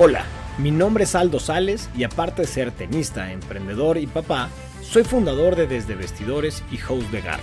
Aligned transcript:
Hola, 0.00 0.24
mi 0.58 0.70
nombre 0.70 1.02
es 1.02 1.16
Aldo 1.16 1.40
Sales 1.40 1.90
y 1.96 2.04
aparte 2.04 2.42
de 2.42 2.46
ser 2.46 2.70
tenista, 2.70 3.32
emprendedor 3.32 3.98
y 3.98 4.06
papá, 4.06 4.48
soy 4.80 5.02
fundador 5.02 5.56
de 5.56 5.66
Desde 5.66 5.96
Vestidores 5.96 6.62
y 6.70 6.78
host 6.80 7.10
de 7.10 7.20
Garra. 7.20 7.42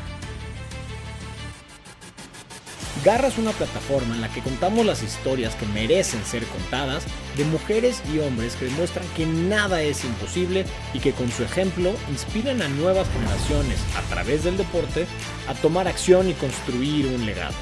Garra 3.04 3.28
es 3.28 3.38
una 3.38 3.52
plataforma 3.52 4.16
en 4.16 4.22
la 4.22 4.30
que 4.30 4.40
contamos 4.40 4.86
las 4.86 5.04
historias 5.04 5.54
que 5.56 5.66
merecen 5.66 6.24
ser 6.24 6.46
contadas 6.46 7.04
de 7.36 7.44
mujeres 7.44 8.02
y 8.14 8.20
hombres 8.20 8.56
que 8.56 8.66
demuestran 8.66 9.06
que 9.18 9.26
nada 9.26 9.82
es 9.82 10.06
imposible 10.06 10.66
y 10.94 11.00
que 11.00 11.12
con 11.12 11.30
su 11.34 11.44
ejemplo 11.44 11.92
inspiran 12.10 12.62
a 12.62 12.70
nuevas 12.70 13.10
generaciones 13.10 13.80
a 13.98 14.02
través 14.04 14.46
del 14.46 14.56
deporte 14.56 15.08
a 15.50 15.56
tomar 15.56 15.90
acción 15.90 16.30
y 16.30 16.34
construir 16.36 17.08
un 17.08 17.26
legado. 17.26 17.54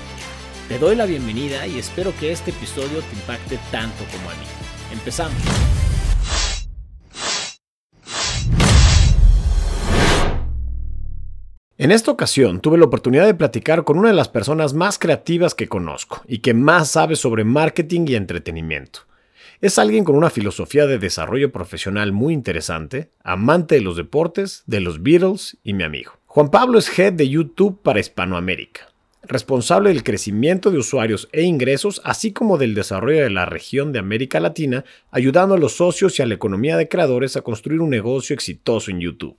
Te 0.70 0.78
doy 0.78 0.96
la 0.96 1.08
bienvenida 1.08 1.66
y 1.66 1.80
espero 1.80 2.14
que 2.20 2.32
este 2.32 2.52
episodio 2.52 3.02
te 3.02 3.16
impacte 3.16 3.58
tanto 3.72 4.06
como 4.12 4.30
a 4.30 4.36
mí. 4.36 4.63
Empezamos. 4.94 5.34
En 11.80 11.92
esta 11.92 12.12
ocasión 12.12 12.62
tuve 12.62 12.78
la 12.78 12.86
oportunidad 12.86 13.26
de 13.26 13.34
platicar 13.34 13.84
con 13.84 13.98
una 13.98 14.10
de 14.10 14.14
las 14.14 14.30
personas 14.30 14.76
más 14.76 15.00
creativas 15.00 15.56
que 15.56 15.68
conozco 15.68 16.22
y 16.28 16.40
que 16.40 16.54
más 16.54 16.92
sabe 16.92 17.16
sobre 17.16 17.44
marketing 17.44 18.06
y 18.08 18.16
entretenimiento. 18.16 19.02
Es 19.60 19.80
alguien 19.80 20.04
con 20.04 20.16
una 20.16 20.30
filosofía 20.30 20.86
de 20.86 21.00
desarrollo 21.00 21.52
profesional 21.52 22.12
muy 22.12 22.34
interesante, 22.34 23.10
amante 23.24 23.76
de 23.76 23.82
los 23.82 23.98
deportes, 23.98 24.64
de 24.68 24.80
los 24.80 25.02
Beatles 25.02 25.58
y 25.64 25.74
mi 25.74 25.84
amigo. 25.84 26.14
Juan 26.28 26.52
Pablo 26.52 26.78
es 26.78 27.00
head 27.00 27.14
de 27.14 27.28
YouTube 27.28 27.82
para 27.82 28.00
Hispanoamérica 28.00 28.93
responsable 29.24 29.90
del 29.90 30.04
crecimiento 30.04 30.72
de 30.72 30.78
usuarios 30.78 31.30
e 31.32 31.44
ingresos, 31.44 32.02
así 32.04 32.34
como 32.34 32.58
del 32.58 32.76
desarrollo 32.76 33.24
de 33.24 33.30
la 33.30 33.46
región 33.46 33.92
de 33.92 34.00
América 34.00 34.40
Latina, 34.40 34.84
ayudando 35.12 35.56
a 35.56 35.58
los 35.58 35.74
socios 35.74 36.20
y 36.20 36.22
a 36.22 36.26
la 36.26 36.36
economía 36.36 36.78
de 36.78 36.90
creadores 36.90 37.38
a 37.38 37.42
construir 37.42 37.82
un 37.82 37.90
negocio 37.90 38.34
exitoso 38.34 38.92
en 38.92 39.00
YouTube. 39.00 39.38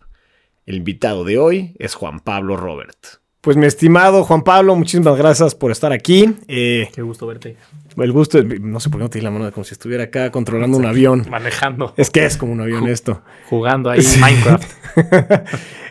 El 0.67 0.77
invitado 0.77 1.25
de 1.25 1.39
hoy 1.39 1.75
es 1.79 1.95
Juan 1.95 2.21
Pablo 2.21 2.57
Robert. 2.57 3.24
Pues 3.45 3.59
mi 3.59 3.67
estimado 3.67 4.25
Juan 4.25 4.41
Pablo, 4.41 4.75
muchísimas 4.75 5.19
gracias 5.19 5.55
por 5.55 5.71
estar 5.71 5.93
aquí. 5.93 6.35
Eh, 6.49 6.89
Qué 6.95 7.03
gusto 7.03 7.27
verte. 7.27 7.59
El 7.95 8.11
gusto, 8.11 8.39
es, 8.39 8.61
no 8.61 8.81
sé 8.81 8.89
por 8.89 8.99
qué 8.99 9.03
no 9.05 9.11
te 9.11 9.19
di 9.19 9.25
la 9.25 9.31
mano, 9.31 9.53
como 9.53 9.65
si 9.65 9.75
estuviera 9.75 10.05
acá 10.05 10.31
controlando 10.31 10.79
un 10.79 10.87
avión. 10.87 11.27
Manejando. 11.29 11.93
Es 11.99 12.09
que 12.09 12.25
es 12.25 12.39
como 12.39 12.53
un 12.55 12.63
avión 12.63 12.89
esto. 12.89 13.21
Jugando 13.51 13.91
ahí 13.91 14.01
Minecraft. 14.19 14.73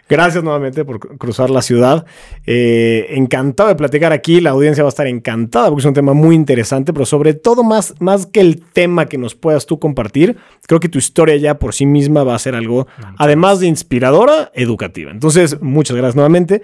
Gracias 0.09 0.43
nuevamente 0.43 0.83
por 0.83 0.99
cruzar 1.17 1.49
la 1.49 1.61
ciudad. 1.61 2.05
Eh, 2.45 3.07
encantado 3.11 3.69
de 3.69 3.75
platicar 3.75 4.11
aquí. 4.11 4.41
La 4.41 4.49
audiencia 4.49 4.83
va 4.83 4.89
a 4.89 4.91
estar 4.91 5.07
encantada 5.07 5.69
porque 5.69 5.81
es 5.81 5.85
un 5.85 5.93
tema 5.93 6.13
muy 6.13 6.35
interesante, 6.35 6.91
pero 6.91 7.05
sobre 7.05 7.35
todo 7.35 7.63
más, 7.63 7.93
más 7.99 8.25
que 8.25 8.41
el 8.41 8.61
tema 8.61 9.05
que 9.05 9.17
nos 9.17 9.35
puedas 9.35 9.65
tú 9.65 9.79
compartir, 9.79 10.37
creo 10.67 10.79
que 10.79 10.89
tu 10.89 10.97
historia 10.97 11.37
ya 11.37 11.57
por 11.57 11.73
sí 11.73 11.85
misma 11.85 12.23
va 12.23 12.35
a 12.35 12.39
ser 12.39 12.53
algo, 12.53 12.87
además 13.17 13.59
de 13.59 13.67
inspiradora, 13.67 14.51
educativa. 14.55 15.09
Entonces, 15.09 15.61
muchas 15.61 15.95
gracias 15.95 16.15
nuevamente. 16.15 16.63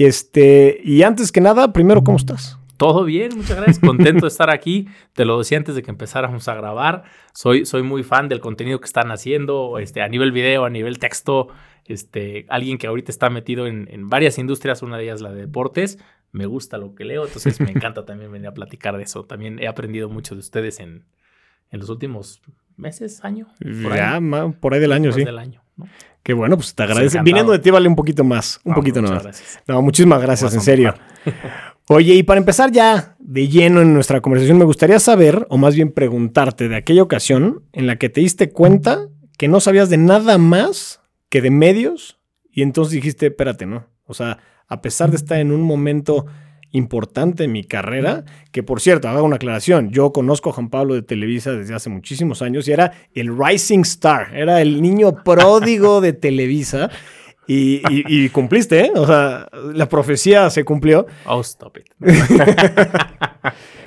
Este, 0.00 0.80
y 0.82 1.02
antes 1.02 1.30
que 1.30 1.42
nada, 1.42 1.74
primero, 1.74 2.02
¿cómo 2.02 2.16
estás? 2.16 2.58
Todo 2.78 3.04
bien, 3.04 3.36
muchas 3.36 3.58
gracias. 3.58 3.80
Contento 3.80 4.22
de 4.22 4.28
estar 4.28 4.48
aquí. 4.48 4.88
Te 5.12 5.26
lo 5.26 5.36
decía 5.36 5.58
antes 5.58 5.74
de 5.74 5.82
que 5.82 5.90
empezáramos 5.90 6.48
a 6.48 6.54
grabar. 6.54 7.02
Soy, 7.34 7.66
soy 7.66 7.82
muy 7.82 8.02
fan 8.02 8.30
del 8.30 8.40
contenido 8.40 8.80
que 8.80 8.86
están 8.86 9.10
haciendo, 9.10 9.78
este, 9.78 10.00
a 10.00 10.08
nivel 10.08 10.32
video, 10.32 10.64
a 10.64 10.70
nivel 10.70 10.98
texto. 10.98 11.48
Este, 11.84 12.46
alguien 12.48 12.78
que 12.78 12.86
ahorita 12.86 13.12
está 13.12 13.28
metido 13.28 13.66
en, 13.66 14.08
varias 14.08 14.38
industrias, 14.38 14.80
una 14.80 14.96
de 14.96 15.02
ellas 15.02 15.20
la 15.20 15.32
de 15.34 15.42
deportes. 15.42 15.98
Me 16.32 16.46
gusta 16.46 16.78
lo 16.78 16.94
que 16.94 17.04
leo, 17.04 17.26
entonces 17.26 17.60
me 17.60 17.70
encanta 17.70 18.06
también 18.06 18.32
venir 18.32 18.48
a 18.48 18.54
platicar 18.54 18.96
de 18.96 19.02
eso. 19.02 19.24
También 19.24 19.58
he 19.58 19.68
aprendido 19.68 20.08
mucho 20.08 20.34
de 20.34 20.40
ustedes 20.40 20.80
en, 20.80 21.04
los 21.72 21.90
últimos 21.90 22.40
meses, 22.78 23.22
año. 23.22 23.48
Por 23.82 23.94
ya, 23.94 24.14
ahí, 24.16 24.52
por 24.60 24.72
ahí 24.72 24.80
del 24.80 24.92
año, 24.92 25.12
sí. 25.12 25.24
Del 25.24 25.38
año, 25.38 25.62
¿no? 25.80 25.90
Qué 26.22 26.34
bueno, 26.34 26.56
pues 26.56 26.74
te 26.74 26.82
agradezco. 26.82 27.22
Viniendo 27.22 27.52
de 27.52 27.58
ti 27.58 27.70
vale 27.70 27.88
un 27.88 27.96
poquito 27.96 28.24
más, 28.24 28.60
un 28.64 28.74
poquito 28.74 29.00
más. 29.02 29.60
No, 29.66 29.80
muchísimas 29.82 30.20
gracias, 30.20 30.54
en 30.54 30.60
serio. 30.60 30.94
Oye, 31.88 32.14
y 32.14 32.22
para 32.22 32.38
empezar 32.38 32.70
ya 32.70 33.16
de 33.18 33.48
lleno 33.48 33.80
en 33.80 33.92
nuestra 33.94 34.20
conversación, 34.20 34.58
me 34.58 34.64
gustaría 34.64 35.00
saber, 35.00 35.46
o 35.50 35.56
más 35.56 35.74
bien 35.74 35.90
preguntarte, 35.90 36.68
de 36.68 36.76
aquella 36.76 37.02
ocasión 37.02 37.64
en 37.72 37.86
la 37.86 37.96
que 37.96 38.08
te 38.08 38.20
diste 38.20 38.50
cuenta 38.50 39.08
que 39.38 39.48
no 39.48 39.58
sabías 39.60 39.90
de 39.90 39.96
nada 39.96 40.38
más 40.38 41.00
que 41.30 41.40
de 41.40 41.50
medios 41.50 42.20
y 42.52 42.62
entonces 42.62 42.92
dijiste, 42.92 43.26
espérate, 43.26 43.66
¿no? 43.66 43.86
O 44.04 44.14
sea, 44.14 44.38
a 44.68 44.82
pesar 44.82 45.10
de 45.10 45.16
estar 45.16 45.38
en 45.38 45.50
un 45.50 45.62
momento 45.62 46.26
importante 46.72 47.44
en 47.44 47.52
mi 47.52 47.64
carrera, 47.64 48.24
que 48.52 48.62
por 48.62 48.80
cierto, 48.80 49.08
hago 49.08 49.24
una 49.24 49.36
aclaración, 49.36 49.90
yo 49.90 50.12
conozco 50.12 50.50
a 50.50 50.52
Juan 50.52 50.70
Pablo 50.70 50.94
de 50.94 51.02
Televisa 51.02 51.52
desde 51.52 51.74
hace 51.74 51.90
muchísimos 51.90 52.42
años 52.42 52.68
y 52.68 52.72
era 52.72 52.92
el 53.14 53.36
Rising 53.36 53.80
Star, 53.80 54.34
era 54.34 54.60
el 54.60 54.80
niño 54.80 55.22
pródigo 55.24 56.00
de 56.00 56.12
Televisa 56.12 56.90
y, 57.52 58.28
cumpliste, 58.28 58.86
¿eh? 58.86 58.92
O 58.94 59.04
sea, 59.04 59.48
la 59.74 59.88
profecía 59.88 60.48
se 60.50 60.64
cumplió. 60.64 61.06
Oh, 61.26 61.40
stop 61.40 61.78
it. 61.78 61.86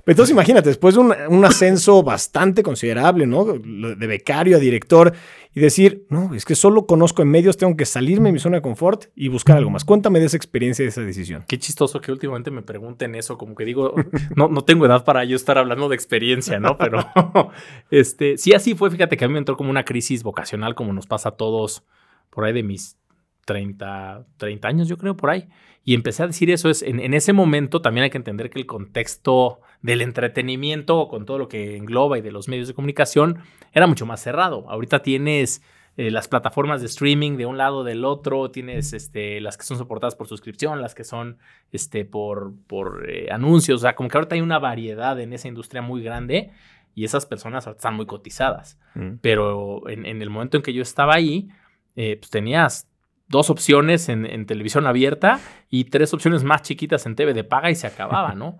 Entonces 0.05 0.33
imagínate, 0.33 0.67
después 0.67 0.95
de 0.95 1.00
un, 1.00 1.45
ascenso 1.45 2.03
bastante 2.03 2.61
considerable, 2.61 3.25
¿no? 3.25 3.45
De 3.45 4.07
becario 4.07 4.57
a 4.57 4.59
director 4.59 5.13
y 5.56 5.59
decir, 5.59 6.06
no, 6.09 6.34
es 6.34 6.46
que 6.46 6.56
solo 6.56 6.88
conozco 6.88 7.22
en 7.22 7.30
medios, 7.30 7.58
tengo 7.58 7.78
que 7.78 7.86
salirme 7.86 8.30
de 8.30 8.34
mi 8.34 8.40
zona 8.40 8.58
de 8.58 8.62
confort 8.62 9.06
y 9.16 9.28
buscar 9.28 9.58
algo 9.58 9.69
más. 9.69 9.86
Cuéntame 9.86 10.19
de 10.19 10.25
esa 10.25 10.38
experiencia, 10.38 10.84
de 10.84 10.90
esa 10.90 11.02
decisión. 11.02 11.46
Qué 11.47 11.59
chistoso 11.59 12.02
que 12.02 12.12
últimamente 12.12 12.50
me 12.50 12.64
pregunten 12.64 13.14
eso, 13.16 13.38
como 13.38 13.53
que 13.53 13.63
digo, 13.63 13.94
no, 14.36 14.47
no 14.47 14.63
tengo 14.63 14.86
edad 14.86 15.03
para 15.03 15.24
yo 15.25 15.36
estar 15.36 15.58
hablando 15.58 15.90
de 15.90 15.96
experiencia, 15.96 16.59
¿no? 16.59 16.78
Pero 16.78 17.00
este, 17.92 18.38
sí, 18.38 18.53
así 18.53 18.74
fue, 18.74 18.90
fíjate 18.90 19.16
que 19.16 19.25
a 19.25 19.28
mí 19.28 19.34
me 19.34 19.40
entró 19.40 19.56
como 19.56 19.69
una 19.69 19.86
crisis 19.86 20.24
vocacional, 20.24 20.74
como 20.74 20.92
nos 20.92 21.06
pasa 21.06 21.30
a 21.30 21.31
todos 21.34 21.84
por 22.31 22.46
ahí 22.46 22.53
de 22.53 22.63
mis 22.63 22.97
30, 23.46 24.25
30 24.38 24.68
años, 24.68 24.88
yo 24.88 24.97
creo, 24.97 25.16
por 25.16 25.30
ahí. 25.30 25.47
Y 25.85 25.95
empecé 25.95 26.23
a 26.23 26.27
decir 26.27 26.49
eso, 26.49 26.69
es 26.69 26.81
en, 26.81 27.13
ese 27.13 27.33
momento 27.33 27.81
también 27.81 28.05
hay 28.05 28.09
que 28.09 28.17
entender 28.17 28.49
que 28.49 28.59
el 28.59 28.66
contexto 28.66 29.59
del 29.81 30.01
entretenimiento, 30.01 31.09
con 31.09 31.25
todo 31.25 31.38
lo 31.38 31.49
que 31.49 31.75
engloba 31.75 32.17
y 32.17 32.21
de 32.21 32.31
los 32.31 32.47
medios 32.47 32.69
de 32.69 32.73
comunicación, 32.73 33.39
era 33.73 33.85
mucho 33.85 34.05
más 34.05 34.21
cerrado. 34.21 34.66
Ahorita 34.69 35.01
tienes 35.01 35.61
eh, 35.97 36.09
las 36.09 36.29
plataformas 36.29 36.79
de 36.79 36.88
streaming 36.88 37.35
de 37.35 37.45
un 37.45 37.57
lado 37.57 37.83
del 37.83 38.05
otro, 38.05 38.49
tienes 38.49 38.94
este, 38.94 39.41
las 39.41 39.57
que 39.57 39.66
son 39.66 39.77
soportadas 39.77 40.16
por 40.16 40.27
suscripción, 40.27 40.81
las 40.81 40.95
que 40.95 41.03
son 41.03 41.38
este, 41.73 42.05
por, 42.05 42.53
por 42.67 43.09
eh, 43.09 43.27
anuncios, 43.29 43.81
o 43.81 43.81
sea, 43.81 43.94
como 43.94 44.07
que 44.07 44.17
ahorita 44.17 44.35
hay 44.35 44.41
una 44.41 44.59
variedad 44.59 45.19
en 45.19 45.33
esa 45.33 45.50
industria 45.50 45.81
muy 45.81 46.01
grande 46.01 46.51
y 46.95 47.03
esas 47.03 47.25
personas 47.25 47.67
están 47.67 47.95
muy 47.95 48.05
cotizadas. 48.05 48.79
Mm. 48.95 49.15
Pero 49.19 49.89
en, 49.89 50.05
el 50.05 50.29
momento 50.29 50.55
en 50.55 50.63
que 50.63 50.73
yo 50.73 50.81
estaba 50.81 51.15
ahí, 51.15 51.50
eh, 51.97 52.17
pues 52.19 52.29
tenías 52.29 52.88
dos 53.33 53.49
opciones 53.49 54.09
en, 54.09 54.45
televisión 54.45 54.85
abierta 54.85 55.39
y 55.67 55.85
tres 55.85 56.13
opciones 56.13 56.44
más 56.44 56.61
chiquitas 56.61 57.07
en 57.07 57.16
TV 57.16 57.33
de 57.33 57.44
paga 57.44 57.71
y 57.71 57.75
se 57.75 57.88
acababa, 57.88 58.35
¿no? 58.35 58.59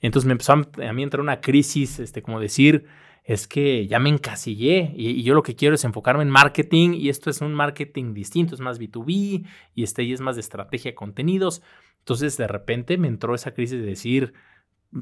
Entonces 0.00 0.26
me 0.26 0.32
empezó 0.32 0.54
a, 0.54 0.92
mí 0.92 1.02
entrar 1.02 1.20
una 1.20 1.42
crisis, 1.42 1.98
este, 1.98 2.22
como 2.22 2.40
decir, 2.40 2.86
es 3.22 3.46
que 3.46 3.86
ya 3.86 3.98
me 3.98 4.08
encasillé 4.08 4.92
y, 4.96 5.22
yo 5.22 5.34
lo 5.34 5.42
que 5.42 5.56
quiero 5.56 5.74
es 5.74 5.84
enfocarme 5.84 6.22
en 6.22 6.30
marketing 6.30 6.94
y 6.94 7.10
esto 7.10 7.28
es 7.28 7.42
un 7.42 7.54
marketing 7.54 8.14
distinto, 8.14 8.54
es 8.54 8.62
más 8.62 8.80
B2B 8.80 9.46
y 9.74 9.82
este 9.82 10.02
y 10.02 10.14
es 10.14 10.22
más 10.22 10.36
de 10.36 10.40
estrategia 10.40 10.92
de 10.92 10.94
contenidos. 10.94 11.62
Entonces 11.98 12.38
de 12.38 12.48
repente 12.48 12.96
me 12.96 13.08
entró 13.08 13.34
esa 13.34 13.52
crisis 13.52 13.78
de 13.78 13.86
decir, 13.86 14.32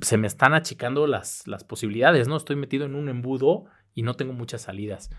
se 0.01 0.19
me 0.19 0.27
están 0.27 0.53
achicando 0.53 1.07
las, 1.07 1.47
las 1.47 1.63
posibilidades, 1.63 2.27
¿no? 2.27 2.37
Estoy 2.37 2.57
metido 2.57 2.87
en 2.87 2.97
un 2.97 3.09
embudo 3.09 3.67
y 3.95 4.03
no 4.03 4.15
tengo 4.15 4.33
muchas 4.33 4.63
salidas. 4.63 5.11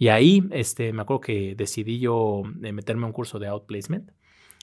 Y 0.00 0.08
ahí 0.08 0.42
este, 0.50 0.94
me 0.94 1.02
acuerdo 1.02 1.20
que 1.20 1.54
decidí 1.54 2.00
yo 2.00 2.42
eh, 2.62 2.72
meterme 2.72 3.04
a 3.04 3.08
un 3.08 3.12
curso 3.12 3.38
de 3.38 3.48
outplacement 3.48 4.10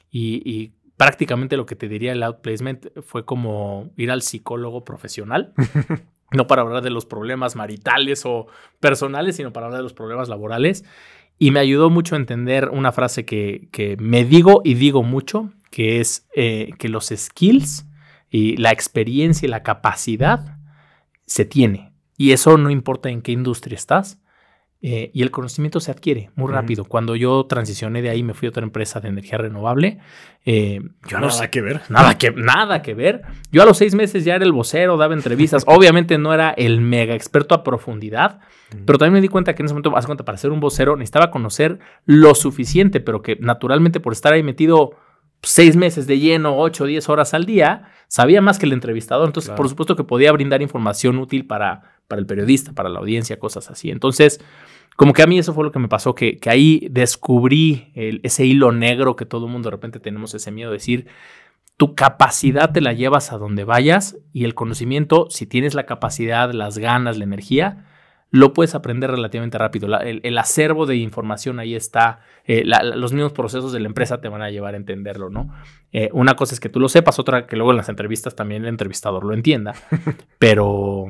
y, 0.09 0.41
y 0.43 0.73
prácticamente 0.97 1.57
lo 1.57 1.67
que 1.67 1.75
te 1.75 1.87
diría 1.87 2.11
el 2.11 2.23
outplacement 2.23 2.87
fue 3.03 3.23
como 3.23 3.91
ir 3.97 4.09
al 4.09 4.23
psicólogo 4.23 4.83
profesional. 4.83 5.53
no 6.31 6.47
para 6.47 6.63
hablar 6.63 6.81
de 6.81 6.89
los 6.89 7.05
problemas 7.05 7.55
maritales 7.55 8.25
o 8.25 8.47
personales, 8.79 9.35
sino 9.35 9.53
para 9.53 9.67
hablar 9.67 9.79
de 9.79 9.83
los 9.83 9.94
problemas 9.94 10.27
laborales. 10.27 10.83
Y 11.38 11.51
me 11.51 11.59
ayudó 11.59 11.91
mucho 11.91 12.15
a 12.15 12.17
entender 12.17 12.69
una 12.69 12.91
frase 12.91 13.23
que, 13.23 13.69
que 13.71 13.95
me 13.97 14.25
digo 14.25 14.62
y 14.63 14.73
digo 14.73 15.03
mucho, 15.03 15.51
que 15.69 16.00
es 16.00 16.27
eh, 16.35 16.71
que 16.79 16.89
los 16.89 17.13
skills 17.15 17.85
y 18.31 18.57
la 18.57 18.71
experiencia 18.71 19.45
y 19.45 19.50
la 19.50 19.62
capacidad 19.62 20.57
se 21.27 21.45
tiene. 21.45 21.94
Y 22.17 22.31
eso 22.31 22.57
no 22.57 22.71
importa 22.71 23.09
en 23.09 23.21
qué 23.21 23.33
industria 23.33 23.75
estás, 23.75 24.19
eh, 24.79 25.09
y 25.12 25.24
el 25.24 25.31
conocimiento 25.31 25.79
se 25.79 25.89
adquiere 25.89 26.29
muy 26.35 26.51
rápido. 26.51 26.85
Cuando 26.85 27.15
yo 27.15 27.47
transicioné 27.47 28.03
de 28.03 28.12
ahí, 28.12 28.21
me 28.21 28.35
fui 28.35 28.45
a 28.45 28.50
otra 28.50 28.63
empresa 28.63 29.00
de 29.00 29.07
energía 29.09 29.39
renovable. 29.39 29.97
Eh, 30.45 30.81
yo 31.07 31.19
nada 31.19 31.33
no, 31.41 31.51
que 31.51 31.62
ver. 31.62 31.81
Nada 31.89 32.18
que, 32.18 32.31
nada 32.31 32.81
que 32.83 32.94
ver. 32.94 33.24
Yo 33.51 33.63
a 33.63 33.65
los 33.65 33.79
seis 33.79 33.95
meses 33.95 34.24
ya 34.24 34.35
era 34.35 34.45
el 34.45 34.51
vocero, 34.51 34.95
daba 34.95 35.15
entrevistas. 35.15 35.63
Obviamente 35.68 36.19
no 36.19 36.31
era 36.31 36.51
el 36.51 36.79
mega 36.79 37.15
experto 37.15 37.56
a 37.56 37.63
profundidad, 37.63 38.39
pero 38.85 39.00
también 39.00 39.13
me 39.13 39.21
di 39.21 39.29
cuenta 39.29 39.56
que 39.56 39.63
en 39.63 39.65
ese 39.65 39.74
momento, 39.74 39.91
cuenta, 40.06 40.25
para 40.25 40.38
ser 40.38 40.51
un 40.51 40.59
vocero 40.59 40.95
necesitaba 40.95 41.31
conocer 41.31 41.79
lo 42.06 42.35
suficiente, 42.35 43.00
pero 43.00 43.24
que 43.24 43.38
naturalmente 43.41 44.00
por 44.00 44.13
estar 44.13 44.33
ahí 44.33 44.44
metido 44.44 44.91
seis 45.41 45.75
meses 45.75 46.06
de 46.06 46.19
lleno, 46.19 46.56
ocho, 46.57 46.85
diez 46.85 47.09
horas 47.09 47.33
al 47.33 47.45
día, 47.45 47.89
sabía 48.07 48.41
más 48.41 48.59
que 48.59 48.68
el 48.68 48.74
entrevistador. 48.74 49.27
Entonces, 49.27 49.51
por 49.56 49.69
supuesto 49.69 49.95
que 49.95 50.03
podía 50.03 50.31
brindar 50.31 50.62
información 50.62 51.18
útil 51.18 51.47
para 51.47 51.96
para 52.07 52.19
el 52.19 52.25
periodista, 52.25 52.74
para 52.74 52.89
la 52.89 53.00
audiencia, 53.00 53.39
cosas 53.39 53.69
así. 53.69 53.92
Entonces, 53.92 54.39
como 54.95 55.13
que 55.13 55.21
a 55.21 55.27
mí 55.27 55.38
eso 55.38 55.54
fue 55.54 55.63
lo 55.63 55.71
que 55.71 55.80
me 55.80 55.88
pasó, 55.88 56.15
que, 56.15 56.38
que 56.38 56.50
ahí 56.50 56.88
descubrí 56.89 57.92
ese 57.95 58.45
hilo 58.45 58.71
negro 58.71 59.15
que 59.15 59.25
todo 59.25 59.45
el 59.45 59.51
mundo 59.51 59.69
de 59.69 59.75
repente 59.75 60.00
tenemos 60.00 60.33
ese 60.33 60.51
miedo 60.51 60.71
de 60.71 60.77
decir, 60.77 61.07
tu 61.77 61.94
capacidad 61.94 62.71
te 62.71 62.81
la 62.81 62.94
llevas 62.94 63.31
a 63.31 63.38
donde 63.38 63.63
vayas 63.63 64.18
y 64.33 64.45
el 64.45 64.56
conocimiento, 64.56 65.27
si 65.30 65.45
tienes 65.45 65.75
la 65.75 65.86
capacidad, 65.86 66.51
las 66.51 66.80
ganas, 66.80 67.18
la 67.18 67.24
energía, 67.24 67.86
lo 68.30 68.53
puedes 68.53 68.75
aprender 68.75 69.12
relativamente 69.12 69.57
rápido. 69.57 69.88
el, 70.01 70.38
acervo 70.38 70.86
de 70.86 70.98
información 70.98 71.60
ahí 71.60 71.75
está. 71.75 72.19
Eh, 72.45 72.63
los 72.65 73.13
mismos 73.13 73.31
procesos 73.31 73.71
de 73.71 73.80
la 73.80 73.88
empresa 73.88 74.19
te 74.19 74.27
van 74.27 74.42
a 74.42 74.50
llevar 74.50 74.74
a 74.74 74.77
entenderlo, 74.77 75.30
¿no? 75.30 75.53
Eh, 75.94 76.10
una 76.12 76.36
cosa 76.36 76.53
es 76.53 76.60
que 76.60 76.68
tú 76.68 76.80
lo 76.80 76.89
sepas, 76.89 77.19
otra 77.19 77.48
que 77.48 77.56
luego 77.56 77.71
en 77.71 77.77
las 77.77 77.89
entrevistas 77.89 78.36
también 78.36 78.63
el 78.63 78.69
entrevistador 78.69 79.24
lo 79.24 79.33
entienda. 79.33 79.75
pero 80.39 81.07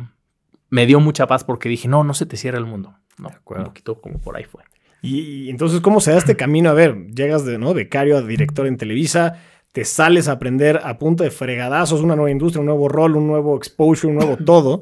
me 0.69 0.86
dio 0.86 1.00
mucha 1.00 1.28
paz 1.28 1.44
porque 1.44 1.69
dije, 1.69 1.88
no, 1.88 2.04
no 2.04 2.14
se 2.14 2.25
te 2.25 2.38
cierra 2.38 2.58
el 2.58 2.66
mundo. 2.66 2.96
No, 3.18 3.30
un 3.46 3.64
poquito 3.64 4.00
como 4.00 4.19
por 4.19 4.38
ahí 4.38 4.44
fue. 4.44 4.64
Y, 5.02 5.50
entonces, 5.50 5.81
¿cómo 5.81 6.02
se 6.02 6.12
da 6.12 6.18
este 6.18 6.36
camino? 6.38 6.69
A 6.69 6.74
ver, 6.74 7.08
llegas 7.08 7.46
de 7.46 7.58
¿no? 7.58 7.74
becario 7.74 8.18
a 8.18 8.22
director 8.22 8.68
en 8.68 8.78
Televisa, 8.78 9.42
te 9.72 9.86
sales 9.86 10.28
a 10.28 10.34
aprender 10.34 10.81
a 10.84 10.98
punto 10.98 11.24
de 11.24 11.31
fregadazos 11.31 12.02
una 12.02 12.16
nueva 12.16 12.31
industria, 12.31 12.60
un 12.60 12.68
nuevo 12.68 12.90
rol, 12.90 13.16
un 13.16 13.28
nuevo 13.28 13.56
exposure, 13.58 14.12
un 14.12 14.19
nuevo 14.19 14.38
todo. 14.46 14.81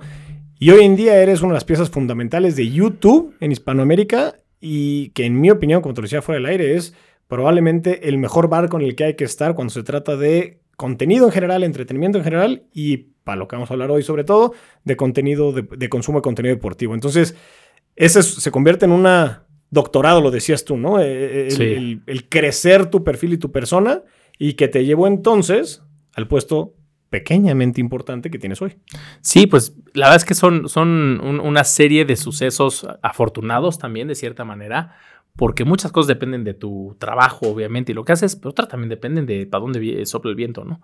Y 0.58 0.72
hoy 0.72 0.86
en 0.86 0.96
día 0.96 1.18
eres 1.18 1.42
una 1.42 1.50
de 1.50 1.56
las 1.56 1.66
piezas 1.66 1.90
fundamentales 1.90 2.56
de 2.56 2.70
YouTube 2.70 3.36
en 3.40 3.52
Hispanoamérica 3.52 4.36
y 4.62 5.10
que 5.10 5.26
en 5.26 5.40
mi 5.40 5.52
opinión, 5.52 5.82
como 5.82 5.94
te 5.94 6.02
decía 6.02 6.22
fuera 6.22 6.40
del 6.40 6.50
aire, 6.50 6.76
es 6.76 6.94
probablemente 7.28 8.08
el 8.08 8.18
mejor 8.18 8.48
barco 8.50 8.78
en 8.78 8.86
el 8.86 8.96
que 8.96 9.04
hay 9.04 9.16
que 9.16 9.26
estar 9.26 9.56
cuando 9.56 9.74
se 9.74 9.84
trata 9.84 10.16
de 10.16 10.62
contenido 10.76 11.26
en 11.26 11.32
general, 11.32 11.64
entretenimiento 11.64 12.18
en 12.18 12.24
general 12.24 12.64
y 12.74 12.98
para 13.24 13.38
lo 13.38 13.48
que 13.48 13.56
vamos 13.56 13.72
a 13.72 13.74
hablar 13.74 13.92
hoy 13.92 14.04
sobre 14.04 14.24
todo, 14.24 14.54
de 14.84 14.96
contenido, 14.96 15.52
de, 15.52 15.90
consumo 15.90 16.20
de 16.20 16.24
contenido 16.24 16.56
deportivo. 16.56 16.94
Entonces, 16.94 17.36
ese 17.96 18.22
se 18.24 18.52
convierte 18.52 18.86
en 18.86 18.92
una 18.92 19.46
doctorado, 19.72 20.22
lo 20.22 20.32
decías 20.32 20.64
tú, 20.64 20.78
¿no? 20.78 21.00
Eh, 21.00 21.48
eh, 21.50 22.00
el 22.06 22.30
crecer 22.30 22.86
tu 22.90 23.04
perfil 23.04 23.34
y 23.34 23.38
tu 23.38 23.52
persona 23.52 24.04
y 24.38 24.54
que 24.54 24.68
te 24.68 24.86
llevó 24.86 25.08
entonces 25.08 25.82
al 26.14 26.28
puesto 26.28 26.76
pequeñamente 27.10 27.80
importante 27.80 28.30
que 28.30 28.40
tienes 28.40 28.62
hoy. 28.62 28.78
Sí, 29.22 29.48
pues 29.48 29.74
la 29.94 30.08
verdad 30.08 30.18
es 30.18 30.26
que 30.26 30.34
son, 30.34 30.68
son 30.68 31.22
una 31.22 31.64
serie 31.64 32.04
de 32.04 32.16
sucesos 32.18 32.86
afortunados 33.02 33.78
también, 33.80 34.08
de 34.08 34.16
cierta 34.16 34.44
manera, 34.44 34.98
porque 35.36 35.66
muchas 35.66 35.92
cosas 35.92 36.08
dependen 36.08 36.44
de 36.44 36.54
tu 36.54 36.96
trabajo, 37.00 37.48
obviamente, 37.50 37.92
y 37.92 37.96
lo 37.96 38.06
que 38.06 38.14
haces, 38.14 38.36
pero 38.36 38.52
otras 38.52 38.68
también 38.68 38.90
dependen 38.90 39.26
de 39.26 39.46
para 39.46 39.62
dónde 39.62 40.06
sopla 40.06 40.30
el 40.30 40.36
viento, 40.36 40.64
¿no? 40.64 40.82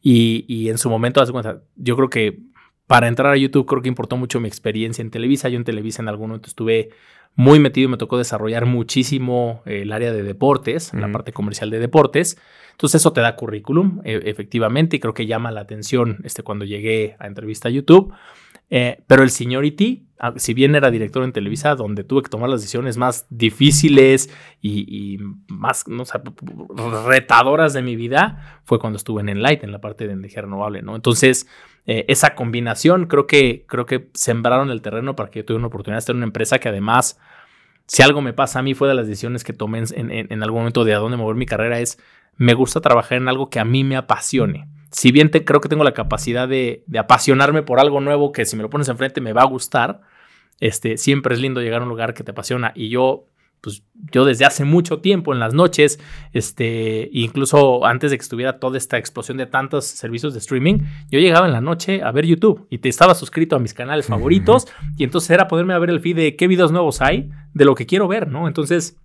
Y, 0.00 0.44
y 0.48 0.68
en 0.68 0.78
su 0.78 0.90
momento, 0.90 1.24
cuenta, 1.32 1.62
yo 1.76 1.96
creo 1.96 2.10
que 2.10 2.40
para 2.86 3.08
entrar 3.08 3.32
a 3.32 3.36
YouTube 3.36 3.66
creo 3.66 3.80
que 3.80 3.88
importó 3.88 4.16
mucho 4.16 4.40
mi 4.40 4.48
experiencia 4.48 5.02
en 5.02 5.10
Televisa. 5.10 5.48
Yo 5.48 5.56
en 5.56 5.64
Televisa 5.64 6.02
en 6.02 6.08
algún 6.08 6.28
momento 6.28 6.48
estuve 6.48 6.90
muy 7.34 7.58
metido 7.58 7.88
y 7.88 7.90
me 7.90 7.96
tocó 7.96 8.18
desarrollar 8.18 8.66
muchísimo 8.66 9.62
el 9.64 9.92
área 9.92 10.12
de 10.12 10.22
deportes, 10.22 10.92
la 10.92 11.10
parte 11.10 11.32
comercial 11.32 11.70
de 11.70 11.78
deportes. 11.78 12.36
Entonces 12.72 13.00
eso 13.00 13.12
te 13.12 13.20
da 13.20 13.36
currículum, 13.36 14.00
e, 14.04 14.20
efectivamente, 14.24 14.96
y 14.96 15.00
creo 15.00 15.14
que 15.14 15.26
llama 15.26 15.50
la 15.50 15.62
atención 15.62 16.18
este, 16.24 16.42
cuando 16.42 16.64
llegué 16.64 17.16
a 17.18 17.26
entrevista 17.26 17.68
a 17.68 17.70
YouTube. 17.70 18.12
Eh, 18.74 19.02
pero 19.06 19.22
el 19.22 19.28
Seniority, 19.28 20.08
ah, 20.18 20.32
si 20.36 20.54
bien 20.54 20.74
era 20.74 20.90
director 20.90 21.22
en 21.24 21.32
Televisa, 21.32 21.74
donde 21.74 22.04
tuve 22.04 22.22
que 22.22 22.30
tomar 22.30 22.48
las 22.48 22.62
decisiones 22.62 22.96
más 22.96 23.26
difíciles 23.28 24.30
y, 24.62 25.18
más 25.46 25.84
retadoras 27.06 27.74
de 27.74 27.82
mi 27.82 27.96
vida, 27.96 28.62
fue 28.64 28.78
cuando 28.78 28.96
estuve 28.96 29.20
en 29.20 29.28
Enlight, 29.28 29.62
en 29.62 29.72
la 29.72 29.82
parte 29.82 30.06
de 30.06 30.14
energía 30.14 30.40
renovable, 30.40 30.80
¿no? 30.80 30.96
Entonces, 30.96 31.46
eh, 31.84 32.06
esa 32.08 32.34
combinación 32.34 33.08
creo 33.08 33.26
que, 33.26 33.66
creo 33.68 33.84
que 33.84 34.08
sembraron 34.14 34.70
el 34.70 34.80
terreno 34.80 35.14
para 35.16 35.28
que 35.28 35.40
yo 35.40 35.44
tuviera 35.44 35.58
una 35.58 35.66
oportunidad 35.66 35.96
de 35.96 36.00
estar 36.00 36.14
en 36.14 36.20
una 36.20 36.26
empresa 36.26 36.58
que 36.58 36.70
además, 36.70 37.20
si 37.86 38.02
algo 38.02 38.22
me 38.22 38.32
pasa 38.32 38.60
a 38.60 38.62
mí, 38.62 38.72
fue 38.72 38.88
de 38.88 38.94
las 38.94 39.06
decisiones 39.06 39.44
que 39.44 39.52
tomé 39.52 39.80
en, 39.80 40.10
en 40.10 40.42
algún 40.42 40.60
momento 40.60 40.84
de 40.84 40.94
a 40.94 40.98
dónde 40.98 41.18
mover 41.18 41.36
mi 41.36 41.44
carrera, 41.44 41.78
es 41.78 41.98
me 42.38 42.54
gusta 42.54 42.80
trabajar 42.80 43.18
en 43.18 43.28
algo 43.28 43.50
que 43.50 43.60
a 43.60 43.66
mí 43.66 43.84
me 43.84 43.96
apasione. 43.96 44.66
Si 44.92 45.10
bien 45.10 45.30
te, 45.30 45.44
creo 45.44 45.60
que 45.60 45.68
tengo 45.68 45.84
la 45.84 45.94
capacidad 45.94 46.46
de, 46.46 46.84
apasionarme 46.96 47.62
por 47.62 47.80
algo 47.80 48.00
nuevo 48.00 48.30
que 48.30 48.44
si 48.44 48.56
me 48.56 48.62
lo 48.62 48.70
pones 48.70 48.88
enfrente 48.88 49.20
me 49.20 49.32
va 49.32 49.42
a 49.42 49.46
gustar, 49.46 50.02
este, 50.60 50.96
siempre 50.98 51.34
es 51.34 51.40
lindo 51.40 51.60
llegar 51.60 51.80
a 51.80 51.84
un 51.84 51.88
lugar 51.88 52.14
que 52.14 52.22
te 52.22 52.30
apasiona. 52.30 52.72
Y 52.74 52.90
yo, 52.90 53.26
pues 53.62 53.82
yo 54.12 54.24
desde 54.24 54.44
hace 54.44 54.64
mucho 54.64 55.00
tiempo 55.00 55.32
en 55.32 55.40
las 55.40 55.54
noches, 55.54 55.98
este, 56.32 57.08
incluso 57.12 57.86
antes 57.86 58.10
de 58.10 58.18
que 58.18 58.22
estuviera 58.22 58.60
toda 58.60 58.76
esta 58.76 58.98
explosión 58.98 59.38
de 59.38 59.46
tantos 59.46 59.86
servicios 59.86 60.34
de 60.34 60.40
streaming, 60.40 60.80
yo 61.10 61.18
llegaba 61.18 61.46
en 61.46 61.52
la 61.52 61.62
noche 61.62 62.02
a 62.02 62.12
ver 62.12 62.26
YouTube 62.26 62.66
y 62.70 62.78
te 62.78 62.90
estaba 62.90 63.14
suscrito 63.14 63.56
a 63.56 63.58
mis 63.58 63.72
canales 63.74 64.06
favoritos 64.06 64.66
y 64.98 65.04
entonces 65.04 65.30
era 65.30 65.48
poderme 65.48 65.72
a 65.74 65.78
ver 65.78 65.90
el 65.90 66.00
feed 66.00 66.16
de 66.16 66.36
qué 66.36 66.46
videos 66.46 66.70
nuevos 66.70 67.00
hay, 67.00 67.30
de 67.54 67.64
lo 67.64 67.74
que 67.74 67.86
quiero 67.86 68.08
ver, 68.08 68.28
¿no? 68.28 68.46
Entonces 68.46 69.01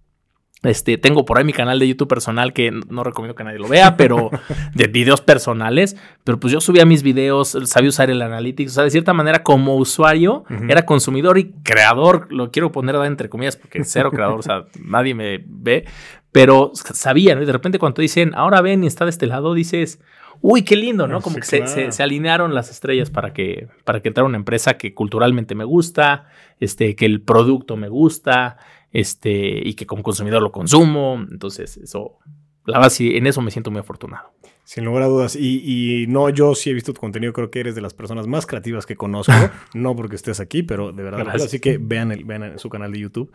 este, 0.63 0.97
tengo 0.97 1.23
por 1.23 1.37
ahí 1.37 1.43
mi 1.43 1.53
canal 1.53 1.77
de 1.77 1.87
YouTube 1.87 2.07
personal 2.07 2.51
que 2.51 2.71
no 2.71 3.03
recomiendo 3.03 3.35
que 3.35 3.43
nadie 3.43 3.59
lo 3.59 3.67
vea, 3.67 3.95
pero 3.95 4.31
de 4.73 4.87
videos 4.87 5.21
personales. 5.21 5.95
Pero 6.23 6.39
pues 6.39 6.51
yo 6.51 6.61
subía 6.61 6.85
mis 6.85 7.03
videos, 7.03 7.57
sabía 7.65 7.89
usar 7.89 8.09
el 8.09 8.21
Analytics. 8.21 8.71
O 8.71 8.75
sea, 8.75 8.83
de 8.83 8.89
cierta 8.89 9.13
manera, 9.13 9.43
como 9.43 9.75
usuario, 9.75 10.45
era 10.67 10.85
consumidor 10.85 11.37
y 11.37 11.51
creador. 11.63 12.27
Lo 12.31 12.51
quiero 12.51 12.71
poner 12.71 12.95
entre 12.95 13.29
comillas 13.29 13.55
porque 13.55 13.83
cero 13.83 14.11
creador, 14.11 14.39
o 14.39 14.43
sea, 14.43 14.65
nadie 14.83 15.13
me 15.13 15.43
ve. 15.45 15.85
Pero 16.31 16.71
sabía, 16.73 17.35
¿no? 17.35 17.43
Y 17.43 17.45
de 17.45 17.51
repente, 17.51 17.79
cuando 17.79 18.01
dicen, 18.01 18.33
ahora 18.35 18.61
ven 18.61 18.83
y 18.83 18.87
está 18.87 19.05
de 19.05 19.11
este 19.11 19.27
lado, 19.27 19.53
dices, 19.53 19.99
uy, 20.41 20.63
qué 20.63 20.75
lindo, 20.75 21.07
¿no? 21.07 21.21
Como 21.21 21.37
que 21.37 21.43
se, 21.43 22.03
alinearon 22.03 22.53
las 22.53 22.69
estrellas 22.69 23.09
para 23.09 23.33
que, 23.33 23.67
para 23.83 24.01
que 24.01 24.09
entrara 24.09 24.27
una 24.27 24.37
empresa 24.37 24.77
que 24.77 24.93
culturalmente 24.93 25.55
me 25.55 25.63
gusta, 25.63 26.27
este, 26.59 26.95
que 26.95 27.05
el 27.05 27.21
producto 27.21 27.77
me 27.77 27.89
gusta 27.89 28.57
este, 28.91 29.67
y 29.67 29.73
que 29.73 29.85
como 29.85 30.03
consumidor 30.03 30.41
lo 30.41 30.51
consumo. 30.51 31.25
Entonces, 31.31 31.77
eso, 31.77 32.17
la 32.65 32.79
verdad, 32.79 32.89
sí, 32.89 33.15
en 33.15 33.27
eso 33.27 33.41
me 33.41 33.51
siento 33.51 33.71
muy 33.71 33.79
afortunado. 33.79 34.31
Sin 34.63 34.83
lugar 34.83 35.03
a 35.03 35.07
dudas. 35.07 35.37
Y, 35.37 36.05
no, 36.09 36.29
yo 36.29 36.53
sí 36.53 36.69
he 36.69 36.73
visto 36.73 36.91
tu 36.91 36.99
contenido, 36.99 37.31
creo 37.31 37.49
que 37.49 37.61
eres 37.61 37.73
de 37.73 37.79
las 37.79 37.93
personas 37.93 38.27
más 38.27 38.45
creativas 38.45 38.85
que 38.85 38.97
conozco. 38.97 39.31
no 39.73 39.95
porque 39.95 40.17
estés 40.17 40.41
aquí, 40.41 40.61
pero 40.61 40.91
de 40.91 41.03
verdad. 41.03 41.25
Así 41.29 41.61
que 41.61 41.77
vean, 41.77 42.11
el, 42.11 42.25
vean 42.25 42.59
su 42.59 42.67
canal 42.67 42.91
de 42.91 42.99
YouTube. 42.99 43.31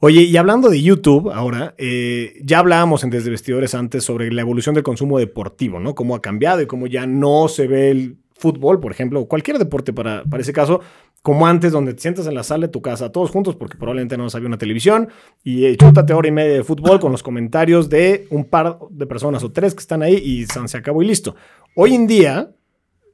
Oye, 0.00 0.24
y 0.24 0.36
hablando 0.36 0.68
de 0.68 0.82
YouTube 0.82 1.30
ahora, 1.32 1.74
eh, 1.78 2.38
ya 2.42 2.58
hablábamos 2.58 3.02
en 3.02 3.08
Desde 3.08 3.30
Vestidores 3.30 3.74
antes 3.74 4.04
sobre 4.04 4.30
la 4.30 4.42
evolución 4.42 4.74
del 4.74 4.84
consumo 4.84 5.18
deportivo, 5.18 5.80
¿no? 5.80 5.94
Cómo 5.94 6.14
ha 6.14 6.20
cambiado 6.20 6.60
y 6.60 6.66
cómo 6.66 6.86
ya 6.86 7.06
no 7.06 7.48
se 7.48 7.66
ve 7.66 7.90
el 7.90 8.18
fútbol, 8.36 8.80
por 8.80 8.92
ejemplo, 8.92 9.20
o 9.20 9.28
cualquier 9.28 9.58
deporte 9.58 9.92
para, 9.92 10.24
para 10.24 10.42
ese 10.42 10.52
caso, 10.52 10.80
como 11.22 11.46
antes, 11.46 11.72
donde 11.72 11.94
te 11.94 12.02
sientas 12.02 12.26
en 12.26 12.34
la 12.34 12.42
sala 12.42 12.66
de 12.66 12.72
tu 12.72 12.82
casa 12.82 13.10
todos 13.12 13.30
juntos, 13.30 13.56
porque 13.56 13.76
probablemente 13.76 14.16
no 14.16 14.26
había 14.32 14.48
una 14.48 14.58
televisión, 14.58 15.08
y 15.42 15.64
eh, 15.64 15.76
chútate 15.76 16.12
hora 16.12 16.28
y 16.28 16.32
media 16.32 16.54
de 16.54 16.64
fútbol 16.64 17.00
con 17.00 17.12
los 17.12 17.22
comentarios 17.22 17.88
de 17.88 18.26
un 18.30 18.44
par 18.44 18.78
de 18.90 19.06
personas 19.06 19.42
o 19.44 19.52
tres 19.52 19.74
que 19.74 19.80
están 19.80 20.02
ahí 20.02 20.14
y 20.16 20.46
se 20.46 20.76
acabó 20.76 21.02
y 21.02 21.06
listo. 21.06 21.36
Hoy 21.76 21.94
en 21.94 22.06
día 22.06 22.50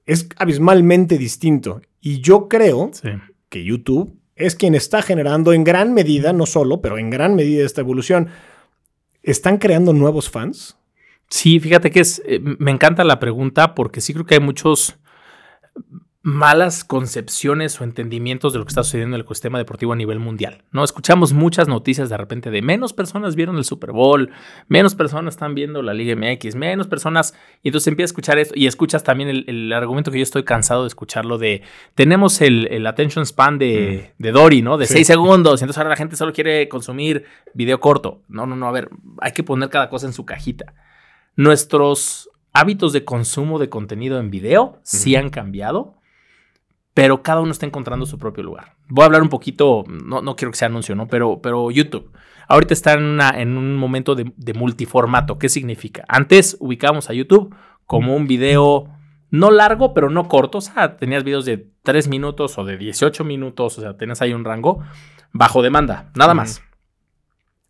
es 0.07 0.29
abismalmente 0.37 1.19
distinto, 1.19 1.81
y 2.01 2.21
yo 2.21 2.49
creo 2.49 2.91
que 3.49 3.65
YouTube 3.65 4.17
es 4.37 4.55
quien 4.57 4.75
está 4.75 5.03
generando 5.03 5.53
en 5.53 5.65
gran 5.65 5.93
medida, 5.93 6.33
no 6.33 6.47
solo, 6.47 6.81
pero 6.81 6.99
en 6.99 7.11
gran 7.11 7.35
medida 7.35 7.65
esta 7.65 7.83
evolución. 7.83 8.29
¿Están 9.23 9.59
creando 9.59 9.93
nuevos 9.93 10.31
fans? 10.31 10.79
Sí, 11.29 11.61
fíjate 11.61 11.91
que 11.91 12.01
es, 12.01 12.23
eh, 12.25 12.41
me 12.41 12.71
encanta 12.71 13.05
la 13.05 13.21
pregunta 13.21 13.75
porque 13.75 14.01
sí 14.01 14.15
creo 14.15 14.25
que 14.25 14.35
hay 14.35 14.41
muchos 14.41 14.99
malas 16.23 16.85
concepciones 16.85 17.81
o 17.81 17.85
entendimientos 17.85 18.53
de 18.53 18.59
lo 18.59 18.67
que 18.67 18.71
está 18.71 18.85
sucediendo 18.85 19.15
en 19.15 19.21
el 19.21 19.25
ecosistema 19.25 19.57
deportivo 19.57 19.95
a 19.95 19.97
nivel 19.97 20.19
mundial. 20.19 20.65
¿no? 20.71 20.85
Escuchamos 20.85 21.33
muchas 21.33 21.67
noticias 21.67 22.11
de 22.11 22.17
repente 22.19 22.51
de 22.51 22.61
menos 22.61 22.93
personas 22.93 23.37
vieron 23.37 23.57
el 23.57 23.65
Super 23.65 23.93
Bowl, 23.93 24.31
menos 24.69 24.95
personas 24.95 25.35
están 25.35 25.55
viendo 25.55 25.81
la 25.81 25.95
Liga 25.95 26.15
MX, 26.15 26.57
menos 26.57 26.89
personas, 26.89 27.35
y 27.63 27.69
entonces 27.69 27.89
empiezas 27.89 28.11
a 28.11 28.13
escuchar 28.13 28.39
esto 28.39 28.55
y 28.55 28.67
escuchas 28.67 29.03
también 29.03 29.45
el, 29.47 29.73
argumento 29.73 30.11
que 30.11 30.19
yo 30.19 30.23
estoy 30.23 30.45
cansado 30.45 30.83
de 30.83 30.89
escucharlo 30.89 31.39
de 31.39 31.63
tenemos 31.95 32.43
el, 32.43 32.87
attention 32.87 33.25
span 33.25 33.57
de, 33.57 34.13
mm. 34.19 34.23
de, 34.23 34.33
Dory, 34.33 34.61
¿no? 34.61 34.77
De 34.77 34.87
seis 34.87 35.07
segundos, 35.07 35.63
entonces 35.63 35.79
ahora 35.79 35.91
la 35.91 35.97
gente 35.97 36.17
solo 36.17 36.35
quiere 36.35 36.69
consumir 36.69 37.25
video 37.55 37.81
corto. 37.81 38.23
No, 38.29 38.47
no, 38.47 38.57
no, 38.57 38.69
a 38.69 38.73
ver, 38.73 38.91
hay 39.21 39.33
que 39.33 39.43
poner 39.43 39.71
cada 39.71 39.89
cosa 39.89 40.07
en 40.07 40.13
su 40.13 40.27
cajita. 40.27 40.75
Nuestros 41.37 42.29
hábitos 42.53 42.93
de 42.93 43.05
consumo 43.05 43.59
de 43.59 43.71
contenido 43.71 44.19
en 44.19 44.31
video 44.31 44.81
sí 44.83 45.17
han 45.17 45.31
cambiado 45.31 46.00
pero 47.01 47.23
cada 47.23 47.41
uno 47.41 47.51
está 47.51 47.65
encontrando 47.65 48.05
su 48.05 48.19
propio 48.19 48.45
lugar. 48.45 48.75
Voy 48.91 49.05
a 49.05 49.07
hablar 49.07 49.23
un 49.23 49.31
poquito, 49.31 49.85
no, 49.89 50.21
no 50.21 50.37
quiero 50.37 50.53
que 50.53 50.59
sea 50.59 50.67
anuncio, 50.67 50.95
¿no? 50.95 51.09
Pero, 51.09 51.41
pero 51.41 51.71
YouTube. 51.71 52.13
Ahorita 52.47 52.75
está 52.75 52.93
en, 52.93 53.03
una, 53.03 53.31
en 53.31 53.57
un 53.57 53.79
momento 53.79 54.15
de, 54.15 54.53
multiformato. 54.53 55.39
¿Qué 55.39 55.49
significa? 55.49 56.05
Antes 56.09 56.59
ubicábamos 56.61 57.09
a 57.09 57.15
YouTube 57.15 57.55
como 57.87 58.15
un 58.15 58.27
video 58.27 58.91
no 59.31 59.51
largo, 59.51 59.95
pero 59.95 60.11
no 60.11 60.29
corto. 60.29 60.59
O 60.59 60.61
sea, 60.61 60.99
tenías 60.99 61.25
videos 61.25 61.47
de 61.47 61.71
3 61.85 62.09
minutos 62.09 62.59
o 62.59 62.65
de 62.65 62.77
18 62.77 63.25
minutos. 63.25 63.79
O 63.79 63.81
sea, 63.81 63.97
tenías 63.97 64.21
ahí 64.21 64.35
un 64.35 64.45
rango 64.45 64.81
bajo 65.33 65.63
demanda, 65.63 66.11
nada 66.15 66.35
más. 66.35 66.63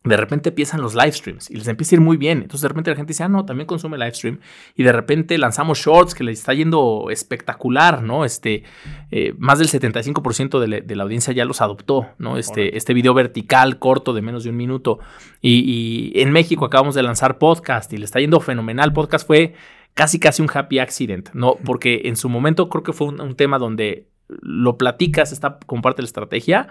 De 0.03 0.17
repente 0.17 0.49
empiezan 0.49 0.81
los 0.81 0.95
live 0.95 1.13
streams 1.13 1.51
y 1.51 1.57
les 1.57 1.69
empieza 1.69 1.95
a 1.95 1.97
ir 1.97 2.01
muy 2.01 2.17
bien. 2.17 2.39
Entonces 2.39 2.63
de 2.63 2.69
repente 2.69 2.91
la 2.91 2.97
gente 2.97 3.11
dice, 3.11 3.23
ah, 3.23 3.29
no, 3.29 3.45
también 3.45 3.67
consume 3.67 3.99
live 3.99 4.15
stream. 4.15 4.41
Y 4.75 4.83
de 4.83 4.93
repente 4.93 5.37
lanzamos 5.37 5.79
shorts 5.79 6.15
que 6.15 6.25
les 6.25 6.39
está 6.39 6.55
yendo 6.55 7.09
espectacular, 7.11 8.03
¿no? 8.03 8.25
Este, 8.25 8.65
eh, 9.11 9.35
más 9.37 9.59
del 9.59 9.69
75% 9.69 10.59
de, 10.59 10.97
la 10.97 11.03
audiencia 11.03 11.35
ya 11.35 11.45
los 11.45 11.61
adoptó, 11.61 12.09
¿no? 12.17 12.39
Este, 12.39 12.79
este 12.79 12.95
video 12.95 13.13
vertical 13.13 13.79
corto 13.79 14.15
de 14.15 14.23
menos 14.23 14.43
de 14.45 14.51
un 14.51 14.57
minuto. 14.57 15.01
Y, 15.43 16.13
en 16.15 16.33
México 16.33 16.65
acabamos 16.65 16.95
de 16.95 17.03
lanzar 17.03 17.37
podcast 17.37 17.93
y 17.93 17.99
le 17.99 18.07
está 18.07 18.21
yendo 18.21 18.41
fenomenal. 18.41 18.95
Podcast 18.95 19.27
fue 19.27 19.55
casi 19.93 20.19
casi 20.19 20.41
un 20.41 20.49
happy 20.53 20.79
accident, 20.79 21.29
¿no? 21.35 21.57
Porque 21.63 22.03
en 22.05 22.17
su 22.17 22.31
momento 22.31 22.71
creo 22.71 22.83
que 22.83 22.95
fue 22.95 23.09
un, 23.09 23.21
un 23.21 23.37
tema 23.37 23.59
donde 23.59 24.09
lo 24.29 24.79
platicas, 24.79 25.31
está 25.31 25.59
como 25.67 25.83
parte 25.83 25.99
de 25.99 26.05
la 26.05 26.07
estrategia, 26.07 26.69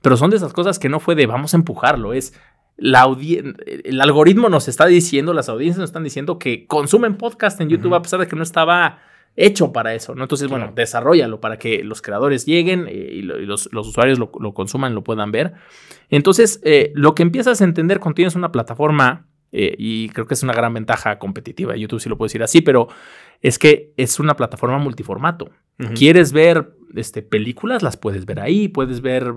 pero 0.00 0.16
son 0.16 0.30
de 0.30 0.36
esas 0.36 0.52
cosas 0.52 0.80
que 0.80 0.88
no 0.88 0.98
fue 0.98 1.14
de 1.14 1.26
vamos 1.26 1.54
a 1.54 1.58
empujarlo, 1.58 2.12
es 2.12 2.34
la 2.76 3.06
el 3.84 4.00
algoritmo 4.00 4.48
nos 4.48 4.68
está 4.68 4.86
diciendo, 4.86 5.32
las 5.34 5.48
audiencias 5.48 5.78
nos 5.78 5.90
están 5.90 6.04
diciendo 6.04 6.38
que 6.38 6.66
consumen 6.66 7.16
podcast 7.16 7.60
en 7.60 7.68
YouTube 7.68 7.94
a 7.94 8.02
pesar 8.02 8.20
de 8.20 8.26
que 8.26 8.36
no 8.36 8.42
estaba 8.42 8.98
hecho 9.36 9.72
para 9.72 9.94
eso, 9.94 10.14
¿no? 10.14 10.24
Entonces, 10.24 10.48
bueno, 10.48 10.72
desarrollalo 10.74 11.40
para 11.40 11.58
que 11.58 11.82
los 11.84 12.02
creadores 12.02 12.44
lleguen 12.44 12.86
eh, 12.88 13.10
y, 13.12 13.22
los, 13.22 13.68
usuarios 13.72 14.18
lo, 14.18 14.30
consuman, 14.54 14.94
lo 14.94 15.02
puedan 15.02 15.32
ver. 15.32 15.54
Entonces, 16.10 16.60
eh, 16.64 16.92
lo 16.94 17.14
que 17.14 17.22
empiezas 17.22 17.60
a 17.60 17.64
entender 17.64 17.98
cuando 17.98 18.16
tienes 18.16 18.34
una 18.34 18.52
plataforma, 18.52 19.26
eh, 19.52 19.74
y 19.78 20.08
creo 20.10 20.26
que 20.26 20.34
es 20.34 20.42
una 20.42 20.52
gran 20.52 20.74
ventaja 20.74 21.18
competitiva 21.18 21.76
YouTube, 21.76 22.00
si 22.00 22.08
lo 22.08 22.18
puedo 22.18 22.26
decir 22.26 22.42
así, 22.42 22.60
pero 22.60 22.88
es 23.40 23.58
que 23.58 23.92
es 23.96 24.20
una 24.20 24.36
plataforma 24.36 24.78
multiformato. 24.78 25.50
¿Quieres 25.94 26.32
ver 26.32 26.74
este, 26.96 27.22
películas? 27.22 27.82
Las 27.82 27.96
puedes 27.96 28.26
ver 28.26 28.40
ahí. 28.40 28.68
Puedes 28.68 29.00
ver 29.00 29.32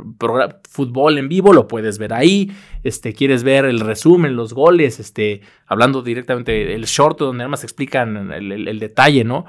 fútbol 0.69 1.17
en 1.17 1.29
vivo, 1.29 1.53
lo 1.53 1.67
puedes 1.67 1.97
ver 1.97 2.13
ahí. 2.13 2.51
Este, 2.83 3.13
¿Quieres 3.13 3.43
ver 3.43 3.65
el 3.65 3.79
resumen, 3.79 4.35
los 4.35 4.53
goles? 4.53 4.99
Este, 4.99 5.41
hablando 5.67 6.01
directamente 6.01 6.51
del 6.51 6.85
short, 6.85 7.19
donde 7.19 7.43
además 7.43 7.63
explican 7.63 8.31
el, 8.31 8.79
detalle, 8.79 9.23
¿no? 9.23 9.45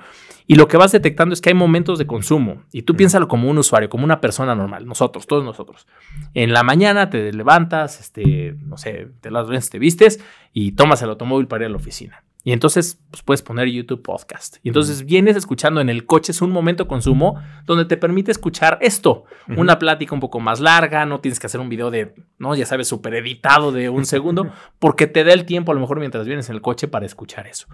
Y 0.47 0.55
lo 0.55 0.69
que 0.69 0.77
vas 0.77 0.93
detectando 0.93 1.33
es 1.33 1.41
que 1.41 1.51
hay 1.51 1.55
momentos 1.55 1.99
de 1.99 2.07
consumo. 2.07 2.63
Y 2.73 2.83
tú 2.83 2.95
piénsalo 2.95 3.27
como 3.27 3.51
un 3.51 3.59
usuario, 3.59 3.89
como 3.89 4.05
una 4.05 4.21
persona 4.21 4.55
normal. 4.55 4.87
Nosotros, 4.87 5.27
todos 5.27 5.45
nosotros. 5.45 5.87
En 6.35 6.53
la 6.53 6.63
mañana 6.63 7.11
te 7.11 7.33
levantas, 7.33 8.01
este, 8.01 8.55
no 8.61 8.77
sé, 8.77 9.09
te 9.21 9.31
las 9.31 9.71
te 9.71 9.79
vistes 9.79 10.21
y 10.53 10.73
tomas 10.73 11.03
el 11.03 11.11
automóvil 11.11 11.49
para 11.49 11.65
ir 11.65 11.67
a 11.67 11.71
la 11.71 11.77
oficina. 11.77 12.23
Y 12.47 12.53
entonces 12.53 13.01
pues, 13.11 13.25
puedes 13.25 13.43
poner 13.43 13.67
YouTube 13.67 14.03
Podcast. 14.03 14.59
Y 14.63 14.69
entonces 14.69 15.05
vienes 15.05 15.35
escuchando 15.35 15.81
en 15.81 15.89
el 15.89 16.07
coche, 16.07 16.31
es 16.31 16.41
un 16.41 16.53
momento 16.53 16.87
consumo 16.87 17.43
donde 17.65 17.87
te 17.87 17.97
permite 17.97 18.31
escuchar 18.31 18.79
esto. 18.83 19.25
Una 19.57 19.81
plática 19.81 20.15
un 20.15 20.21
poco 20.21 20.39
más 20.39 20.61
larga, 20.61 21.05
no 21.07 21.19
tienes 21.19 21.41
que 21.41 21.49
hacer 21.49 21.61
un 21.61 21.69
video 21.69 21.91
de, 21.91 22.15
no, 22.39 22.55
ya 22.55 22.65
sabes, 22.65 22.87
súper 22.87 23.15
editado 23.15 23.73
de 23.73 23.89
un 23.89 24.07
segundo, 24.07 24.53
porque 24.79 25.09
te 25.09 25.25
da 25.25 25.33
el 25.33 25.45
tiempo 25.45 25.73
a 25.73 25.75
lo 25.75 25.81
mejor 25.81 25.99
mientras 25.99 26.25
vienes 26.25 26.49
en 26.49 26.55
el 26.55 26.63
coche 26.63 26.87
para 26.87 27.05
escuchar 27.05 27.49
eso. 27.49 27.67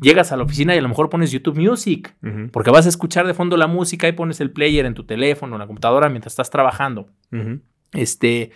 Llegas 0.00 0.32
a 0.32 0.38
la 0.38 0.44
oficina 0.44 0.74
y 0.74 0.78
a 0.78 0.82
lo 0.82 0.88
mejor 0.88 1.10
pones 1.10 1.30
YouTube 1.30 1.58
Music, 1.58 2.16
porque 2.50 2.70
vas 2.70 2.86
a 2.86 2.88
escuchar 2.88 3.26
de 3.26 3.34
fondo 3.34 3.58
la 3.58 3.66
música 3.66 4.08
y 4.08 4.12
pones 4.12 4.40
el 4.40 4.52
player 4.52 4.86
en 4.86 4.94
tu 4.94 5.04
teléfono, 5.04 5.56
en 5.56 5.60
la 5.60 5.66
computadora 5.66 6.08
mientras 6.08 6.32
estás 6.32 6.48
trabajando. 6.48 7.08
Este 7.92 8.52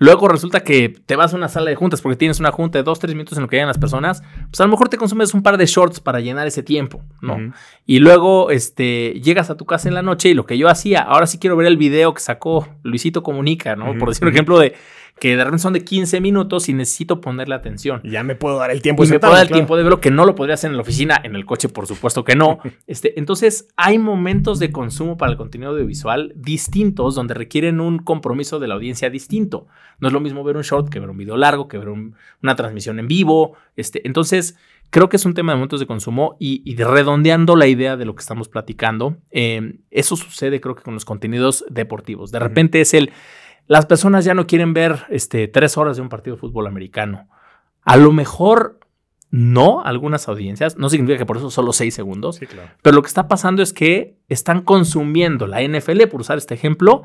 Luego 0.00 0.28
resulta 0.28 0.64
que 0.64 0.88
te 0.88 1.14
vas 1.14 1.34
a 1.34 1.36
una 1.36 1.50
sala 1.50 1.68
de 1.68 1.76
juntas 1.76 2.00
porque 2.00 2.16
tienes 2.16 2.40
una 2.40 2.50
junta 2.50 2.78
de 2.78 2.82
dos, 2.82 2.98
tres 2.98 3.14
minutos 3.14 3.36
en 3.36 3.42
lo 3.42 3.48
que 3.48 3.56
llegan 3.56 3.68
las 3.68 3.76
personas. 3.76 4.22
Pues 4.50 4.58
a 4.58 4.64
lo 4.64 4.70
mejor 4.70 4.88
te 4.88 4.96
consumes 4.96 5.34
un 5.34 5.42
par 5.42 5.58
de 5.58 5.66
shorts 5.66 6.00
para 6.00 6.20
llenar 6.20 6.46
ese 6.46 6.62
tiempo, 6.62 7.02
¿no? 7.20 7.52
Y 7.84 7.98
luego 7.98 8.50
este, 8.50 9.20
llegas 9.22 9.50
a 9.50 9.58
tu 9.58 9.66
casa 9.66 9.88
en 9.88 9.94
la 9.94 10.00
noche 10.00 10.30
y 10.30 10.34
lo 10.34 10.46
que 10.46 10.56
yo 10.56 10.70
hacía, 10.70 11.02
ahora 11.02 11.26
sí 11.26 11.38
quiero 11.38 11.54
ver 11.54 11.66
el 11.66 11.76
video 11.76 12.14
que 12.14 12.22
sacó 12.22 12.66
Luisito 12.82 13.22
Comunica, 13.22 13.76
¿no? 13.76 13.98
Por 13.98 14.08
decir 14.08 14.24
un 14.24 14.32
ejemplo 14.32 14.58
de 14.58 14.74
que 15.18 15.36
de 15.36 15.44
repente 15.44 15.62
son 15.62 15.72
de 15.72 15.84
15 15.84 16.20
minutos 16.20 16.68
y 16.68 16.74
necesito 16.74 17.20
ponerle 17.20 17.54
atención. 17.54 18.00
Ya 18.04 18.22
me 18.22 18.34
puedo 18.34 18.58
dar 18.58 18.70
el 18.70 18.82
tiempo. 18.82 19.04
Y 19.04 19.08
me 19.08 19.18
puedo 19.18 19.32
dar 19.32 19.46
el 19.46 19.52
tiempo 19.52 19.76
de 19.76 19.82
verlo, 19.82 20.00
que 20.00 20.10
no 20.10 20.24
lo 20.24 20.34
podría 20.34 20.54
hacer 20.54 20.70
en 20.70 20.76
la 20.76 20.82
oficina, 20.82 21.20
en 21.22 21.36
el 21.36 21.44
coche, 21.44 21.68
por 21.68 21.86
supuesto 21.86 22.24
que 22.24 22.36
no. 22.36 22.58
Este, 22.86 23.18
entonces, 23.20 23.68
hay 23.76 23.98
momentos 23.98 24.58
de 24.58 24.72
consumo 24.72 25.16
para 25.16 25.30
el 25.30 25.38
contenido 25.38 25.70
audiovisual 25.70 26.32
distintos 26.34 27.14
donde 27.14 27.34
requieren 27.34 27.80
un 27.80 27.98
compromiso 27.98 28.58
de 28.58 28.66
la 28.66 28.74
audiencia 28.74 29.10
distinto. 29.10 29.66
No 30.00 30.08
es 30.08 30.12
lo 30.12 30.20
mismo 30.20 30.42
ver 30.42 30.56
un 30.56 30.62
short 30.62 30.88
que 30.88 30.98
ver 30.98 31.08
un 31.08 31.16
video 31.16 31.36
largo, 31.36 31.68
que 31.68 31.78
ver 31.78 31.88
una 31.88 32.56
transmisión 32.56 32.98
en 32.98 33.06
vivo. 33.06 33.54
Este, 33.76 34.04
entonces, 34.06 34.56
creo 34.90 35.08
que 35.08 35.16
es 35.16 35.24
un 35.24 35.34
tema 35.34 35.52
de 35.52 35.56
momentos 35.56 35.80
de 35.80 35.86
consumo 35.86 36.36
y, 36.38 36.74
redondeando 36.76 37.56
la 37.56 37.66
idea 37.66 37.96
de 37.96 38.04
lo 38.04 38.14
que 38.14 38.20
estamos 38.20 38.48
platicando, 38.48 39.16
eh, 39.30 39.78
eso 39.90 40.16
sucede 40.16 40.60
creo 40.60 40.74
que 40.74 40.82
con 40.82 40.94
los 40.94 41.04
contenidos 41.04 41.64
deportivos. 41.70 42.32
De 42.32 42.38
repente 42.38 42.80
es 42.80 42.94
el 42.94 43.12
las 43.70 43.86
personas 43.86 44.24
ya 44.24 44.34
no 44.34 44.48
quieren 44.48 44.74
ver 44.74 45.04
este, 45.10 45.46
tres 45.46 45.78
horas 45.78 45.94
de 45.94 46.02
un 46.02 46.08
partido 46.08 46.34
de 46.34 46.40
fútbol 46.40 46.66
americano. 46.66 47.28
A 47.84 47.96
lo 47.96 48.10
mejor 48.10 48.80
no, 49.30 49.80
algunas 49.84 50.28
audiencias, 50.28 50.76
no 50.76 50.88
significa 50.88 51.18
que 51.18 51.24
por 51.24 51.36
eso 51.36 51.52
solo 51.52 51.72
seis 51.72 51.94
segundos, 51.94 52.40
pero 52.82 52.96
lo 52.96 53.02
que 53.02 53.06
está 53.06 53.28
pasando 53.28 53.62
es 53.62 53.72
que 53.72 54.18
están 54.28 54.62
consumiendo 54.62 55.46
la 55.46 55.62
NFL, 55.62 56.08
por 56.10 56.22
usar 56.22 56.36
este 56.36 56.52
ejemplo, 56.52 57.04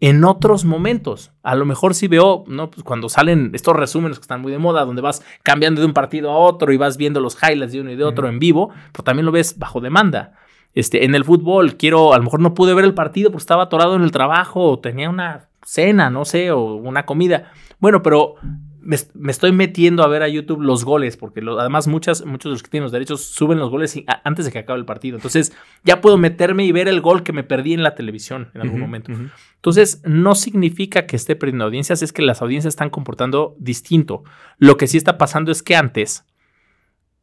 en 0.00 0.24
otros 0.24 0.64
momentos. 0.64 1.30
A 1.44 1.54
lo 1.54 1.64
mejor 1.64 1.94
si 1.94 2.08
veo, 2.08 2.42
¿no? 2.48 2.72
Pues 2.72 2.82
cuando 2.82 3.08
salen 3.08 3.52
estos 3.54 3.76
resúmenes 3.76 4.18
que 4.18 4.22
están 4.22 4.40
muy 4.40 4.50
de 4.50 4.58
moda, 4.58 4.84
donde 4.84 5.02
vas 5.02 5.22
cambiando 5.44 5.80
de 5.80 5.86
un 5.86 5.92
partido 5.92 6.32
a 6.32 6.38
otro 6.38 6.72
y 6.72 6.76
vas 6.76 6.96
viendo 6.96 7.20
los 7.20 7.38
highlights 7.40 7.72
de 7.72 7.82
uno 7.82 7.92
y 7.92 7.96
de 7.96 8.02
otro 8.02 8.26
en 8.26 8.40
vivo, 8.40 8.70
pero 8.90 9.04
también 9.04 9.26
lo 9.26 9.30
ves 9.30 9.60
bajo 9.60 9.80
demanda. 9.80 10.32
Este, 10.74 11.04
en 11.04 11.14
el 11.14 11.24
fútbol, 11.24 11.76
quiero, 11.76 12.14
a 12.14 12.18
lo 12.18 12.24
mejor 12.24 12.40
no 12.40 12.52
pude 12.52 12.74
ver 12.74 12.84
el 12.84 12.94
partido 12.94 13.30
porque 13.30 13.42
estaba 13.42 13.62
atorado 13.62 13.94
en 13.94 14.02
el 14.02 14.10
trabajo 14.10 14.64
o 14.64 14.80
tenía 14.80 15.08
una 15.08 15.49
cena, 15.64 16.10
no 16.10 16.24
sé, 16.24 16.50
o 16.50 16.74
una 16.74 17.06
comida. 17.06 17.52
Bueno, 17.78 18.02
pero 18.02 18.36
me, 18.80 18.96
estoy 19.30 19.52
metiendo 19.52 20.02
a 20.02 20.08
ver 20.08 20.22
a 20.22 20.28
YouTube 20.28 20.62
los 20.62 20.84
goles, 20.84 21.16
porque 21.16 21.42
además 21.58 21.86
muchas, 21.86 22.24
muchos 22.24 22.50
de 22.50 22.54
los 22.54 22.62
que 22.62 22.70
tienen 22.70 22.84
los 22.84 22.92
derechos 22.92 23.24
suben 23.24 23.58
los 23.58 23.70
goles 23.70 24.00
antes 24.24 24.46
de 24.46 24.52
que 24.52 24.60
acabe 24.60 24.78
el 24.78 24.86
partido. 24.86 25.16
Entonces 25.16 25.52
ya 25.84 26.00
puedo 26.00 26.18
meterme 26.18 26.64
y 26.64 26.72
ver 26.72 26.88
el 26.88 27.00
gol 27.00 27.22
que 27.22 27.32
me 27.32 27.42
perdí 27.42 27.74
en 27.74 27.82
la 27.82 27.94
televisión 27.94 28.50
en 28.54 28.62
algún 28.62 28.80
momento. 28.80 29.12
Entonces 29.56 30.02
no 30.04 30.34
significa 30.34 31.06
que 31.06 31.16
esté 31.16 31.36
perdiendo 31.36 31.64
audiencias, 31.64 32.02
es 32.02 32.12
que 32.12 32.22
las 32.22 32.42
audiencias 32.42 32.72
están 32.72 32.90
comportando 32.90 33.54
distinto. 33.58 34.24
Lo 34.58 34.76
que 34.76 34.86
sí 34.86 34.96
está 34.96 35.18
pasando 35.18 35.52
es 35.52 35.62
que 35.62 35.76
antes, 35.76 36.24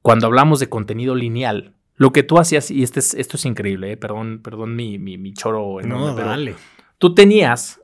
cuando 0.02 0.28
hablamos 0.28 0.60
de 0.60 0.70
contenido 0.70 1.16
lineal, 1.16 1.74
lo 1.96 2.12
que 2.12 2.22
tú 2.22 2.38
hacías, 2.38 2.70
y 2.70 2.84
este 2.84 3.00
esto 3.00 3.38
es 3.38 3.46
increíble, 3.46 3.92
eh, 3.92 3.98
perdón, 3.98 4.42
perdón 4.44 4.76
mi, 4.76 5.00
mi, 5.00 5.34
choro 5.34 5.82
enorme, 5.82 6.22
no, 6.22 6.28
dale. 6.28 6.56
tú 7.00 7.16
tenías 7.16 7.82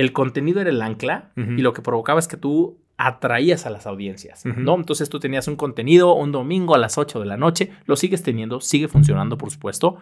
el 0.00 0.12
contenido 0.12 0.60
era 0.60 0.70
el 0.70 0.80
ancla 0.80 1.30
y 1.36 1.60
lo 1.60 1.72
que 1.72 1.82
provocaba 1.82 2.20
es 2.20 2.28
que 2.28 2.36
tú 2.36 2.78
atraías 2.96 3.66
a 3.66 3.70
las 3.70 3.86
audiencias, 3.86 4.44
¿no? 4.44 4.76
Entonces 4.76 5.08
tú 5.08 5.20
tenías 5.20 5.48
un 5.48 5.56
contenido 5.56 6.14
un 6.14 6.32
domingo 6.32 6.74
a 6.74 6.78
las 6.78 6.98
8 6.98 7.20
de 7.20 7.26
la 7.26 7.36
noche, 7.36 7.70
lo 7.86 7.96
sigues 7.96 8.22
teniendo, 8.22 8.60
sigue 8.60 8.88
funcionando, 8.88 9.38
por 9.38 9.50
supuesto, 9.50 9.98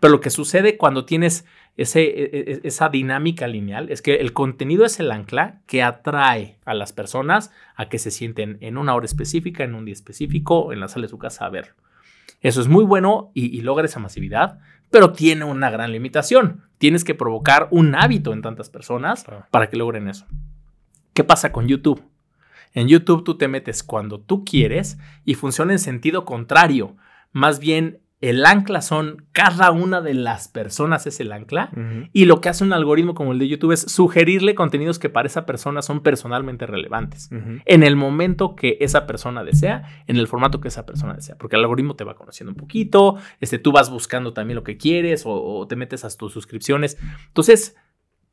pero 0.00 0.12
lo 0.12 0.20
que 0.20 0.30
sucede 0.30 0.76
cuando 0.76 1.04
tienes 1.04 1.44
ese, 1.76 2.02
e, 2.02 2.30
e, 2.32 2.60
esa 2.64 2.88
dinámica 2.88 3.46
lineal 3.46 3.90
es 3.90 4.00
que 4.02 4.16
el 4.16 4.32
contenido 4.32 4.84
es 4.84 4.98
el 4.98 5.10
ancla 5.10 5.60
que 5.66 5.82
atrae 5.82 6.56
a 6.64 6.72
las 6.72 6.92
personas 6.92 7.52
a 7.76 7.88
que 7.88 7.98
se 7.98 8.10
sienten 8.10 8.56
en 8.60 8.78
una 8.78 8.94
hora 8.94 9.06
específica, 9.06 9.64
en 9.64 9.74
un 9.74 9.84
día 9.84 9.94
específico, 9.94 10.72
en 10.72 10.80
la 10.80 10.88
sala 10.88 11.04
de 11.04 11.10
su 11.10 11.18
casa 11.18 11.46
a 11.46 11.50
verlo. 11.50 11.74
Eso 12.40 12.60
es 12.60 12.68
muy 12.68 12.84
bueno 12.84 13.30
y, 13.34 13.46
y 13.56 13.60
logra 13.62 13.86
esa 13.86 14.00
masividad, 14.00 14.58
pero 14.94 15.10
tiene 15.10 15.44
una 15.44 15.70
gran 15.70 15.90
limitación. 15.90 16.62
Tienes 16.78 17.02
que 17.02 17.16
provocar 17.16 17.66
un 17.72 17.96
hábito 17.96 18.32
en 18.32 18.42
tantas 18.42 18.70
personas 18.70 19.26
para 19.50 19.68
que 19.68 19.76
logren 19.76 20.06
eso. 20.06 20.24
¿Qué 21.14 21.24
pasa 21.24 21.50
con 21.50 21.66
YouTube? 21.66 22.08
En 22.74 22.86
YouTube 22.86 23.24
tú 23.24 23.36
te 23.36 23.48
metes 23.48 23.82
cuando 23.82 24.20
tú 24.20 24.44
quieres 24.44 24.96
y 25.24 25.34
funciona 25.34 25.72
en 25.72 25.80
sentido 25.80 26.24
contrario. 26.24 26.96
Más 27.32 27.58
bien 27.58 28.02
el 28.30 28.46
ancla 28.46 28.80
son 28.80 29.26
cada 29.32 29.70
una 29.70 30.00
de 30.00 30.14
las 30.14 30.48
personas 30.48 31.06
es 31.06 31.20
el 31.20 31.30
ancla. 31.30 31.70
Y 32.14 32.24
lo 32.24 32.40
que 32.40 32.48
hace 32.48 32.64
un 32.64 32.72
algoritmo 32.72 33.14
como 33.14 33.32
el 33.32 33.38
de 33.38 33.48
YouTube 33.48 33.72
es 33.72 33.80
sugerirle 33.82 34.54
contenidos 34.54 34.98
que 34.98 35.10
para 35.10 35.26
esa 35.26 35.44
persona 35.44 35.82
son 35.82 36.00
personalmente 36.00 36.66
relevantes. 36.66 37.28
En 37.66 37.82
el 37.82 37.96
momento 37.96 38.56
que 38.56 38.78
esa 38.80 39.06
persona 39.06 39.44
desea, 39.44 40.04
en 40.06 40.16
el 40.16 40.26
formato 40.26 40.60
que 40.60 40.68
esa 40.68 40.86
persona 40.86 41.12
desea, 41.12 41.36
porque 41.36 41.56
el 41.56 41.62
algoritmo 41.62 41.96
te 41.96 42.04
va 42.04 42.14
conociendo 42.14 42.52
un 42.52 42.56
poquito, 42.56 43.16
este, 43.40 43.58
tú 43.58 43.72
vas 43.72 43.90
buscando 43.90 44.32
también 44.32 44.56
lo 44.56 44.64
que 44.64 44.78
quieres 44.78 45.26
o, 45.26 45.30
o 45.30 45.66
te 45.66 45.76
metes 45.76 46.04
a 46.06 46.16
tus 46.16 46.32
suscripciones. 46.32 46.96
Entonces, 47.26 47.76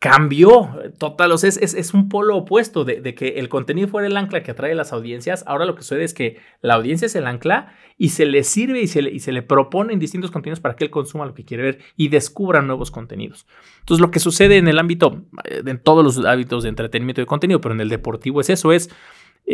cambió 0.01 0.67
total, 0.97 1.31
o 1.31 1.37
sea, 1.37 1.47
es, 1.49 1.93
un 1.93 2.09
polo 2.09 2.35
opuesto 2.35 2.83
de, 2.85 3.13
que 3.13 3.37
el 3.37 3.49
contenido 3.49 3.87
fuera 3.87 4.07
el 4.07 4.17
ancla 4.17 4.41
que 4.41 4.49
atrae 4.49 4.71
a 4.71 4.75
las 4.75 4.93
audiencias. 4.93 5.43
Ahora 5.45 5.65
lo 5.65 5.75
que 5.75 5.83
sucede 5.83 6.03
es 6.03 6.15
que 6.15 6.39
la 6.63 6.73
audiencia 6.73 7.05
es 7.05 7.15
el 7.15 7.27
ancla 7.27 7.75
y 7.99 8.09
se 8.09 8.25
le 8.25 8.43
sirve 8.43 8.81
y 8.81 8.87
se 8.87 9.03
le, 9.03 9.11
y 9.11 9.19
se 9.19 9.31
le 9.31 9.43
proponen 9.43 9.99
distintos 9.99 10.31
contenidos 10.31 10.59
para 10.59 10.75
que 10.75 10.85
él 10.85 10.89
consuma 10.89 11.27
lo 11.27 11.35
que 11.35 11.45
quiere 11.45 11.61
ver 11.61 11.79
y 11.97 12.07
descubra 12.07 12.63
nuevos 12.63 12.89
contenidos. 12.89 13.45
Entonces, 13.81 14.01
lo 14.01 14.09
que 14.09 14.19
sucede 14.19 14.57
en 14.57 14.67
el 14.67 14.79
ámbito, 14.79 15.21
eh, 15.43 15.61
en 15.63 15.77
todos 15.77 16.03
los 16.03 16.25
hábitos 16.25 16.63
de 16.63 16.69
entretenimiento 16.69 17.21
y 17.21 17.25
de 17.25 17.27
contenido, 17.27 17.61
pero 17.61 17.75
en 17.75 17.81
el 17.81 17.89
deportivo 17.89 18.41
es 18.41 18.49
eso, 18.49 18.71
es 18.71 18.89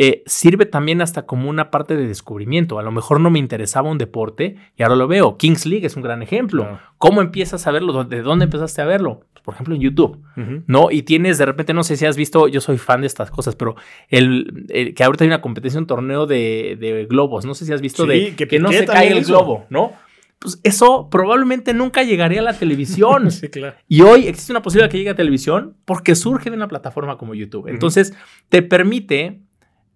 eh, 0.00 0.22
sirve 0.26 0.64
también 0.64 1.02
hasta 1.02 1.26
como 1.26 1.50
una 1.50 1.72
parte 1.72 1.96
de 1.96 2.06
descubrimiento. 2.06 2.78
A 2.78 2.84
lo 2.84 2.92
mejor 2.92 3.18
no 3.18 3.30
me 3.30 3.40
interesaba 3.40 3.90
un 3.90 3.98
deporte 3.98 4.54
y 4.76 4.84
ahora 4.84 4.94
lo 4.94 5.08
veo. 5.08 5.36
Kings 5.36 5.66
League 5.66 5.84
es 5.84 5.96
un 5.96 6.04
gran 6.04 6.22
ejemplo. 6.22 6.78
¿Cómo 6.98 7.20
empiezas 7.20 7.66
a 7.66 7.72
verlo? 7.72 8.04
¿De 8.04 8.22
dónde 8.22 8.44
empezaste 8.44 8.80
a 8.80 8.84
verlo? 8.84 9.24
Pues, 9.32 9.42
por 9.42 9.54
ejemplo, 9.54 9.74
en 9.74 9.80
YouTube, 9.80 10.22
¿no? 10.68 10.92
Y 10.92 11.02
tienes 11.02 11.36
de 11.38 11.46
repente, 11.46 11.74
no 11.74 11.82
sé 11.82 11.96
si 11.96 12.06
has 12.06 12.16
visto, 12.16 12.46
yo 12.46 12.60
soy 12.60 12.78
fan 12.78 13.00
de 13.00 13.08
estas 13.08 13.32
cosas, 13.32 13.56
pero 13.56 13.74
el, 14.08 14.92
que 14.94 15.02
ahorita 15.02 15.24
hay 15.24 15.28
una 15.28 15.40
competencia, 15.40 15.80
un 15.80 15.88
torneo 15.88 16.26
de, 16.26 17.08
globos. 17.10 17.44
No 17.44 17.54
sé 17.54 17.64
si 17.64 17.72
has 17.72 17.80
visto 17.80 18.06
de 18.06 18.36
que, 18.36 18.60
no 18.60 18.70
se 18.70 18.86
cae 18.86 19.10
el 19.10 19.24
globo, 19.24 19.66
¿no? 19.68 19.94
pues 20.38 20.60
eso 20.62 21.08
probablemente 21.10 21.74
nunca 21.74 22.04
llegaría 22.04 22.38
a 22.38 22.44
la 22.44 22.56
televisión. 22.56 23.30
sí, 23.32 23.48
claro. 23.48 23.74
Y 23.88 24.02
hoy 24.02 24.28
existe 24.28 24.52
una 24.52 24.62
posibilidad 24.62 24.88
que 24.88 24.98
llegue 24.98 25.10
a 25.10 25.16
televisión 25.16 25.76
porque 25.84 26.14
surge 26.14 26.50
de 26.50 26.56
una 26.56 26.68
plataforma 26.68 27.18
como 27.18 27.34
YouTube. 27.34 27.66
Entonces, 27.66 28.14
te 28.48 28.62
permite 28.62 29.40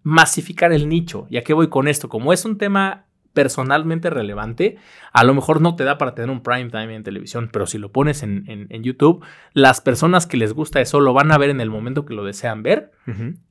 masificar 0.02 0.72
el 0.72 0.88
nicho. 0.88 1.26
¿Y 1.30 1.36
a 1.36 1.42
qué 1.42 1.54
voy 1.54 1.68
con 1.68 1.88
esto? 1.88 2.08
Como 2.08 2.32
es 2.32 2.44
un 2.44 2.58
tema 2.58 3.06
personalmente 3.32 4.10
relevante, 4.10 4.76
a 5.12 5.24
lo 5.24 5.34
mejor 5.34 5.60
no 5.60 5.74
te 5.74 5.84
da 5.84 5.98
para 5.98 6.14
tener 6.14 6.30
un 6.30 6.42
prime 6.42 6.70
time 6.70 6.94
en 6.94 7.02
televisión, 7.02 7.48
pero 7.52 7.66
si 7.66 7.78
lo 7.78 7.90
pones 7.90 8.22
en, 8.22 8.68
YouTube, 8.82 9.24
las 9.52 9.80
personas 9.80 10.26
que 10.26 10.36
les 10.36 10.52
gusta 10.52 10.80
eso 10.80 11.00
lo 11.00 11.12
van 11.12 11.30
a 11.32 11.38
ver 11.38 11.50
en 11.50 11.60
el 11.60 11.70
momento 11.70 12.04
que 12.04 12.14
lo 12.14 12.24
desean 12.24 12.62
ver, 12.62 12.92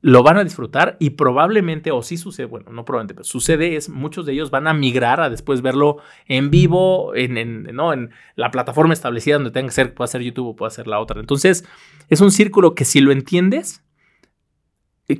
lo 0.00 0.22
van 0.22 0.36
a 0.36 0.44
disfrutar 0.44 0.96
y 0.98 1.10
probablemente, 1.10 1.90
o 1.90 2.02
sí 2.02 2.16
sucede, 2.16 2.46
bueno, 2.46 2.70
no 2.70 2.84
probablemente, 2.84 3.14
pero 3.14 3.24
sucede 3.24 3.76
es 3.76 3.88
muchos 3.88 4.26
de 4.26 4.32
ellos 4.32 4.50
van 4.50 4.66
a 4.66 4.74
migrar 4.74 5.20
a 5.20 5.30
después 5.30 5.62
verlo 5.62 5.98
en 6.26 6.50
vivo, 6.50 7.14
en, 7.14 7.64
¿no? 7.74 7.92
en 7.92 8.10
la 8.36 8.50
plataforma 8.50 8.92
establecida 8.92 9.34
donde 9.34 9.50
tenga 9.50 9.68
que 9.68 9.74
ser, 9.74 9.94
puede 9.94 10.08
ser 10.08 10.22
YouTube 10.22 10.48
o 10.48 10.56
puede 10.56 10.70
ser 10.70 10.86
la 10.86 11.00
otra. 11.00 11.18
Entonces, 11.20 11.64
es 12.08 12.20
un 12.20 12.30
círculo 12.30 12.74
que 12.74 12.84
si 12.84 13.00
lo 13.00 13.10
entiendes, 13.10 13.82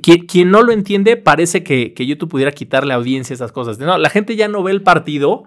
quien, 0.01 0.51
no 0.51 0.61
lo 0.63 0.71
entiende 0.71 1.17
parece 1.17 1.63
que, 1.63 1.93
YouTube 1.97 2.29
pudiera 2.29 2.51
quitarle 2.51 2.93
audiencia 2.93 3.33
a 3.33 3.35
esas 3.35 3.51
cosas. 3.51 3.79
No, 3.79 3.97
la 3.97 4.09
gente 4.09 4.35
ya 4.35 4.47
no 4.47 4.63
ve 4.63 4.71
el 4.71 4.81
partido 4.81 5.45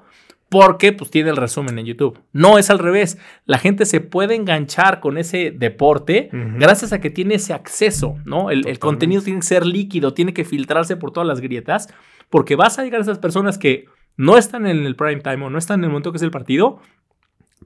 porque 0.48 0.92
pues 0.92 1.10
tiene 1.10 1.30
el 1.30 1.36
resumen 1.36 1.78
en 1.78 1.86
YouTube. 1.86 2.20
No 2.32 2.58
es 2.58 2.70
al 2.70 2.78
revés. 2.78 3.18
La 3.46 3.58
gente 3.58 3.84
se 3.84 4.00
puede 4.00 4.34
enganchar 4.34 5.00
con 5.00 5.18
ese 5.18 5.50
deporte 5.50 6.28
gracias 6.32 6.92
a 6.92 7.00
que 7.00 7.10
tiene 7.10 7.34
ese 7.34 7.52
acceso, 7.52 8.16
¿no? 8.24 8.50
El, 8.50 8.78
contenido 8.78 9.22
tiene 9.22 9.40
que 9.40 9.46
ser 9.46 9.66
líquido, 9.66 10.14
tiene 10.14 10.32
que 10.32 10.44
filtrarse 10.44 10.96
por 10.96 11.10
todas 11.10 11.26
las 11.26 11.40
grietas, 11.40 11.88
porque 12.30 12.56
vas 12.56 12.78
a 12.78 12.84
llegar 12.84 13.00
a 13.00 13.02
esas 13.02 13.18
personas 13.18 13.58
que 13.58 13.86
no 14.16 14.38
están 14.38 14.66
en 14.66 14.86
el 14.86 14.96
prime 14.96 15.20
time 15.20 15.44
o 15.44 15.50
no 15.50 15.58
están 15.58 15.80
en 15.80 15.84
el 15.84 15.90
momento 15.90 16.12
que 16.12 16.16
es 16.16 16.22
el 16.22 16.30
partido 16.30 16.80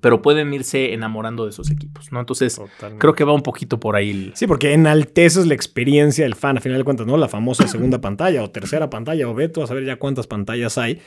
pero 0.00 0.23
pueden 0.23 0.52
irse 0.52 0.92
enamorando 0.95 1.45
de 1.45 1.50
esos 1.50 1.71
equipos, 1.71 2.11
¿no? 2.11 2.21
Entonces, 2.21 2.61
creo 2.99 3.14
que 3.14 3.25
va 3.25 3.33
un 3.33 3.42
poquito 3.42 3.78
por 3.78 3.97
ahí. 3.97 4.33
Sí, 4.35 4.47
porque 4.47 4.73
enalteces 4.73 5.47
la 5.47 5.54
experiencia 5.54 6.25
del 6.25 6.35
fan, 6.35 6.59
a 6.59 6.61
final 6.61 6.78
de 6.78 6.85
cuentas, 6.85 7.07
¿no? 7.07 7.16
La 7.16 7.28
famosa 7.28 7.69
segunda 7.69 8.00
pantalla 8.00 8.42
o 8.42 8.50
tercera 8.50 8.88
pantalla, 8.88 9.28
o 9.28 9.35
veto 9.35 9.62
a 9.62 9.66
saber 9.66 9.85
ya 9.85 9.97
cuántas 9.97 10.26
pantallas 10.26 10.78
hay. 10.78 11.00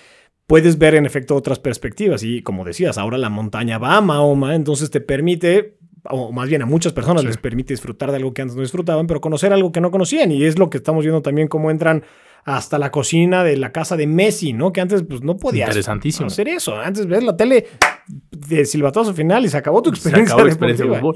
Puedes 0.45 0.77
ver 0.77 0.95
en 0.95 1.05
efecto 1.05 1.35
otras 1.35 1.59
perspectivas 1.59 2.21
y 2.23 2.41
como 2.41 2.65
decías, 2.65 2.97
ahora 2.97 3.17
la 3.17 3.29
montaña 3.29 3.77
va 3.77 3.97
a 3.97 4.01
Mahoma, 4.01 4.55
entonces 4.55 4.91
te 4.91 4.99
permite, 4.99 5.77
o 6.03 6.31
más 6.31 6.49
bien 6.49 6.61
a 6.61 6.65
muchas 6.65 6.91
personas 6.91 7.23
les 7.23 7.37
permite 7.37 7.73
disfrutar 7.73 8.11
de 8.11 8.17
algo 8.17 8.33
que 8.33 8.41
antes 8.41 8.55
no 8.55 8.61
disfrutaban, 8.61 9.07
pero 9.07 9.21
conocer 9.21 9.53
algo 9.53 9.71
que 9.71 9.79
no 9.79 9.89
conocían 9.89 10.31
y 10.31 10.43
es 10.43 10.59
lo 10.59 10.69
que 10.69 10.77
estamos 10.77 11.05
viendo 11.05 11.21
también 11.21 11.47
cómo 11.47 11.71
entran 11.71 12.03
hasta 12.45 12.77
la 12.77 12.91
cocina 12.91 13.43
de 13.43 13.57
la 13.57 13.71
casa 13.71 13.95
de 13.95 14.07
Messi, 14.07 14.53
¿no? 14.53 14.73
Que 14.73 14.81
antes 14.81 15.03
pues 15.03 15.21
no 15.21 15.37
podías 15.37 15.75
hacer 15.87 16.47
eso. 16.47 16.75
Antes 16.79 17.07
ves 17.07 17.23
la 17.23 17.37
tele 17.37 17.67
de 18.07 18.65
silbatazo 18.65 19.13
final 19.13 19.45
y 19.45 19.49
se 19.49 19.57
acabó 19.57 19.81
tu 19.81 19.89
experiencia. 19.89 20.35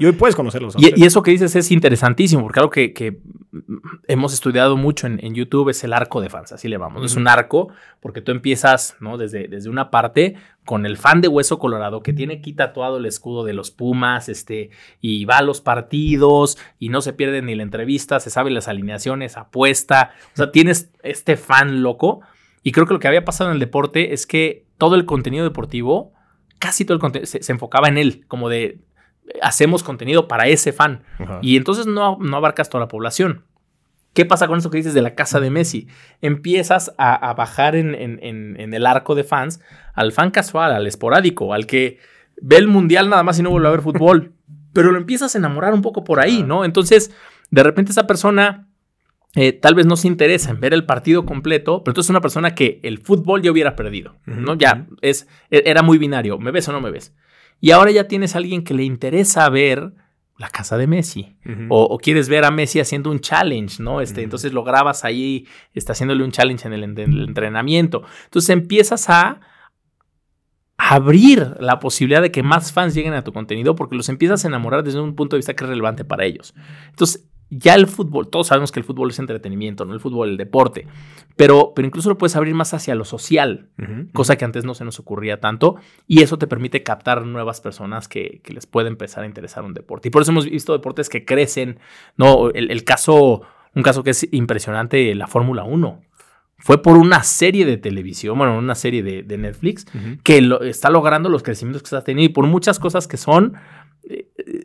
y 0.00 0.06
hoy 0.06 0.12
puedes 0.12 0.34
conocerlos. 0.34 0.74
Y, 0.78 1.00
y, 1.00 1.04
eso 1.04 1.22
que 1.22 1.30
dices 1.30 1.54
es 1.54 1.70
interesantísimo, 1.70 2.42
porque 2.42 2.60
algo 2.60 2.70
que, 2.70 3.20
hemos 4.06 4.32
estudiado 4.32 4.76
mucho 4.76 5.06
en, 5.06 5.34
YouTube 5.34 5.68
es 5.68 5.84
el 5.84 5.92
arco 5.92 6.20
de 6.20 6.30
fans, 6.30 6.52
así 6.52 6.68
le 6.68 6.78
vamos. 6.78 7.04
Es 7.04 7.16
un 7.16 7.28
arco 7.28 7.68
porque 8.00 8.20
tú 8.20 8.32
empiezas, 8.32 8.96
¿no? 9.00 9.18
Desde, 9.18 9.48
desde 9.48 9.68
una 9.68 9.90
parte 9.90 10.36
con 10.64 10.84
el 10.84 10.98
fan 10.98 11.22
de 11.22 11.28
Hueso 11.28 11.58
Colorado 11.58 12.02
que 12.02 12.12
tiene 12.12 12.34
aquí 12.34 12.52
tatuado 12.52 12.98
el 12.98 13.06
escudo 13.06 13.42
de 13.44 13.54
los 13.54 13.70
Pumas, 13.70 14.28
este, 14.28 14.70
y 15.00 15.24
va 15.24 15.38
a 15.38 15.42
los 15.42 15.62
partidos 15.62 16.58
y 16.78 16.90
no 16.90 17.00
se 17.00 17.14
pierde 17.14 17.40
ni 17.40 17.54
la 17.54 17.62
entrevista, 17.62 18.20
se 18.20 18.28
sabe 18.28 18.50
las 18.50 18.68
alineaciones, 18.68 19.38
apuesta. 19.38 20.12
O 20.34 20.36
sea, 20.36 20.52
tienes 20.52 20.90
este 21.18 21.36
fan 21.36 21.82
loco. 21.82 22.20
Y 22.62 22.72
creo 22.72 22.86
que 22.86 22.94
lo 22.94 23.00
que 23.00 23.08
había 23.08 23.24
pasado 23.24 23.50
en 23.50 23.54
el 23.54 23.60
deporte 23.60 24.12
es 24.12 24.26
que 24.26 24.64
todo 24.78 24.94
el 24.94 25.04
contenido 25.04 25.44
deportivo 25.44 26.12
casi 26.58 26.84
todo 26.84 26.94
el 26.94 27.00
contenido 27.00 27.26
se, 27.26 27.52
enfocaba 27.52 27.88
en 27.88 27.98
él, 27.98 28.24
como 28.28 28.48
de 28.48 28.80
hacemos 29.42 29.82
contenido 29.82 30.26
para 30.26 30.46
ese 30.46 30.72
fan. 30.72 31.02
Y 31.42 31.56
entonces 31.56 31.86
no, 31.86 32.18
no 32.20 32.36
abarcas 32.36 32.70
toda 32.70 32.84
la 32.84 32.88
población. 32.88 33.44
¿Qué 34.14 34.24
pasa 34.24 34.48
con 34.48 34.58
eso 34.58 34.70
que 34.70 34.78
dices 34.78 34.94
de 34.94 35.02
la 35.02 35.14
casa 35.14 35.38
de 35.38 35.50
Messi? 35.50 35.86
Empiezas 36.22 36.94
a, 36.98 37.34
bajar 37.34 37.76
en, 37.76 37.94
en, 37.94 38.74
el 38.74 38.86
arco 38.86 39.14
de 39.14 39.22
fans 39.22 39.60
al 39.94 40.12
fan 40.12 40.30
casual, 40.30 40.72
al 40.72 40.86
esporádico, 40.86 41.52
al 41.52 41.66
que 41.66 41.98
ve 42.40 42.56
el 42.56 42.68
mundial 42.68 43.10
nada 43.10 43.22
más 43.22 43.38
y 43.38 43.42
no 43.42 43.50
vuelve 43.50 43.68
a 43.68 43.72
ver 43.72 43.82
fútbol. 43.82 44.32
pero 44.72 44.92
lo 44.92 44.98
empiezas 44.98 45.34
a 45.34 45.38
enamorar 45.38 45.74
un 45.74 45.82
poco 45.82 46.04
por 46.04 46.20
ahí, 46.20 46.42
¿no? 46.42 46.64
Entonces, 46.64 47.10
de 47.50 47.62
repente 47.62 47.92
esa 47.92 48.06
persona 48.06 48.67
eh, 49.40 49.52
tal 49.52 49.76
vez 49.76 49.86
no 49.86 49.94
se 49.94 50.08
interesa 50.08 50.50
en 50.50 50.58
ver 50.58 50.74
el 50.74 50.84
partido 50.84 51.24
completo, 51.24 51.84
pero 51.84 51.92
entonces 51.92 52.06
es 52.06 52.10
una 52.10 52.20
persona 52.20 52.56
que 52.56 52.80
el 52.82 52.98
fútbol 52.98 53.40
ya 53.40 53.52
hubiera 53.52 53.76
perdido, 53.76 54.16
¿no? 54.26 54.56
Ya 54.56 54.88
es, 55.00 55.28
e, 55.48 55.62
era 55.64 55.82
muy 55.82 55.96
binario, 55.96 56.38
¿me 56.38 56.50
ves 56.50 56.68
o 56.68 56.72
no 56.72 56.80
me 56.80 56.90
ves? 56.90 57.14
Y 57.60 57.70
ahora 57.70 57.92
ya 57.92 58.08
tienes 58.08 58.34
a 58.34 58.38
alguien 58.38 58.64
que 58.64 58.74
le 58.74 58.82
interesa 58.82 59.48
ver 59.48 59.92
la 60.38 60.48
casa 60.48 60.76
de 60.76 60.88
Messi. 60.88 61.36
o, 61.68 61.98
quieres 61.98 62.28
ver 62.28 62.44
a 62.44 62.50
Messi 62.50 62.80
haciendo 62.80 63.12
un 63.12 63.20
challenge, 63.20 63.80
¿no? 63.80 64.00
Este, 64.00 64.24
Entonces 64.24 64.52
lo 64.52 64.64
grabas 64.64 65.04
ahí, 65.04 65.46
está 65.72 65.92
haciéndole 65.92 66.24
un 66.24 66.32
challenge 66.32 66.66
en 66.66 66.72
el, 66.72 66.82
entrenamiento. 66.82 68.02
Entonces 68.24 68.50
empiezas 68.50 69.08
a 69.08 69.40
abrir 70.76 71.54
la 71.60 71.78
posibilidad 71.78 72.22
de 72.22 72.32
que 72.32 72.42
más 72.42 72.72
fans 72.72 72.92
lleguen 72.92 73.14
a 73.14 73.22
tu 73.22 73.32
contenido 73.32 73.76
porque 73.76 73.94
los 73.94 74.08
empiezas 74.08 74.44
a 74.44 74.48
enamorar 74.48 74.82
desde 74.82 75.00
un 75.00 75.14
punto 75.14 75.36
de 75.36 75.38
vista 75.38 75.54
que 75.54 75.62
es 75.62 75.70
relevante 75.70 76.04
para 76.04 76.24
ellos. 76.24 76.54
Entonces, 76.90 77.27
ya 77.50 77.74
el 77.74 77.86
fútbol, 77.86 78.28
todos 78.28 78.48
sabemos 78.48 78.72
que 78.72 78.80
el 78.80 78.84
fútbol 78.84 79.10
es 79.10 79.18
entretenimiento, 79.18 79.84
no 79.84 79.94
el 79.94 80.00
fútbol, 80.00 80.30
el 80.30 80.36
deporte, 80.36 80.86
pero, 81.36 81.72
pero 81.74 81.86
incluso 81.86 82.10
lo 82.10 82.18
puedes 82.18 82.36
abrir 82.36 82.54
más 82.54 82.74
hacia 82.74 82.94
lo 82.94 83.04
social, 83.04 83.68
cosa 84.12 84.36
que 84.36 84.44
antes 84.44 84.64
no 84.64 84.74
se 84.74 84.84
nos 84.84 84.98
ocurría 84.98 85.40
tanto, 85.40 85.76
y 86.06 86.22
eso 86.22 86.38
te 86.38 86.46
permite 86.46 86.82
captar 86.82 87.24
nuevas 87.24 87.60
personas 87.60 88.08
que, 88.08 88.42
les 88.48 88.66
puede 88.66 88.88
empezar 88.88 89.24
a 89.24 89.26
interesar 89.26 89.64
un 89.64 89.72
deporte. 89.72 90.08
Y 90.08 90.10
por 90.10 90.22
eso 90.22 90.30
hemos 90.30 90.44
visto 90.44 90.72
deportes 90.72 91.08
que 91.08 91.24
crecen, 91.24 91.78
¿no? 92.16 92.50
El, 92.50 92.84
caso, 92.84 93.42
un 93.74 93.82
caso 93.82 94.02
que 94.02 94.10
es 94.10 94.28
impresionante, 94.32 95.14
la 95.14 95.26
Fórmula 95.26 95.64
1. 95.64 96.02
Fue 96.60 96.82
por 96.82 96.96
una 96.96 97.22
serie 97.22 97.64
de 97.64 97.76
televisión, 97.76 98.36
bueno, 98.36 98.58
una 98.58 98.74
serie 98.74 99.02
de, 99.02 99.38
Netflix, 99.38 99.86
que 100.24 100.50
está 100.62 100.90
logrando 100.90 101.28
los 101.28 101.42
crecimientos 101.42 101.82
que 101.82 101.86
está 101.86 102.02
teniendo 102.02 102.30
y 102.30 102.34
por 102.34 102.46
muchas 102.46 102.78
cosas 102.80 103.06
que 103.06 103.16
son 103.16 103.54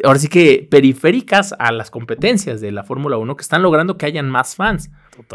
ahora 0.03 0.19
sí 0.19 0.27
que 0.27 0.67
periféricas 0.69 1.53
a 1.57 1.71
las 1.71 1.91
competencias 1.91 2.61
de 2.61 2.71
la 2.71 2.83
Fórmula 2.83 3.17
1 3.17 3.35
que 3.35 3.41
están 3.41 3.61
logrando 3.61 3.97
que 3.97 4.05
hayan 4.05 4.29
más 4.29 4.55
fans. 4.55 4.91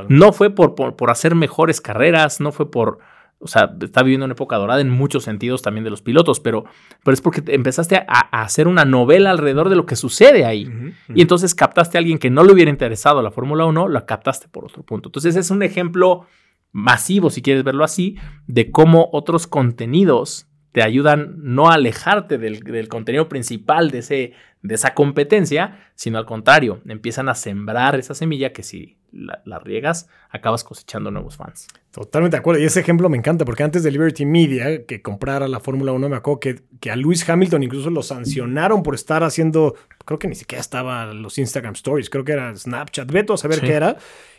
No 0.08 0.32
fue 0.32 0.50
por, 0.50 0.74
por, 0.74 1.10
hacer 1.10 1.34
mejores 1.34 1.80
carreras, 1.80 2.40
no 2.40 2.50
fue 2.50 2.70
por, 2.70 2.98
o 3.38 3.46
sea, 3.46 3.74
está 3.80 4.02
viviendo 4.02 4.24
una 4.24 4.32
época 4.32 4.56
dorada 4.56 4.80
en 4.80 4.90
muchos 4.90 5.24
sentidos 5.24 5.62
también 5.62 5.84
de 5.84 5.90
los 5.90 6.02
pilotos, 6.02 6.40
pero, 6.40 6.64
pero 7.04 7.14
es 7.14 7.20
porque 7.20 7.42
empezaste 7.52 7.96
a, 7.96 8.42
hacer 8.42 8.66
una 8.66 8.84
novela 8.84 9.30
alrededor 9.30 9.68
de 9.68 9.76
lo 9.76 9.86
que 9.86 9.96
sucede 9.96 10.44
ahí. 10.44 10.68
Y 11.14 11.22
entonces 11.22 11.54
captaste 11.54 11.98
a 11.98 12.00
alguien 12.00 12.18
que 12.18 12.30
no 12.30 12.42
le 12.42 12.52
hubiera 12.52 12.70
interesado 12.70 13.20
a 13.20 13.22
la 13.22 13.30
Fórmula 13.30 13.66
1, 13.66 13.88
la 13.88 14.06
captaste 14.06 14.48
por 14.48 14.64
otro 14.64 14.82
punto. 14.82 15.08
Entonces 15.10 15.36
es 15.36 15.50
un 15.50 15.62
ejemplo 15.62 16.26
masivo, 16.72 17.30
si 17.30 17.42
quieres 17.42 17.64
verlo 17.64 17.84
así, 17.84 18.16
de 18.46 18.70
cómo 18.70 19.08
otros 19.12 19.46
contenidos 19.46 20.47
te 20.78 20.84
ayudan 20.84 21.34
no 21.38 21.68
a 21.68 21.74
alejarte 21.74 22.38
del, 22.38 22.86
contenido 22.86 23.28
principal 23.28 23.90
de, 23.90 23.98
ese, 23.98 24.32
de 24.62 24.74
esa 24.76 24.94
competencia, 24.94 25.90
sino 25.96 26.18
al 26.18 26.24
contrario, 26.24 26.82
empiezan 26.86 27.28
a 27.28 27.34
sembrar 27.34 27.98
esa 27.98 28.14
semilla 28.14 28.52
que 28.52 28.62
si 28.62 28.96
la, 29.10 29.58
riegas, 29.58 30.08
acabas 30.30 30.62
cosechando 30.62 31.10
nuevos 31.10 31.36
fans. 31.36 31.66
Totalmente 31.90 32.36
de 32.36 32.38
acuerdo. 32.38 32.60
Y 32.60 32.64
ese 32.64 32.78
ejemplo 32.78 33.08
me 33.08 33.18
encanta 33.18 33.44
porque 33.44 33.64
antes 33.64 33.82
de 33.82 33.90
Liberty 33.90 34.24
Media, 34.24 34.86
que 34.86 35.02
comprara 35.02 35.48
la 35.48 35.58
Fórmula 35.58 35.90
1, 35.90 36.10
me 36.10 36.14
acuerdo 36.14 36.38
que, 36.38 36.60
que 36.78 36.92
a 36.92 36.94
Lewis 36.94 37.28
Hamilton 37.28 37.64
incluso 37.64 37.90
lo 37.90 38.04
sancionaron 38.04 38.84
por 38.84 38.94
estar 38.94 39.24
haciendo, 39.24 39.74
creo 40.04 40.20
que 40.20 40.28
ni 40.28 40.36
siquiera 40.36 40.60
estaba 40.60 41.12
los 41.12 41.38
Instagram 41.38 41.74
Stories, 41.74 42.08
creo 42.08 42.24
que 42.24 42.34
era 42.34 42.54
Snapchat, 42.54 43.10
veto 43.10 43.34
a 43.34 43.36
saber 43.36 43.60
qué 43.62 43.72
era 43.72 43.96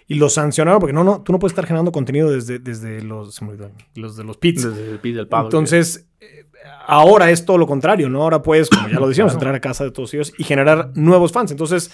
y 0.09 0.15
lo 0.15 0.27
sancionaron 0.27 0.79
porque 0.79 0.91
no, 0.91 1.03
no, 1.03 1.21
tú 1.21 1.31
no 1.31 1.37
puedes 1.37 1.51
estar 1.51 1.67
generando 1.67 1.91
contenido 1.91 2.31
desde, 2.31 2.57
desde 2.57 3.03
los, 3.03 3.39
los 3.93 4.17
de 4.17 4.23
los 4.23 4.37
pits. 4.37 4.63
Desde 4.63 4.91
el 4.91 4.99
pit 4.99 5.15
del. 5.15 5.29
Entonces, 5.31 6.07
eh, 6.19 6.47
ahora 6.87 7.29
es 7.29 7.45
todo 7.45 7.59
lo 7.59 7.67
contrario, 7.67 8.09
¿no? 8.09 8.23
Ahora 8.23 8.41
puedes, 8.41 8.71
como 8.71 8.89
ya 8.89 8.99
lo 8.99 9.07
decíamos, 9.07 9.33
entrar 9.33 9.53
a 9.53 9.61
casa 9.61 9.83
de 9.83 9.91
todos 9.91 10.11
ellos 10.15 10.33
y 10.39 10.43
generar 10.43 10.91
nuevos 10.95 11.31
fans. 11.31 11.51
Entonces, 11.51 11.91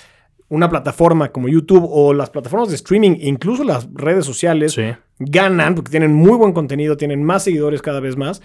una 0.47 0.69
plataforma 0.69 1.29
como 1.33 1.49
YouTube 1.49 1.85
o 1.91 2.13
las 2.13 2.29
plataformas 2.29 2.69
de 2.69 2.75
streaming, 2.75 3.17
incluso 3.19 3.65
las 3.65 3.85
redes 3.93 4.25
sociales, 4.25 4.77
ganan 5.19 5.75
porque 5.75 5.91
tienen 5.91 6.13
muy 6.13 6.37
buen 6.37 6.53
contenido, 6.53 6.95
tienen 6.95 7.21
más 7.21 7.43
seguidores 7.43 7.81
cada 7.81 7.99
vez 7.99 8.15
más. 8.15 8.41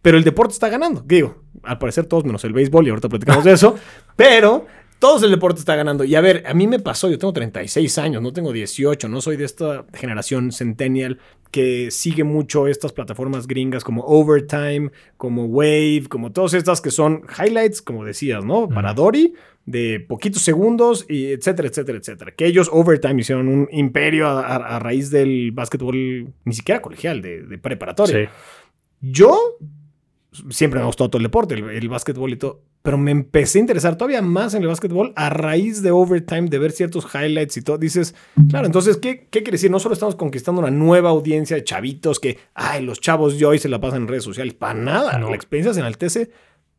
Pero 0.00 0.16
el 0.16 0.22
deporte 0.22 0.52
está 0.52 0.68
ganando. 0.68 1.02
Digo, 1.04 1.42
al 1.64 1.78
parecer 1.78 2.06
todos 2.06 2.24
menos 2.24 2.44
el 2.44 2.52
béisbol 2.52 2.86
y 2.86 2.90
ahorita 2.90 3.08
platicamos 3.08 3.42
de 3.42 3.50
eso. 3.50 3.74
Pero 4.14 4.66
Todos 4.98 5.22
el 5.22 5.30
deporte 5.30 5.60
está 5.60 5.76
ganando. 5.76 6.04
Y 6.04 6.14
a 6.14 6.20
ver, 6.20 6.42
a 6.46 6.54
mí 6.54 6.66
me 6.66 6.78
pasó, 6.78 7.10
yo 7.10 7.18
tengo 7.18 7.32
36 7.32 7.98
años, 7.98 8.22
no 8.22 8.32
tengo 8.32 8.52
18, 8.52 9.08
no 9.08 9.20
soy 9.20 9.36
de 9.36 9.44
esta 9.44 9.84
generación 9.92 10.52
centennial 10.52 11.18
que 11.50 11.90
sigue 11.90 12.24
mucho 12.24 12.66
estas 12.66 12.92
plataformas 12.92 13.46
gringas 13.46 13.84
como 13.84 14.02
Overtime, 14.04 14.90
como 15.16 15.46
Wave, 15.46 16.04
como 16.08 16.32
todas 16.32 16.54
estas 16.54 16.80
que 16.80 16.90
son 16.90 17.22
highlights, 17.38 17.82
como 17.82 18.04
decías, 18.04 18.44
¿no? 18.44 18.68
Para 18.68 18.94
Dory, 18.94 19.34
de 19.64 20.00
poquitos 20.00 20.42
segundos, 20.42 21.04
y 21.08 21.26
etcétera, 21.26 21.68
etcétera, 21.68 21.98
etcétera. 21.98 22.32
Que 22.32 22.46
ellos, 22.46 22.68
Overtime, 22.72 23.20
hicieron 23.20 23.48
un 23.48 23.68
imperio 23.72 24.28
a, 24.28 24.78
raíz 24.78 25.10
del 25.10 25.52
básquetbol, 25.52 26.32
ni 26.44 26.54
siquiera 26.54 26.80
colegial, 26.80 27.20
de, 27.22 27.42
de 27.42 27.58
preparatoria. 27.58 28.30
Yo 29.00 29.58
siempre 30.50 30.80
me 30.80 30.86
gustó 30.86 31.08
todo 31.08 31.18
el 31.18 31.24
deporte, 31.24 31.54
el, 31.54 31.68
el 31.70 31.88
básquetbol 31.88 32.32
y 32.32 32.36
todo 32.36 32.62
pero 32.86 32.98
me 32.98 33.10
empecé 33.10 33.58
a 33.58 33.62
interesar 33.62 33.98
todavía 33.98 34.22
más 34.22 34.54
en 34.54 34.62
el 34.62 34.68
básquetbol 34.68 35.12
a 35.16 35.28
raíz 35.28 35.82
de 35.82 35.90
Overtime, 35.90 36.42
de 36.42 36.60
ver 36.60 36.70
ciertos 36.70 37.04
highlights 37.12 37.56
y 37.56 37.62
todo. 37.62 37.78
Dices, 37.78 38.14
claro, 38.48 38.64
entonces, 38.66 38.96
¿qué, 38.98 39.26
qué 39.28 39.42
quiere 39.42 39.56
decir? 39.56 39.72
No 39.72 39.80
solo 39.80 39.94
estamos 39.94 40.14
conquistando 40.14 40.60
una 40.60 40.70
nueva 40.70 41.10
audiencia 41.10 41.56
de 41.56 41.64
chavitos 41.64 42.20
que, 42.20 42.38
ay, 42.54 42.84
los 42.84 43.00
chavos 43.00 43.40
de 43.40 43.44
hoy 43.44 43.58
se 43.58 43.68
la 43.68 43.80
pasan 43.80 44.02
en 44.02 44.08
redes 44.08 44.22
sociales, 44.22 44.54
para 44.54 44.74
nada. 44.74 45.18
La 45.18 45.34
experiencia 45.34 45.74
se 45.74 45.80
enaltece 45.80 46.30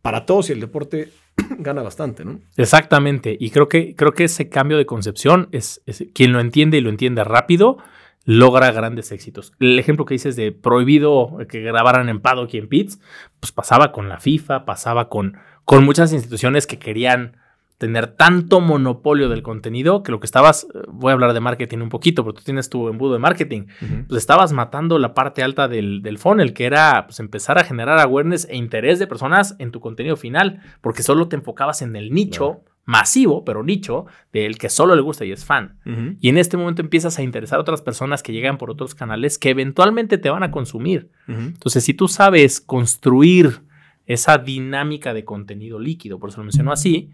para 0.01 0.25
todos 0.25 0.49
y 0.49 0.53
el 0.53 0.61
deporte 0.61 1.09
gana 1.59 1.81
bastante, 1.81 2.23
¿no? 2.23 2.39
Exactamente. 2.55 3.35
Y 3.37 3.49
creo 3.49 3.67
que, 3.67 3.93
creo 3.93 4.13
que 4.13 4.23
ese 4.23 4.47
cambio 4.47 4.77
de 4.77 4.85
concepción 4.85 5.49
es, 5.51 5.81
es 5.85 6.05
quien 6.13 6.31
lo 6.31 6.39
entiende 6.39 6.77
y 6.77 6.81
lo 6.81 6.89
entiende 6.89 7.25
rápido 7.25 7.79
logra 8.27 8.73
grandes 8.73 9.13
éxitos. 9.13 9.53
El 9.57 9.79
ejemplo 9.79 10.03
que 10.03 10.13
dices 10.13 10.35
de 10.35 10.51
prohibido 10.51 11.37
que 11.49 11.61
grabaran 11.61 12.09
en 12.09 12.19
Paddock 12.19 12.53
y 12.53 12.57
en 12.57 12.67
Pits, 12.67 12.99
pues 13.39 13.53
pasaba 13.53 13.93
con 13.93 14.09
la 14.09 14.19
FIFA, 14.19 14.65
pasaba 14.65 15.07
con, 15.07 15.37
con 15.63 15.85
muchas 15.85 16.11
instituciones 16.11 16.67
que 16.67 16.77
querían 16.77 17.37
tener 17.77 18.07
tanto 18.07 18.59
monopolio 18.59 19.29
del 19.29 19.43
contenido 19.43 20.03
que 20.03 20.11
lo 20.11 20.19
que 20.19 20.25
estabas, 20.25 20.67
eh, 20.75 20.79
voy 20.89 21.11
a 21.11 21.13
hablar 21.13 21.31
de 21.33 21.39
marketing 21.39 21.77
un 21.77 21.89
poquito, 21.89 22.25
pero 22.25 22.33
tú 22.33 22.43
tienes 22.43 22.69
tu 22.69 22.89
embudo 22.89 23.13
de 23.13 23.19
marketing, 23.19 23.67
pues 24.09 24.17
estabas 24.17 24.51
matando 24.51 24.99
la 24.99 25.13
parte 25.13 25.41
alta 25.41 25.69
del, 25.69 26.01
del 26.01 26.17
funnel, 26.17 26.53
que 26.53 26.65
era 26.65 27.05
pues, 27.07 27.21
empezar 27.21 27.57
a 27.59 27.63
generar 27.63 27.97
awareness 27.99 28.45
e 28.49 28.57
interés 28.57 28.99
de 28.99 29.07
personas 29.07 29.55
en 29.59 29.71
tu 29.71 29.79
contenido 29.79 30.17
final, 30.17 30.59
porque 30.81 31.01
solo 31.01 31.29
te 31.29 31.37
enfocabas 31.37 31.81
en 31.81 31.95
el 31.95 32.11
nicho 32.11 32.61
masivo, 32.87 33.43
pero 33.43 33.63
nicho, 33.63 34.05
del 34.31 34.57
que 34.57 34.69
solo 34.69 34.95
le 34.95 35.01
gusta 35.01 35.25
y 35.25 35.33
es 35.33 35.45
fan. 35.45 35.77
Y 36.21 36.29
en 36.29 36.37
este 36.37 36.55
momento 36.55 36.81
empiezas 36.81 37.19
a 37.19 37.21
interesar 37.21 37.59
a 37.59 37.61
otras 37.61 37.81
personas 37.81 38.23
que 38.23 38.31
llegan 38.31 38.57
por 38.57 38.71
otros 38.71 38.95
canales 38.95 39.37
que 39.37 39.49
eventualmente 39.49 40.17
te 40.17 40.29
van 40.29 40.43
a 40.43 40.51
consumir. 40.51 41.11
Entonces, 41.27 41.83
si 41.83 41.93
tú 41.93 42.07
sabes 42.07 42.61
construir 42.61 43.61
esa 44.05 44.37
dinámica 44.37 45.13
de 45.13 45.25
contenido 45.25 45.79
líquido, 45.79 46.17
por 46.17 46.29
eso 46.29 46.39
lo 46.39 46.45
menciono 46.45 46.71
así, 46.71 47.11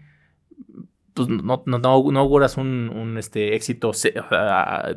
pues 1.12 1.28
no, 1.28 1.64
no, 1.66 1.78
no, 1.78 1.88
auguras 1.88 2.56
un, 2.56 3.16
este, 3.18 3.56
éxito 3.56 3.90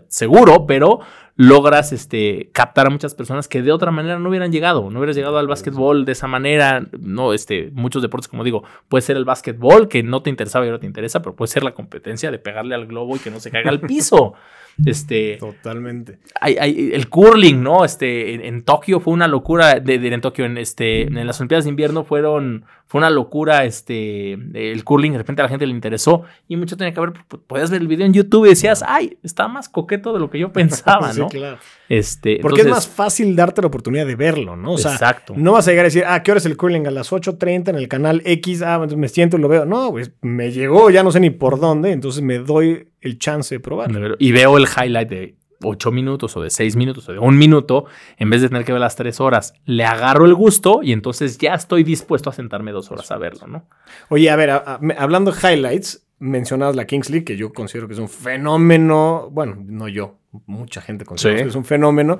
seguro, 0.07 0.67
pero 0.67 0.99
logras 1.37 1.93
este, 1.93 2.49
captar 2.51 2.87
a 2.87 2.89
muchas 2.89 3.13
personas 3.13 3.47
que 3.47 3.61
de 3.61 3.71
otra 3.71 3.91
manera 3.91 4.17
no 4.17 4.27
hubieran 4.27 4.51
llegado, 4.51 4.89
no 4.89 4.99
hubieras 4.99 5.15
llegado 5.15 5.37
al 5.37 5.47
básquetbol 5.47 6.03
de 6.03 6.11
esa 6.13 6.27
manera, 6.27 6.87
no, 6.99 7.31
este, 7.31 7.69
muchos 7.73 8.01
deportes, 8.01 8.27
como 8.27 8.43
digo, 8.43 8.63
puede 8.89 9.03
ser 9.03 9.17
el 9.17 9.23
básquetbol 9.23 9.87
que 9.87 10.01
no 10.01 10.23
te 10.23 10.31
interesaba 10.31 10.65
y 10.65 10.69
ahora 10.69 10.79
te 10.79 10.87
interesa, 10.87 11.21
pero 11.21 11.35
puede 11.35 11.51
ser 11.51 11.63
la 11.63 11.75
competencia 11.75 12.31
de 12.31 12.39
pegarle 12.39 12.73
al 12.73 12.87
globo 12.87 13.15
y 13.15 13.19
que 13.19 13.29
no 13.29 13.39
se 13.39 13.51
caiga 13.51 13.69
al 13.69 13.79
piso. 13.79 14.33
Este, 14.85 15.37
Totalmente. 15.37 16.19
Hay, 16.39 16.91
el 16.93 17.09
curling, 17.09 17.63
¿no? 17.63 17.83
Este, 17.83 18.47
en, 18.47 18.63
Tokio 18.63 18.99
fue 18.99 19.13
una 19.13 19.27
locura, 19.27 19.79
de, 19.79 19.95
en 19.95 20.21
Tokio, 20.21 20.45
en, 20.45 20.57
este, 20.57 21.03
en 21.03 21.25
las 21.25 21.39
Olimpiadas 21.39 21.65
de 21.65 21.71
invierno 21.71 22.03
fueron, 22.03 22.65
fue 22.85 22.99
una 22.99 23.09
locura, 23.09 23.65
este, 23.65 24.33
el 24.33 24.83
curling, 24.83 25.13
de 25.13 25.17
repente 25.17 25.41
a 25.41 25.45
la 25.45 25.49
gente 25.49 25.65
le 25.65 25.73
interesó 25.73 26.23
y 26.47 26.57
mucho 26.57 26.77
tenía 26.77 26.93
que 26.93 26.99
ver, 26.99 27.13
podías 27.47 27.71
ver 27.71 27.81
el 27.81 27.87
video 27.87 28.05
en 28.05 28.13
YouTube 28.13 28.45
y 28.45 28.49
decías, 28.49 28.83
ay, 28.87 29.17
está 29.23 29.47
más 29.47 29.67
coqueto 29.67 30.13
de 30.13 30.19
lo 30.19 30.29
que 30.29 30.39
yo 30.39 30.51
pensaba, 30.53 31.11
¿no? 31.13 31.26
Claro. 31.29 31.57
Este, 31.89 32.39
Porque 32.41 32.61
es 32.61 32.67
más 32.67 32.87
fácil 32.87 33.35
darte 33.35 33.61
la 33.61 33.67
oportunidad 33.67 34.05
de 34.05 34.15
verlo, 34.15 34.55
¿no? 34.55 34.73
O 34.73 34.77
sea, 34.77 34.93
exacto. 34.93 35.33
no 35.37 35.53
vas 35.53 35.67
a 35.67 35.71
llegar 35.71 35.85
a 35.85 35.87
decir, 35.87 36.03
ah, 36.05 36.21
¿qué 36.21 36.31
hora 36.31 36.39
es 36.39 36.45
el 36.45 36.57
curling? 36.57 36.85
A 36.87 36.91
las 36.91 37.11
8.30 37.11 37.69
en 37.69 37.75
el 37.75 37.87
canal 37.87 38.21
X, 38.25 38.61
ah, 38.61 38.75
entonces 38.75 38.97
me 38.97 39.07
siento 39.07 39.37
y 39.37 39.41
lo 39.41 39.47
veo. 39.47 39.65
No, 39.65 39.91
pues 39.91 40.11
me 40.21 40.51
llegó, 40.51 40.89
ya 40.89 41.03
no 41.03 41.11
sé 41.11 41.19
ni 41.19 41.29
por 41.29 41.59
dónde, 41.59 41.91
entonces 41.91 42.21
me 42.21 42.39
doy 42.39 42.89
el 43.01 43.19
chance 43.19 43.55
de 43.55 43.59
probar. 43.59 43.89
Y 44.19 44.31
veo 44.31 44.57
el 44.57 44.65
highlight 44.65 45.09
de 45.09 45.37
8 45.63 45.91
minutos 45.91 46.35
o 46.37 46.41
de 46.41 46.49
6 46.49 46.75
minutos 46.75 47.07
o 47.09 47.13
de 47.13 47.19
un 47.19 47.37
minuto, 47.37 47.85
en 48.17 48.29
vez 48.29 48.41
de 48.41 48.49
tener 48.49 48.65
que 48.65 48.71
ver 48.71 48.81
las 48.81 48.95
3 48.95 49.19
horas, 49.19 49.53
le 49.65 49.85
agarro 49.85 50.25
el 50.25 50.35
gusto 50.35 50.81
y 50.83 50.91
entonces 50.91 51.37
ya 51.37 51.53
estoy 51.53 51.83
dispuesto 51.83 52.29
a 52.29 52.33
sentarme 52.33 52.71
dos 52.71 52.91
horas 52.91 53.11
a 53.11 53.17
verlo, 53.17 53.47
¿no? 53.47 53.65
Oye, 54.09 54.29
a 54.29 54.35
ver, 54.35 54.49
hablando 54.97 55.31
de 55.31 55.37
highlights, 55.39 56.05
mencionadas 56.19 56.75
la 56.75 56.85
Kings 56.85 57.09
League, 57.09 57.25
que 57.25 57.37
yo 57.37 57.53
considero 57.53 57.87
que 57.87 57.93
es 57.93 57.99
un 57.99 58.09
fenómeno, 58.09 59.29
bueno, 59.31 59.57
no 59.65 59.87
yo, 59.87 60.17
mucha 60.45 60.81
gente 60.81 61.05
considera 61.05 61.43
que 61.43 61.49
es 61.49 61.55
un 61.55 61.65
fenómeno, 61.65 62.19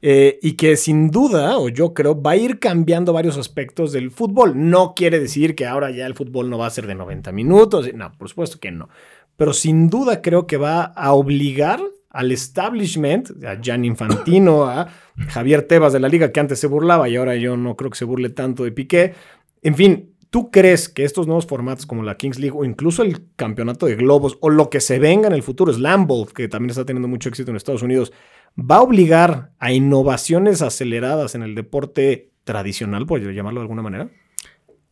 eh, 0.00 0.38
y 0.42 0.52
que 0.52 0.76
sin 0.76 1.10
duda, 1.10 1.58
o 1.58 1.68
yo 1.68 1.92
creo, 1.92 2.20
va 2.20 2.32
a 2.32 2.36
ir 2.36 2.58
cambiando 2.58 3.12
varios 3.12 3.36
aspectos 3.36 3.92
del 3.92 4.10
fútbol. 4.10 4.52
No 4.54 4.94
quiere 4.94 5.18
decir 5.18 5.54
que 5.54 5.66
ahora 5.66 5.90
ya 5.90 6.06
el 6.06 6.14
fútbol 6.14 6.48
no 6.48 6.58
va 6.58 6.66
a 6.66 6.70
ser 6.70 6.86
de 6.86 6.94
90 6.94 7.32
minutos, 7.32 7.92
no, 7.94 8.12
por 8.12 8.28
supuesto 8.28 8.58
que 8.60 8.70
no, 8.70 8.88
pero 9.36 9.52
sin 9.52 9.88
duda 9.88 10.22
creo 10.22 10.46
que 10.46 10.56
va 10.56 10.82
a 10.82 11.12
obligar 11.12 11.80
al 12.10 12.32
establishment, 12.32 13.44
a 13.44 13.58
Jan 13.62 13.84
Infantino, 13.84 14.64
a 14.64 14.88
Javier 15.28 15.62
Tebas 15.62 15.92
de 15.92 16.00
la 16.00 16.08
liga, 16.08 16.32
que 16.32 16.40
antes 16.40 16.58
se 16.58 16.66
burlaba 16.66 17.08
y 17.08 17.16
ahora 17.16 17.36
yo 17.36 17.56
no 17.56 17.76
creo 17.76 17.90
que 17.90 17.98
se 17.98 18.04
burle 18.04 18.30
tanto 18.30 18.64
de 18.64 18.72
Piqué. 18.72 19.14
En 19.62 19.74
fin, 19.74 20.07
¿Tú 20.30 20.50
crees 20.50 20.90
que 20.90 21.04
estos 21.04 21.26
nuevos 21.26 21.46
formatos 21.46 21.86
como 21.86 22.02
la 22.02 22.16
Kings 22.18 22.38
League 22.38 22.56
o 22.56 22.64
incluso 22.64 23.02
el 23.02 23.26
campeonato 23.36 23.86
de 23.86 23.96
globos 23.96 24.36
o 24.40 24.50
lo 24.50 24.68
que 24.68 24.80
se 24.80 24.98
venga 24.98 25.26
en 25.26 25.32
el 25.32 25.42
futuro, 25.42 25.72
Slam 25.72 26.06
que 26.34 26.48
también 26.48 26.70
está 26.70 26.84
teniendo 26.84 27.08
mucho 27.08 27.30
éxito 27.30 27.50
en 27.50 27.56
Estados 27.56 27.82
Unidos, 27.82 28.12
va 28.58 28.76
a 28.76 28.82
obligar 28.82 29.52
a 29.58 29.72
innovaciones 29.72 30.60
aceleradas 30.60 31.34
en 31.34 31.42
el 31.42 31.54
deporte 31.54 32.30
tradicional, 32.44 33.06
por 33.06 33.20
llamarlo 33.20 33.60
de 33.60 33.64
alguna 33.64 33.82
manera? 33.82 34.10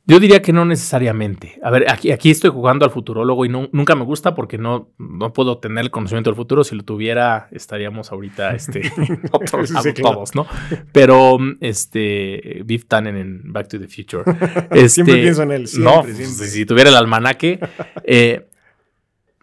Yo 0.09 0.21
diría 0.21 0.41
que 0.41 0.53
no 0.53 0.65
necesariamente. 0.65 1.59
A 1.65 1.71
ver, 1.71 1.91
aquí, 1.91 2.13
aquí 2.13 2.31
estoy 2.31 2.51
jugando 2.51 2.85
al 2.85 2.93
futurólogo 2.93 3.45
y 3.45 3.49
nunca 3.49 3.97
me 3.97 4.05
gusta 4.05 4.37
porque 4.37 4.57
no, 4.57 4.93
no 4.99 5.33
puedo 5.33 5.59
tener 5.59 5.83
el 5.83 5.91
conocimiento 5.91 6.31
del 6.31 6.37
futuro. 6.37 6.63
Si 6.63 6.77
lo 6.77 6.85
tuviera, 6.85 7.49
estaríamos 7.51 8.13
ahorita 8.13 8.55
este, 8.55 8.93
otros 9.33 9.73
todos, 10.01 10.37
¿no? 10.37 10.47
Pero, 10.93 11.39
este, 11.61 12.63
Biff 12.65 12.87
Tannen 12.87 13.17
en 13.17 13.53
Back 13.53 13.69
to 13.69 13.81
the 13.81 13.89
Future. 13.89 14.23
Este, 14.71 14.89
siempre 14.89 15.23
pienso 15.23 15.43
en 15.43 15.53
él. 15.53 15.69
no, 15.79 16.05
si 16.05 16.67
tuviera 16.67 16.91
el 16.91 16.97
almanaque. 16.97 17.59
Eh, 18.05 18.49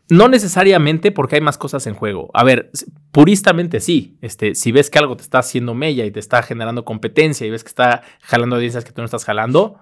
no 0.10 0.28
necesariamente 0.28 1.12
porque 1.12 1.36
hay 1.36 1.41
más 1.41 1.58
cosas 1.58 1.88
en 1.88 1.93
juego. 1.93 2.30
A 2.34 2.43
ver, 2.43 2.71
puristamente 3.12 3.80
sí. 3.80 4.17
Este, 4.21 4.56
si 4.56 4.71
ves 4.71 4.89
que 4.89 4.99
algo 4.99 5.17
te 5.17 5.23
está 5.23 5.39
haciendo 5.39 5.73
mella 5.73 6.06
y 6.06 6.12
te 6.12 6.19
está 6.19 6.41
generando 6.43 6.86
competencia 6.86 7.45
y 7.47 7.49
ves 7.49 7.63
que 7.63 7.69
está 7.69 8.04
jalando 8.21 8.56
audiencias 8.56 8.86
que 8.86 8.91
tú 8.91 9.02
no 9.02 9.06
estás 9.06 9.26
jalando, 9.26 9.80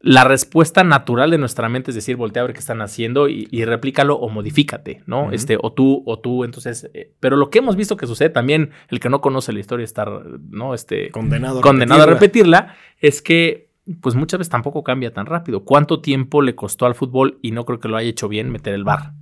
la 0.00 0.22
respuesta 0.22 0.84
natural 0.84 1.30
de 1.30 1.38
nuestra 1.38 1.68
mente 1.68 1.90
es 1.90 1.94
decir, 1.96 2.16
voltea 2.16 2.42
a 2.42 2.46
ver 2.46 2.54
qué 2.54 2.60
están 2.60 2.80
haciendo 2.82 3.28
y, 3.28 3.64
replícalo 3.64 4.16
o 4.16 4.28
modifícate, 4.28 5.02
¿no? 5.06 5.32
Este, 5.32 5.58
o 5.60 5.72
tú, 5.72 6.02
o 6.06 6.20
tú, 6.20 6.44
entonces, 6.44 6.88
eh, 6.94 7.12
pero 7.18 7.36
lo 7.36 7.50
que 7.50 7.58
hemos 7.58 7.74
visto 7.74 7.96
que 7.96 8.06
sucede 8.06 8.30
también, 8.30 8.70
el 8.88 9.00
que 9.00 9.08
no 9.08 9.20
conoce 9.20 9.52
la 9.52 9.58
historia 9.58 9.84
está, 9.84 10.06
¿no? 10.50 10.72
Este, 10.72 11.10
condenado, 11.10 11.58
a, 11.58 11.62
condenado 11.62 12.06
repetirla. 12.06 12.58
a 12.58 12.62
repetirla, 12.62 12.76
es 13.00 13.22
que, 13.22 13.70
pues 14.00 14.14
muchas 14.14 14.38
veces 14.38 14.50
tampoco 14.50 14.84
cambia 14.84 15.12
tan 15.12 15.26
rápido. 15.26 15.64
¿Cuánto 15.64 16.00
tiempo 16.00 16.42
le 16.42 16.54
costó 16.54 16.86
al 16.86 16.94
fútbol, 16.94 17.38
y 17.42 17.50
no 17.50 17.64
creo 17.64 17.80
que 17.80 17.88
lo 17.88 17.96
haya 17.96 18.08
hecho 18.08 18.28
bien, 18.28 18.50
meter 18.50 18.74
el 18.74 18.84
bar? 18.84 19.14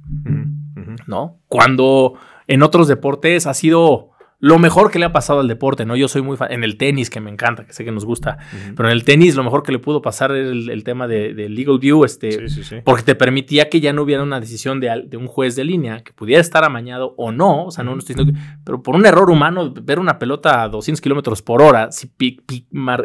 ¿No? 1.06 1.38
Cuando 1.46 2.14
en 2.48 2.62
otros 2.62 2.86
deportes 2.86 3.46
ha 3.46 3.54
sido 3.54 4.10
lo 4.38 4.59
mejor 4.59 4.90
que 4.90 4.99
le 4.99 5.07
ha 5.07 5.12
pasado 5.12 5.40
al 5.40 5.49
deporte, 5.49 5.87
¿no? 5.87 5.96
Yo 5.96 6.09
soy 6.09 6.20
muy 6.20 6.37
fan, 6.37 6.53
en 6.53 6.62
el 6.62 6.77
tenis, 6.77 7.09
que 7.09 7.20
me 7.20 7.31
encanta, 7.31 7.64
que 7.64 7.72
sé 7.72 7.85
que 7.85 7.90
nos 7.90 8.05
gusta, 8.05 8.37
pero 8.77 8.88
en 8.88 8.92
el 8.92 9.05
tenis 9.05 9.35
lo 9.35 9.42
mejor 9.42 9.62
que 9.62 9.72
le 9.72 9.79
pudo 9.79 10.03
pasar 10.03 10.31
era 10.33 10.51
el, 10.51 10.85
tema 10.85 11.09
de, 11.09 11.33
Legal 11.49 11.79
View, 11.79 12.05
este, 12.05 12.46
porque 12.85 13.03
te 13.03 13.14
permitía 13.14 13.70
que 13.70 13.81
ya 13.81 13.92
no 13.92 14.03
hubiera 14.03 14.22
una 14.22 14.38
decisión 14.38 14.79
de, 14.81 15.16
un 15.16 15.27
juez 15.27 15.57
de 15.57 15.64
línea, 15.64 16.01
que 16.01 16.12
pudiera 16.12 16.40
estar 16.40 16.64
amañado 16.64 17.14
o 17.16 17.33
no, 17.33 17.64
o 17.64 17.70
sea, 17.70 17.83
no, 17.83 17.96
estoy 17.96 18.14
diciendo 18.14 18.38
pero 18.64 18.83
por 18.83 18.94
un 18.94 19.07
error 19.07 19.31
humano, 19.31 19.72
ver 19.72 19.99
una 19.99 20.18
pelota 20.18 20.62
a 20.62 20.68
200 20.68 21.01
kilómetros 21.01 21.40
por 21.40 21.62
hora, 21.62 21.90
si 21.90 22.12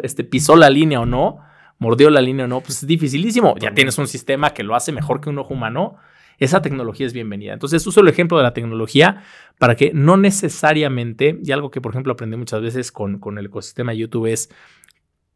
este, 0.02 0.24
pisó 0.24 0.56
la 0.56 0.68
línea 0.68 1.00
o 1.00 1.06
no, 1.06 1.38
mordió 1.78 2.10
la 2.10 2.20
línea 2.20 2.44
o 2.44 2.48
no, 2.48 2.60
pues 2.60 2.82
es 2.82 2.86
dificilísimo. 2.86 3.56
Ya 3.58 3.74
tienes 3.74 3.98
un 3.98 4.06
sistema 4.06 4.50
que 4.50 4.62
lo 4.62 4.76
hace 4.76 4.92
mejor 4.92 5.20
que 5.20 5.30
un 5.30 5.38
ojo 5.38 5.54
humano 5.54 5.96
esa 6.44 6.62
tecnología 6.62 7.06
es 7.06 7.12
bienvenida. 7.12 7.52
Entonces 7.52 7.86
uso 7.86 8.00
el 8.00 8.08
ejemplo 8.08 8.36
de 8.36 8.42
la 8.42 8.52
tecnología 8.52 9.22
para 9.58 9.76
que 9.76 9.92
no 9.94 10.16
necesariamente, 10.16 11.38
y 11.42 11.52
algo 11.52 11.70
que 11.70 11.80
por 11.80 11.92
ejemplo 11.92 12.12
aprendí 12.12 12.36
muchas 12.36 12.60
veces 12.60 12.90
con, 12.90 13.18
con 13.18 13.38
el 13.38 13.46
ecosistema 13.46 13.92
de 13.92 13.98
YouTube 13.98 14.26
es 14.26 14.50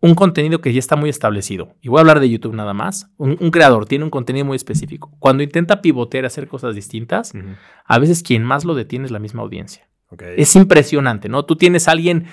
un 0.01 0.15
contenido 0.15 0.61
que 0.61 0.73
ya 0.73 0.79
está 0.79 0.97
muy 0.97 1.09
establecido. 1.09 1.75
Y 1.81 1.89
voy 1.89 1.99
a 1.99 2.01
hablar 2.01 2.21
de 2.21 2.29
YouTube 2.29 2.55
nada 2.55 2.75
más. 2.75 3.11
Un, 3.17 3.37
creador 3.51 3.87
tiene 3.87 4.05
un 4.05 4.11
contenido 4.11 4.45
muy 4.45 4.57
específico. 4.57 5.13
Cuando 5.19 5.43
intenta 5.43 5.81
pivotear, 5.81 6.27
hacer 6.27 6.49
cosas 6.49 6.75
distintas, 6.75 7.33
a 7.85 7.99
veces 7.99 8.23
quien 8.23 8.43
más 8.43 8.65
lo 8.65 8.75
detiene 8.75 9.07
es 9.07 9.11
la 9.11 9.19
misma 9.19 9.43
audiencia. 9.43 9.89
Es 10.37 10.55
impresionante, 10.55 11.29
¿no? 11.29 11.45
Tú 11.45 11.57
tienes 11.57 11.89
a 11.89 11.93
alguien 11.93 12.27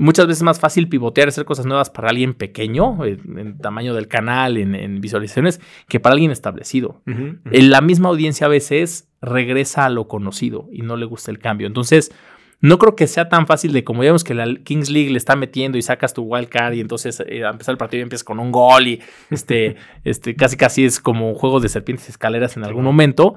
muchas 0.00 0.26
veces 0.26 0.38
es 0.38 0.42
más 0.42 0.58
fácil 0.58 0.88
pivotear, 0.88 1.28
hacer 1.28 1.44
cosas 1.44 1.66
nuevas 1.66 1.90
para 1.90 2.08
alguien 2.08 2.34
pequeño, 2.34 3.04
en, 3.04 3.58
tamaño 3.58 3.94
del 3.94 4.08
canal, 4.08 4.56
en, 4.56 5.00
visualizaciones, 5.00 5.60
que 5.88 6.00
para 6.00 6.14
alguien 6.14 6.30
establecido. 6.30 7.02
En 7.06 7.70
la 7.70 7.80
misma 7.80 8.08
audiencia 8.08 8.46
a 8.46 8.50
veces 8.50 9.08
regresa 9.20 9.84
a 9.84 9.90
lo 9.90 10.08
conocido 10.08 10.68
y 10.72 10.82
no 10.82 10.96
le 10.96 11.04
gusta 11.04 11.30
el 11.30 11.38
cambio. 11.38 11.66
Entonces, 11.66 12.12
no 12.60 12.78
creo 12.78 12.96
que 12.96 13.06
sea 13.06 13.28
tan 13.28 13.46
fácil 13.46 13.72
de 13.72 13.84
como 13.84 14.00
vemos 14.00 14.24
que 14.24 14.34
la 14.34 14.46
Kings 14.64 14.90
League 14.90 15.10
le 15.10 15.18
está 15.18 15.36
metiendo 15.36 15.78
y 15.78 15.82
sacas 15.82 16.12
tu 16.12 16.22
wild 16.22 16.48
card 16.48 16.74
y 16.74 16.80
entonces 16.80 17.22
eh, 17.26 17.44
a 17.44 17.50
empezar 17.50 17.72
el 17.72 17.78
partido 17.78 18.00
y 18.00 18.02
empiezas 18.02 18.24
con 18.24 18.38
un 18.38 18.52
gol 18.52 18.86
y 18.86 19.00
este, 19.30 19.76
este, 20.04 20.34
casi 20.36 20.56
casi 20.56 20.84
es 20.84 21.00
como 21.00 21.28
un 21.28 21.34
juego 21.34 21.60
de 21.60 21.68
serpientes 21.68 22.08
y 22.08 22.10
escaleras 22.10 22.56
en 22.56 22.64
algún 22.64 22.84
momento. 22.84 23.36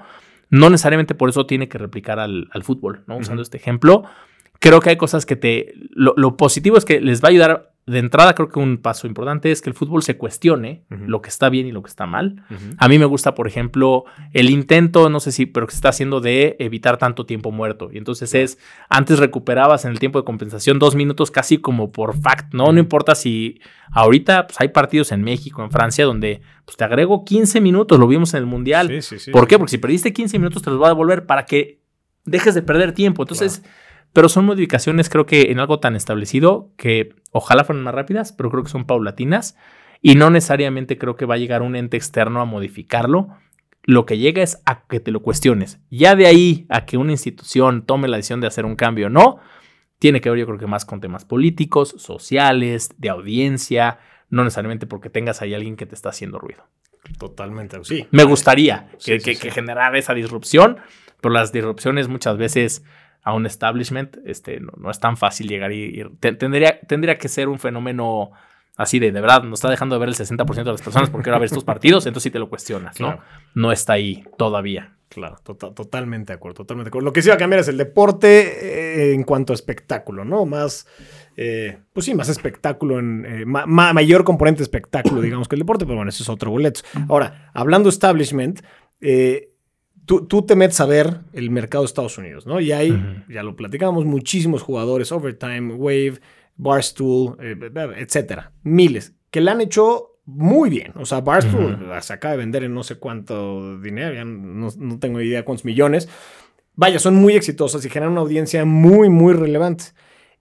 No 0.49 0.69
necesariamente 0.69 1.15
por 1.15 1.29
eso 1.29 1.45
tiene 1.45 1.67
que 1.67 1.77
replicar 1.77 2.19
al, 2.19 2.47
fútbol, 2.63 3.03
¿no? 3.07 3.17
Usando 3.17 3.41
este 3.41 3.57
ejemplo 3.57 4.03
creo 4.63 4.79
que 4.79 4.89
hay 4.91 4.95
cosas 4.95 5.25
que 5.25 5.35
te... 5.35 5.73
Lo, 5.93 6.37
positivo 6.37 6.77
es 6.77 6.85
que 6.85 7.01
les 7.01 7.21
va 7.21 7.27
a 7.27 7.31
ayudar 7.31 7.73
de 7.85 7.99
entrada, 7.99 8.33
creo 8.33 8.47
que 8.47 8.59
un 8.59 8.77
paso 8.77 9.07
importante 9.07 9.51
es 9.51 9.61
que 9.61 9.69
el 9.69 9.75
fútbol 9.75 10.03
se 10.03 10.15
cuestione 10.15 10.85
lo 10.89 11.21
que 11.21 11.27
está 11.27 11.49
bien 11.49 11.67
y 11.67 11.73
lo 11.73 11.83
que 11.83 11.89
está 11.89 12.05
mal. 12.05 12.45
A 12.77 12.87
mí 12.87 12.97
me 12.97 13.03
gusta, 13.03 13.35
por 13.35 13.45
ejemplo, 13.45 14.05
el 14.31 14.49
intento, 14.49 15.09
no 15.09 15.19
sé 15.19 15.33
si, 15.33 15.47
pero 15.47 15.67
que 15.67 15.73
se 15.73 15.79
está 15.79 15.89
haciendo 15.89 16.21
de 16.21 16.55
evitar 16.59 16.97
tanto 16.97 17.25
tiempo 17.25 17.51
muerto. 17.51 17.89
Y 17.91 17.97
entonces 17.97 18.33
es, 18.33 18.57
antes 18.87 19.19
recuperabas 19.19 19.83
en 19.83 19.91
el 19.91 19.99
tiempo 19.99 20.17
de 20.17 20.23
compensación 20.23 20.79
dos 20.79 20.95
minutos 20.95 21.29
casi 21.29 21.57
como 21.57 21.91
por 21.91 22.17
fact, 22.17 22.53
¿no? 22.53 22.71
No 22.71 22.79
importa 22.79 23.15
si 23.15 23.59
ahorita 23.91 24.47
pues, 24.47 24.61
hay 24.61 24.69
partidos 24.69 25.11
en 25.11 25.23
México, 25.23 25.61
en 25.61 25.71
Francia, 25.71 26.05
donde 26.05 26.41
pues, 26.63 26.77
te 26.77 26.85
agrego 26.85 27.25
15 27.25 27.59
minutos, 27.59 27.99
lo 27.99 28.07
vimos 28.07 28.33
en 28.33 28.39
el 28.39 28.45
Mundial. 28.45 28.97
¿Por 29.33 29.45
qué? 29.45 29.57
Porque 29.57 29.71
si 29.71 29.77
perdiste 29.77 30.13
15 30.13 30.39
minutos 30.39 30.61
te 30.61 30.69
los 30.69 30.81
va 30.81 30.85
a 30.85 30.91
devolver 30.91 31.25
para 31.25 31.45
que 31.45 31.81
dejes 32.23 32.55
de 32.55 32.61
perder 32.61 32.93
tiempo. 32.93 33.23
Entonces... 33.23 33.61
Pero 34.13 34.29
son 34.29 34.45
modificaciones, 34.45 35.09
creo 35.09 35.25
que 35.25 35.51
en 35.51 35.59
algo 35.59 35.79
tan 35.79 35.95
establecido 35.95 36.71
que 36.77 37.15
ojalá 37.31 37.63
fueran 37.63 37.83
más 37.83 37.95
rápidas, 37.95 38.31
pero 38.31 38.51
creo 38.51 38.63
que 38.63 38.69
son 38.69 38.85
paulatinas 38.85 39.57
y 40.01 40.15
no 40.15 40.29
necesariamente 40.29 40.97
creo 40.97 41.15
que 41.15 41.25
va 41.25 41.35
a 41.35 41.39
llegar 41.39 41.63
un 41.63 41.75
ente 41.75 41.97
externo 41.97 42.39
a 42.39 42.45
modificarlo. 42.45 43.29
Lo 43.85 44.05
que 44.05 44.17
llega 44.17 44.43
es 44.43 44.61
a 44.65 44.85
que 44.85 44.99
te 44.99 45.11
lo 45.11 45.21
cuestiones. 45.21 45.79
Ya 45.89 46.15
de 46.15 46.27
ahí 46.27 46.65
a 46.69 46.85
que 46.85 46.97
una 46.97 47.11
institución 47.11 47.85
tome 47.85 48.07
la 48.07 48.17
decisión 48.17 48.39
de 48.39 48.47
hacer 48.47 48.65
un 48.65 48.75
cambio 48.75 49.07
o 49.07 49.09
no, 49.09 49.39
tiene 49.97 50.21
que 50.21 50.29
ver 50.29 50.39
yo 50.39 50.45
creo 50.45 50.59
que 50.59 50.67
más 50.67 50.85
con 50.85 51.01
temas 51.01 51.25
políticos, 51.25 51.95
sociales, 51.97 52.91
de 52.97 53.09
audiencia, 53.09 53.99
no 54.29 54.43
necesariamente 54.43 54.85
porque 54.85 55.09
tengas 55.09 55.41
ahí 55.41 55.53
alguien 55.53 55.75
que 55.75 55.85
te 55.85 55.95
está 55.95 56.09
haciendo 56.09 56.37
ruido. 56.37 56.65
Totalmente, 57.17 57.77
sí. 57.83 58.07
Me 58.11 58.25
gustaría 58.25 58.89
que, 59.03 59.19
que, 59.19 59.35
que 59.37 59.51
generara 59.51 59.97
esa 59.97 60.13
disrupción, 60.13 60.77
pero 61.21 61.33
las 61.33 61.51
disrupciones 61.51 62.07
muchas 62.09 62.37
veces 62.37 62.83
a 63.23 63.33
un 63.33 63.45
establishment, 63.45 64.17
este, 64.25 64.59
no, 64.59 64.91
es 64.91 64.99
tan 64.99 65.17
fácil 65.17 65.47
llegar 65.47 65.71
y, 65.71 66.03
tendría, 66.19 66.79
tendría 66.81 67.17
que 67.17 67.29
ser 67.29 67.47
un 67.47 67.57
fenómeno 67.57 68.31
así 68.75 68.99
de, 68.99 69.11
de 69.11 69.21
verdad, 69.21 69.43
nos 69.43 69.59
está 69.59 69.69
dejando 69.69 69.95
de 69.95 69.99
ver 69.99 70.09
el 70.09 70.15
60% 70.15 70.63
de 70.63 70.71
las 70.71 70.81
personas 70.81 71.09
porque 71.09 71.29
ahora 71.29 71.39
ver 71.39 71.45
estos 71.45 71.63
partidos, 71.63 72.05
entonces 72.05 72.23
sí 72.23 72.31
te 72.31 72.39
lo 72.39 72.49
cuestionas, 72.49 72.99
¿no? 72.99 73.19
No 73.55 73.71
está 73.71 73.93
ahí 73.93 74.25
todavía. 74.37 74.93
Claro, 75.13 75.37
tota-, 75.43 75.73
totalmente 75.75 76.33
de 76.33 76.37
acuerdo, 76.37 76.55
totalmente 76.55 76.87
de 76.87 76.89
acuerdo. 76.89 77.05
Lo 77.05 77.13
que 77.13 77.21
sí 77.21 77.29
va 77.29 77.35
a 77.35 77.37
cambiar 77.37 77.59
es 77.59 77.67
el 77.67 77.77
deporte 77.77 79.11
eh, 79.11 79.13
en 79.13 79.23
cuanto 79.23 79.53
a 79.53 79.55
espectáculo, 79.55 80.25
¿no? 80.25 80.47
Más, 80.47 80.87
eh, 81.37 81.77
pues 81.93 82.07
sí, 82.07 82.15
más 82.15 82.29
espectáculo, 82.29 82.97
en, 82.97 83.25
eh, 83.25 83.45
mayor 83.45 84.23
componente 84.23 84.63
espectáculo, 84.63 85.21
digamos, 85.21 85.47
que 85.47 85.55
el 85.55 85.59
deporte, 85.59 85.85
pero 85.85 85.97
bueno, 85.97 86.09
eso 86.09 86.23
es 86.23 86.29
otro 86.29 86.49
boleto. 86.49 86.81
Ahora, 87.07 87.51
hablando 87.53 87.89
establishment, 87.89 88.61
eh, 89.01 89.52
tú, 90.05 90.45
te 90.45 90.55
metes 90.55 90.79
a 90.79 90.85
ver 90.85 91.21
el 91.33 91.49
mercado 91.49 91.83
de 91.83 91.87
Estados 91.87 92.17
Unidos, 92.17 92.45
¿no? 92.45 92.59
Y 92.59 92.71
hay, 92.71 93.23
ya 93.29 93.43
lo 93.43 93.55
platicamos, 93.55 94.05
muchísimos 94.05 94.61
jugadores, 94.61 95.11
Overtime, 95.11 95.73
Wave, 95.75 96.19
Barstool, 96.55 97.37
eh, 97.39 97.57
etcétera, 97.97 98.51
miles, 98.63 99.13
que 99.31 99.41
le 99.41 99.51
han 99.51 99.61
hecho 99.61 100.19
muy 100.25 100.69
bien. 100.69 100.93
O 100.95 101.05
sea, 101.05 101.21
Barstool 101.21 101.77
se 102.01 102.13
acaba 102.13 102.33
de 102.33 102.37
vender 102.37 102.63
en 102.63 102.73
no 102.73 102.83
sé 102.83 102.95
cuánto 102.95 103.79
dinero, 103.79 104.13
ya 104.13 104.25
no, 104.25 104.69
no, 104.77 104.99
tengo 104.99 105.21
idea 105.21 105.45
cuántos 105.45 105.65
millones. 105.65 106.09
Vaya, 106.75 106.99
son 106.99 107.15
muy 107.15 107.35
exitosas 107.35 107.85
y 107.85 107.89
generan 107.89 108.13
una 108.13 108.21
audiencia 108.21 108.65
muy, 108.65 109.09
muy 109.09 109.33
relevante. 109.33 109.85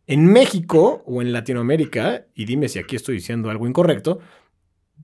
En 0.06 0.26
México 0.26 1.02
o 1.06 1.22
en 1.22 1.32
Latinoamérica, 1.32 2.26
y 2.34 2.44
dime 2.44 2.68
si 2.68 2.78
aquí 2.78 2.96
estoy 2.96 3.16
diciendo 3.16 3.50
algo 3.50 3.68
incorrecto, 3.68 4.20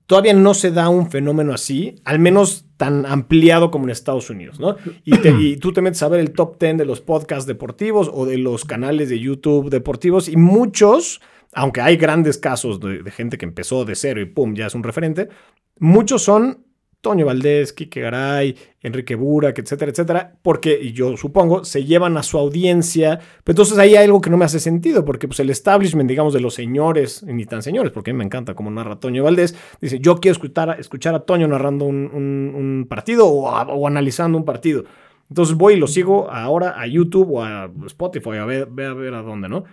todavía 0.09 0.33
no 0.33 0.55
se 0.55 0.71
da 0.71 0.89
un 0.89 1.11
fenómeno 1.11 1.53
así, 1.53 2.01
al 2.03 2.17
menos 2.17 2.65
tan 2.77 3.05
ampliado 3.05 3.69
como 3.69 3.85
en 3.85 3.91
Estados 3.91 4.31
Unidos, 4.31 4.59
¿no? 4.59 4.75
Y, 5.05 5.57
tú 5.57 5.71
te 5.71 5.83
metes 5.83 6.01
a 6.01 6.07
ver 6.07 6.19
el 6.19 6.31
top 6.31 6.59
10 6.59 6.79
de 6.79 6.85
los 6.85 6.99
podcasts 6.99 7.45
deportivos 7.45 8.09
o 8.11 8.25
de 8.25 8.39
los 8.39 8.65
canales 8.65 9.09
de 9.09 9.19
YouTube 9.19 9.69
deportivos 9.69 10.27
y 10.27 10.35
muchos, 10.35 11.21
aunque 11.53 11.81
hay 11.81 11.95
grandes 11.95 12.39
casos 12.39 12.79
de, 12.79 13.03
de 13.03 13.11
gente 13.11 13.37
que 13.37 13.45
empezó 13.45 13.85
de 13.85 13.93
cero 13.93 14.19
y 14.19 14.25
pum, 14.25 14.55
ya 14.55 14.65
es 14.65 14.73
un 14.73 14.81
referente, 14.81 15.29
muchos 15.77 16.23
son 16.23 16.65
Toño 17.01 17.25
Valdés, 17.25 17.71
Quique 17.71 18.01
Garay, 18.01 18.55
Enrique 18.81 19.15
Burak, 19.15 19.57
etcétera, 19.57 19.91
etcétera, 19.91 20.37
porque 20.41 20.91
yo 20.91 21.15
supongo 21.15 21.63
se 21.63 21.85
llevan 21.85 22.17
a 22.17 22.23
su 22.23 22.37
audiencia. 22.37 23.19
Pero 23.43 23.53
entonces 23.53 23.77
ahí 23.77 23.95
hay 23.95 24.05
algo 24.05 24.19
que 24.19 24.29
no 24.29 24.37
me 24.37 24.45
hace 24.45 24.59
sentido, 24.59 25.05
porque 25.05 25.27
pues 25.27 25.39
el 25.39 25.49
establishment, 25.49 26.09
digamos, 26.09 26.33
de 26.33 26.41
los 26.41 26.53
señores, 26.53 27.23
ni 27.23 27.45
tan 27.45 27.61
señores, 27.61 27.91
porque 27.91 28.11
a 28.11 28.13
mí 28.13 28.17
me 28.17 28.25
encanta 28.25 28.53
como 28.53 28.69
narra 28.69 28.99
Toño 28.99 29.23
Valdés, 29.23 29.55
dice, 29.79 29.99
yo 29.99 30.17
quiero 30.17 30.33
escuchar, 30.33 30.77
escuchar 30.79 31.15
a 31.15 31.21
Toño 31.21 31.47
narrando 31.47 31.85
un, 31.85 32.85
partido 32.89 33.27
o, 33.27 33.87
analizando 33.87 34.37
un 34.37 34.45
partido. 34.45 34.83
Entonces 35.29 35.55
voy 35.55 35.75
y 35.75 35.77
lo 35.77 35.87
sigo 35.87 36.29
ahora 36.29 36.79
a 36.79 36.87
YouTube 36.87 37.31
o 37.33 37.43
a 37.43 37.71
Spotify, 37.85 38.37
a 38.37 38.45
ver, 38.45 38.63
a 38.63 38.93
ver 38.93 39.13
a 39.13 39.21
dónde, 39.21 39.47
¿no? 39.47 39.63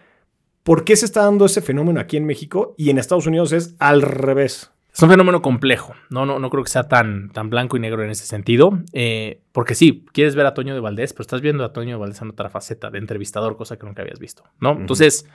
¿Por 0.62 0.84
qué 0.84 0.96
se 0.96 1.06
está 1.06 1.22
dando 1.22 1.46
ese 1.46 1.62
fenómeno 1.62 2.00
aquí 2.00 2.16
en 2.16 2.26
México 2.26 2.74
y 2.76 2.90
en 2.90 2.98
Estados 2.98 3.26
Unidos 3.26 3.52
es 3.52 3.74
al 3.78 4.02
revés? 4.02 4.72
Es 4.96 5.02
un 5.02 5.10
fenómeno 5.10 5.42
complejo, 5.42 5.94
no, 6.08 6.24
no, 6.24 6.38
no 6.38 6.48
creo 6.48 6.64
que 6.64 6.70
sea 6.70 6.88
tan, 6.88 7.28
tan 7.28 7.50
blanco 7.50 7.76
y 7.76 7.80
negro 7.80 8.02
en 8.02 8.08
ese 8.08 8.24
sentido, 8.24 8.78
eh, 8.94 9.42
porque 9.52 9.74
sí, 9.74 10.06
quieres 10.14 10.34
ver 10.34 10.46
a 10.46 10.54
Toño 10.54 10.72
de 10.72 10.80
Valdés, 10.80 11.12
pero 11.12 11.20
estás 11.20 11.42
viendo 11.42 11.66
a 11.66 11.74
Toño 11.74 11.90
de 11.90 12.00
Valdés 12.00 12.22
en 12.22 12.30
otra 12.30 12.48
faceta 12.48 12.88
de 12.88 12.96
entrevistador, 12.96 13.58
cosa 13.58 13.76
que 13.76 13.84
nunca 13.84 14.00
habías 14.00 14.18
visto, 14.18 14.44
¿no? 14.58 14.72
Entonces, 14.72 15.28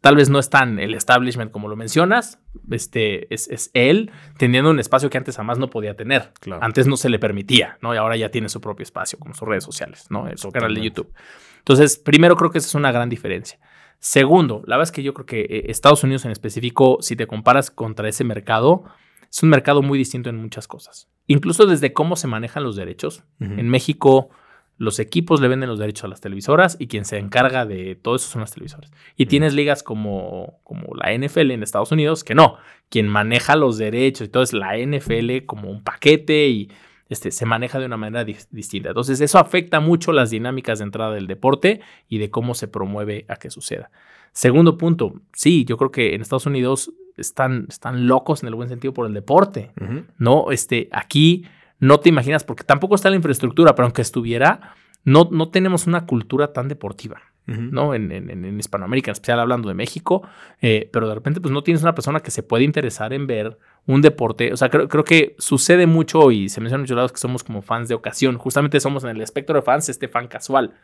tal 0.00 0.16
vez 0.16 0.28
no 0.28 0.40
es 0.40 0.50
tan 0.50 0.80
el 0.80 0.92
establishment 0.92 1.52
como 1.52 1.68
lo 1.68 1.76
mencionas, 1.76 2.40
este, 2.68 3.32
es, 3.32 3.70
él 3.74 4.10
teniendo 4.38 4.70
un 4.70 4.80
espacio 4.80 5.08
que 5.08 5.18
antes 5.18 5.36
jamás 5.36 5.60
no 5.60 5.70
podía 5.70 5.94
tener, 5.94 6.32
antes 6.60 6.88
no 6.88 6.96
se 6.96 7.08
le 7.08 7.20
permitía, 7.20 7.78
¿no? 7.82 7.94
Y 7.94 7.98
ahora 7.98 8.16
ya 8.16 8.32
tiene 8.32 8.48
su 8.48 8.60
propio 8.60 8.82
espacio, 8.82 9.20
como 9.20 9.34
sus 9.34 9.46
redes 9.46 9.62
sociales, 9.62 10.06
¿no? 10.10 10.28
Su 10.34 10.50
canal 10.50 10.74
de 10.74 10.82
YouTube. 10.82 11.12
Entonces, 11.58 11.96
primero 11.96 12.34
creo 12.34 12.50
que 12.50 12.58
esa 12.58 12.66
es 12.66 12.74
una 12.74 12.90
gran 12.90 13.08
diferencia. 13.08 13.60
Segundo, 13.98 14.62
la 14.66 14.76
verdad 14.76 14.90
es 14.90 14.92
que 14.92 15.02
yo 15.02 15.14
creo 15.14 15.26
que 15.26 15.40
eh, 15.40 15.64
Estados 15.68 16.04
Unidos 16.04 16.24
en 16.24 16.30
específico, 16.30 16.98
si 17.00 17.16
te 17.16 17.26
comparas 17.26 17.70
contra 17.70 18.08
ese 18.08 18.24
mercado, 18.24 18.84
es 19.30 19.42
un 19.42 19.48
mercado 19.48 19.82
muy 19.82 19.98
distinto 19.98 20.30
en 20.30 20.36
muchas 20.36 20.68
cosas. 20.68 21.08
Incluso 21.26 21.66
desde 21.66 21.92
cómo 21.92 22.16
se 22.16 22.28
manejan 22.28 22.62
los 22.62 22.76
derechos. 22.76 23.24
En 23.40 23.68
México, 23.68 24.30
los 24.78 24.98
equipos 24.98 25.40
le 25.40 25.48
venden 25.48 25.68
los 25.68 25.78
derechos 25.78 26.04
a 26.04 26.08
las 26.08 26.20
televisoras 26.20 26.76
y 26.78 26.86
quien 26.86 27.04
se 27.04 27.18
encarga 27.18 27.66
de 27.66 27.96
todo 27.96 28.16
eso 28.16 28.28
son 28.28 28.42
las 28.42 28.52
televisoras. 28.52 28.92
Y 29.16 29.26
tienes 29.26 29.54
ligas 29.54 29.82
como, 29.82 30.60
como 30.62 30.94
la 30.94 31.12
NFL 31.16 31.50
en 31.50 31.62
Estados 31.62 31.92
Unidos, 31.92 32.24
que 32.24 32.34
no, 32.34 32.56
quien 32.88 33.08
maneja 33.08 33.56
los 33.56 33.78
derechos 33.78 34.28
y 34.28 34.30
todo 34.30 34.42
es 34.42 34.52
la 34.52 34.76
NFL 34.78 35.46
como 35.46 35.70
un 35.70 35.82
paquete 35.82 36.48
y 36.48 36.70
este, 37.08 37.30
se 37.30 37.46
maneja 37.46 37.78
de 37.78 37.86
una 37.86 37.96
manera 37.96 38.24
distinta. 38.24 38.88
Entonces, 38.88 39.20
eso 39.20 39.38
afecta 39.38 39.80
mucho 39.80 40.12
las 40.12 40.30
dinámicas 40.30 40.78
de 40.78 40.84
entrada 40.84 41.14
del 41.14 41.26
deporte 41.26 41.80
y 42.08 42.18
de 42.18 42.30
cómo 42.30 42.54
se 42.54 42.68
promueve 42.68 43.24
a 43.28 43.36
que 43.36 43.50
suceda. 43.50 43.90
Segundo 44.32 44.76
punto, 44.76 45.14
sí, 45.32 45.64
yo 45.64 45.76
creo 45.78 45.90
que 45.90 46.14
en 46.14 46.20
Estados 46.20 46.46
Unidos 46.46 46.92
están, 47.16 47.66
están 47.68 48.06
locos 48.06 48.42
en 48.42 48.48
el 48.48 48.54
buen 48.54 48.68
sentido 48.68 48.92
por 48.92 49.06
el 49.06 49.14
deporte, 49.14 49.72
¿no? 50.18 50.50
Este, 50.50 50.88
aquí 50.92 51.46
no 51.78 52.00
te 52.00 52.08
imaginas, 52.08 52.44
porque 52.44 52.64
tampoco 52.64 52.94
está 52.94 53.08
la 53.08 53.16
infraestructura, 53.16 53.74
pero 53.74 53.86
aunque 53.86 54.02
estuviera, 54.02 54.74
no, 55.04 55.28
no 55.30 55.48
tenemos 55.50 55.86
una 55.86 56.06
cultura 56.06 56.52
tan 56.52 56.68
deportiva. 56.68 57.22
¿No? 57.46 57.94
En, 57.94 58.10
en, 58.10 58.58
Hispanoamérica, 58.58 59.10
en 59.10 59.12
especial 59.12 59.40
hablando 59.40 59.68
de 59.68 59.74
México, 59.74 60.22
eh, 60.60 60.88
pero 60.92 61.08
de 61.08 61.14
repente 61.14 61.40
pues 61.40 61.52
no 61.52 61.62
tienes 61.62 61.82
una 61.82 61.94
persona 61.94 62.20
que 62.20 62.30
se 62.30 62.42
puede 62.42 62.64
interesar 62.64 63.12
en 63.12 63.26
ver 63.26 63.58
un 63.86 64.02
deporte, 64.02 64.52
o 64.52 64.56
sea, 64.56 64.68
creo, 64.68 64.88
creo 64.88 65.04
que 65.04 65.36
sucede 65.38 65.86
mucho 65.86 66.32
y 66.32 66.48
se 66.48 66.60
menciona 66.60 66.80
en 66.80 66.82
muchos 66.82 66.96
lados 66.96 67.12
que 67.12 67.18
somos 67.18 67.44
como 67.44 67.62
fans 67.62 67.88
de 67.88 67.94
ocasión, 67.94 68.36
justamente 68.36 68.80
somos 68.80 69.04
en 69.04 69.10
el 69.10 69.20
espectro 69.20 69.54
de 69.54 69.62
fans 69.62 69.88
este 69.88 70.08
fan 70.08 70.26
casual. 70.26 70.74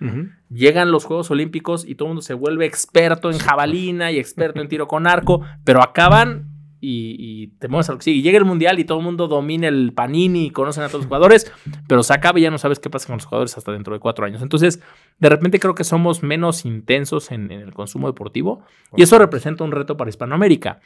Llegan 0.50 0.92
los 0.92 1.04
Juegos 1.04 1.30
Olímpicos 1.30 1.84
y 1.84 1.96
todo 1.96 2.06
el 2.06 2.10
mundo 2.10 2.22
se 2.22 2.34
vuelve 2.34 2.64
experto 2.66 3.30
en 3.30 3.38
jabalina 3.38 4.12
y 4.12 4.18
experto 4.18 4.60
en 4.60 4.68
tiro 4.68 4.86
con 4.86 5.06
arco, 5.06 5.42
pero 5.64 5.82
acaban 5.82 6.51
y, 6.84 7.46
te 7.58 7.68
mueves 7.68 7.88
a 7.88 7.92
lo 7.92 7.98
que 7.98 8.04
sigue. 8.04 8.18
Y 8.18 8.22
llega 8.22 8.38
el 8.38 8.44
mundial 8.44 8.78
y 8.80 8.84
todo 8.84 8.98
el 8.98 9.04
mundo 9.04 9.28
domina 9.28 9.68
el 9.68 9.92
panini 9.94 10.46
y 10.46 10.50
conocen 10.50 10.82
a 10.82 10.88
todos 10.88 11.00
los 11.00 11.06
jugadores, 11.06 11.52
pero 11.88 12.02
se 12.02 12.12
acaba 12.12 12.38
y 12.38 12.42
ya 12.42 12.50
no 12.50 12.58
sabes 12.58 12.80
qué 12.80 12.90
pasa 12.90 13.06
con 13.06 13.16
los 13.16 13.24
jugadores 13.24 13.56
hasta 13.56 13.72
dentro 13.72 13.94
de 13.94 14.00
cuatro 14.00 14.26
años. 14.26 14.42
Entonces, 14.42 14.82
de 15.18 15.28
repente 15.28 15.60
creo 15.60 15.74
que 15.74 15.84
somos 15.84 16.22
menos 16.22 16.64
intensos 16.64 17.30
en, 17.30 17.50
el 17.52 17.72
consumo 17.72 18.08
deportivo 18.08 18.64
y 18.96 19.02
eso 19.02 19.18
representa 19.18 19.64
un 19.64 19.72
reto 19.72 19.96
para 19.96 20.10
Hispanoamérica. 20.10 20.80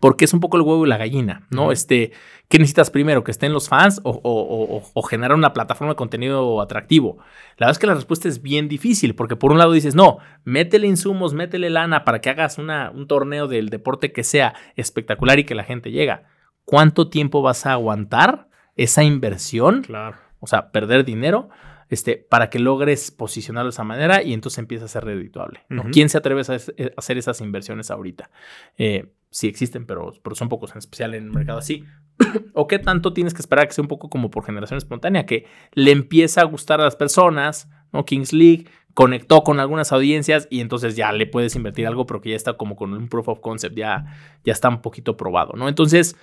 Porque 0.00 0.26
es 0.26 0.34
un 0.34 0.40
poco 0.40 0.58
el 0.58 0.62
huevo 0.62 0.84
y 0.84 0.88
la 0.88 0.98
gallina, 0.98 1.46
¿no? 1.50 1.72
Este, 1.72 2.12
¿qué 2.48 2.58
necesitas 2.58 2.90
primero? 2.90 3.24
¿Que 3.24 3.30
estén 3.30 3.54
los 3.54 3.70
fans 3.70 4.00
o, 4.04 5.02
generar 5.08 5.34
una 5.34 5.54
plataforma 5.54 5.94
de 5.94 5.96
contenido 5.96 6.60
atractivo? 6.60 7.16
La 7.56 7.66
verdad 7.66 7.72
es 7.72 7.78
que 7.78 7.86
la 7.86 7.94
respuesta 7.94 8.28
es 8.28 8.42
bien 8.42 8.68
difícil, 8.68 9.14
porque 9.14 9.36
por 9.36 9.50
un 9.50 9.58
lado 9.58 9.72
dices, 9.72 9.94
no, 9.94 10.18
métele 10.44 10.86
insumos, 10.86 11.32
métele 11.32 11.70
lana 11.70 12.04
para 12.04 12.20
que 12.20 12.28
hagas 12.28 12.58
una, 12.58 12.90
un 12.90 13.06
torneo 13.06 13.48
del 13.48 13.70
deporte 13.70 14.12
que 14.12 14.24
sea 14.24 14.54
espectacular 14.76 15.38
y 15.38 15.44
que 15.44 15.54
la 15.54 15.64
gente 15.64 15.90
llega. 15.90 16.24
¿Cuánto 16.64 17.08
tiempo 17.08 17.40
vas 17.40 17.64
a 17.64 17.72
aguantar 17.72 18.48
esa 18.76 19.04
inversión? 19.04 19.82
Claro. 19.82 20.18
O 20.38 20.46
sea, 20.46 20.70
perder 20.70 21.06
dinero 21.06 21.48
este, 21.88 22.16
para 22.16 22.50
que 22.50 22.58
logres 22.58 23.10
posicionarlo 23.10 23.70
de 23.70 23.74
esa 23.74 23.84
manera 23.84 24.22
y 24.22 24.34
entonces 24.34 24.58
empieza 24.58 24.84
a 24.84 24.88
ser 24.88 25.04
redituable. 25.04 25.64
¿Quién 25.92 26.10
se 26.10 26.18
atreve 26.18 26.42
a 26.42 26.96
hacer 26.96 27.18
esas 27.18 27.40
inversiones 27.40 27.90
ahorita? 27.90 28.30
Eh, 28.76 29.10
sí 29.30 29.46
existen, 29.46 29.86
pero, 29.86 30.12
pero, 30.22 30.34
son 30.34 30.48
pocos, 30.48 30.72
en 30.72 30.78
especial 30.78 31.14
en 31.14 31.28
un 31.28 31.34
mercado 31.34 31.58
así. 31.58 31.84
¿O 32.54 32.66
qué 32.66 32.78
tanto 32.78 33.12
tienes 33.12 33.34
que 33.34 33.40
esperar 33.40 33.66
que 33.68 33.74
sea 33.74 33.82
un 33.82 33.88
poco 33.88 34.08
como 34.08 34.30
por 34.30 34.44
generación 34.44 34.78
espontánea, 34.78 35.26
que 35.26 35.46
le 35.72 35.90
empieza 35.90 36.40
a 36.40 36.44
gustar 36.44 36.80
a 36.80 36.84
las 36.84 36.96
personas, 36.96 37.68
¿no? 37.92 38.04
Kings 38.04 38.32
League 38.32 38.66
conectó 38.94 39.42
con 39.42 39.60
algunas 39.60 39.92
audiencias 39.92 40.48
y 40.50 40.60
entonces 40.60 40.96
ya 40.96 41.12
le 41.12 41.26
puedes 41.26 41.54
invertir 41.54 41.86
algo, 41.86 42.06
pero 42.06 42.20
que 42.20 42.30
ya 42.30 42.36
está 42.36 42.54
como 42.54 42.74
con 42.74 42.92
un 42.94 43.08
proof 43.08 43.28
of 43.28 43.40
concept, 43.40 43.76
ya, 43.76 44.06
ya 44.44 44.52
está 44.52 44.68
un 44.68 44.82
poquito 44.82 45.16
probado, 45.16 45.52
¿no? 45.54 45.68
Entonces, 45.68 46.16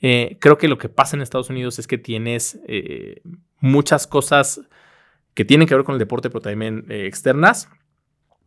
eh, 0.00 0.38
creo 0.40 0.56
que 0.56 0.68
lo 0.68 0.78
que 0.78 0.88
pasa 0.88 1.14
en 1.16 1.22
Estados 1.22 1.50
Unidos 1.50 1.78
es 1.78 1.86
que 1.86 1.98
tienes 1.98 2.58
eh, 2.66 3.20
muchas 3.60 4.06
cosas 4.06 4.62
que 5.34 5.44
tienen 5.44 5.68
que 5.68 5.74
ver 5.74 5.84
con 5.84 5.94
el 5.94 5.98
deporte, 5.98 6.30
pero 6.30 6.40
también 6.40 6.86
eh, 6.88 7.06
externas, 7.06 7.68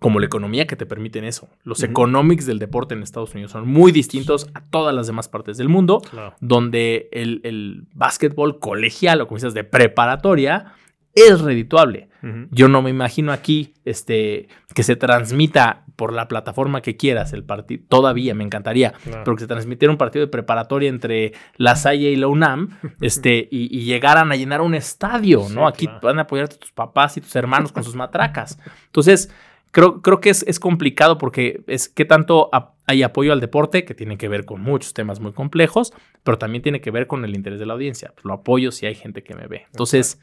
como 0.05 0.19
la 0.19 0.27
economía 0.27 0.67
que 0.67 0.75
te 0.75 0.85
permiten 0.85 1.23
eso. 1.23 1.49
Los 1.63 1.81
economics 1.81 2.45
del 2.45 2.59
deporte 2.59 2.93
en 2.93 3.01
Estados 3.01 3.33
Unidos 3.33 3.53
son 3.53 3.67
muy 3.67 3.91
distintos 3.91 4.51
a 4.53 4.61
todas 4.61 4.93
las 4.93 5.07
demás 5.07 5.29
partes 5.29 5.57
del 5.57 5.67
mundo, 5.67 5.99
donde 6.39 7.09
el, 7.11 7.41
el 7.43 7.87
básquetbol 7.91 8.59
colegial 8.59 9.21
o 9.21 9.27
como 9.27 9.37
dices 9.37 9.55
de 9.55 9.63
preparatoria 9.63 10.75
es 11.15 11.41
redituable. 11.41 12.09
Yo 12.51 12.67
no 12.67 12.83
me 12.83 12.91
imagino 12.91 13.31
aquí 13.31 13.73
este, 13.83 14.47
que 14.75 14.83
se 14.83 14.95
transmita 14.95 15.85
por 15.95 16.13
la 16.13 16.27
plataforma 16.27 16.81
que 16.81 16.97
quieras 16.97 17.33
el 17.33 17.43
partido. 17.43 17.83
Todavía 17.87 18.35
me 18.35 18.43
encantaría, 18.43 18.93
pero 19.03 19.35
que 19.35 19.41
se 19.41 19.47
transmitiera 19.47 19.91
un 19.91 19.97
partido 19.97 20.25
de 20.25 20.31
preparatoria 20.31 20.89
entre 20.89 21.33
la 21.57 21.75
Salle 21.75 22.11
y 22.11 22.15
la 22.15 22.27
UNAM 22.27 22.77
este, 23.01 23.47
y, 23.49 23.85
llegaran 23.85 24.31
a 24.31 24.35
llenar 24.35 24.61
un 24.61 24.75
estadio, 24.75 25.47
¿no? 25.49 25.67
Aquí 25.67 25.89
van 26.03 26.19
a 26.19 26.23
apoyarte 26.23 26.57
tus 26.57 26.71
papás 26.71 27.17
y 27.17 27.21
tus 27.21 27.35
hermanos 27.35 27.71
con 27.71 27.83
sus 27.83 27.95
matracas. 27.95 28.59
Entonces, 28.87 29.31
creo, 29.75 30.01
creo 30.01 30.21
que 30.21 30.29
es, 30.29 30.45
es 30.47 30.57
complicado 30.57 31.17
porque 31.17 31.61
es 31.67 31.89
que 31.89 32.05
tanto 32.05 32.49
hay 32.87 33.03
apoyo 33.03 33.33
al 33.33 33.41
deporte, 33.41 33.83
que 33.83 33.93
tiene 33.93 34.17
que 34.17 34.29
ver 34.29 34.45
con 34.45 34.61
muchos 34.61 34.93
temas 34.93 35.19
muy 35.19 35.33
complejos, 35.33 35.91
pero 36.23 36.37
también 36.37 36.61
tiene 36.61 36.79
que 36.79 36.91
ver 36.91 37.07
con 37.07 37.25
el 37.25 37.35
interés 37.35 37.59
de 37.59 37.65
la 37.65 37.73
audiencia. 37.73 38.13
Pues 38.15 38.23
lo 38.23 38.35
apoyo 38.35 38.71
si 38.71 38.85
hay 38.85 38.95
gente 38.95 39.21
que 39.21 39.35
me 39.35 39.47
ve. 39.47 39.63
Entonces 39.65 40.21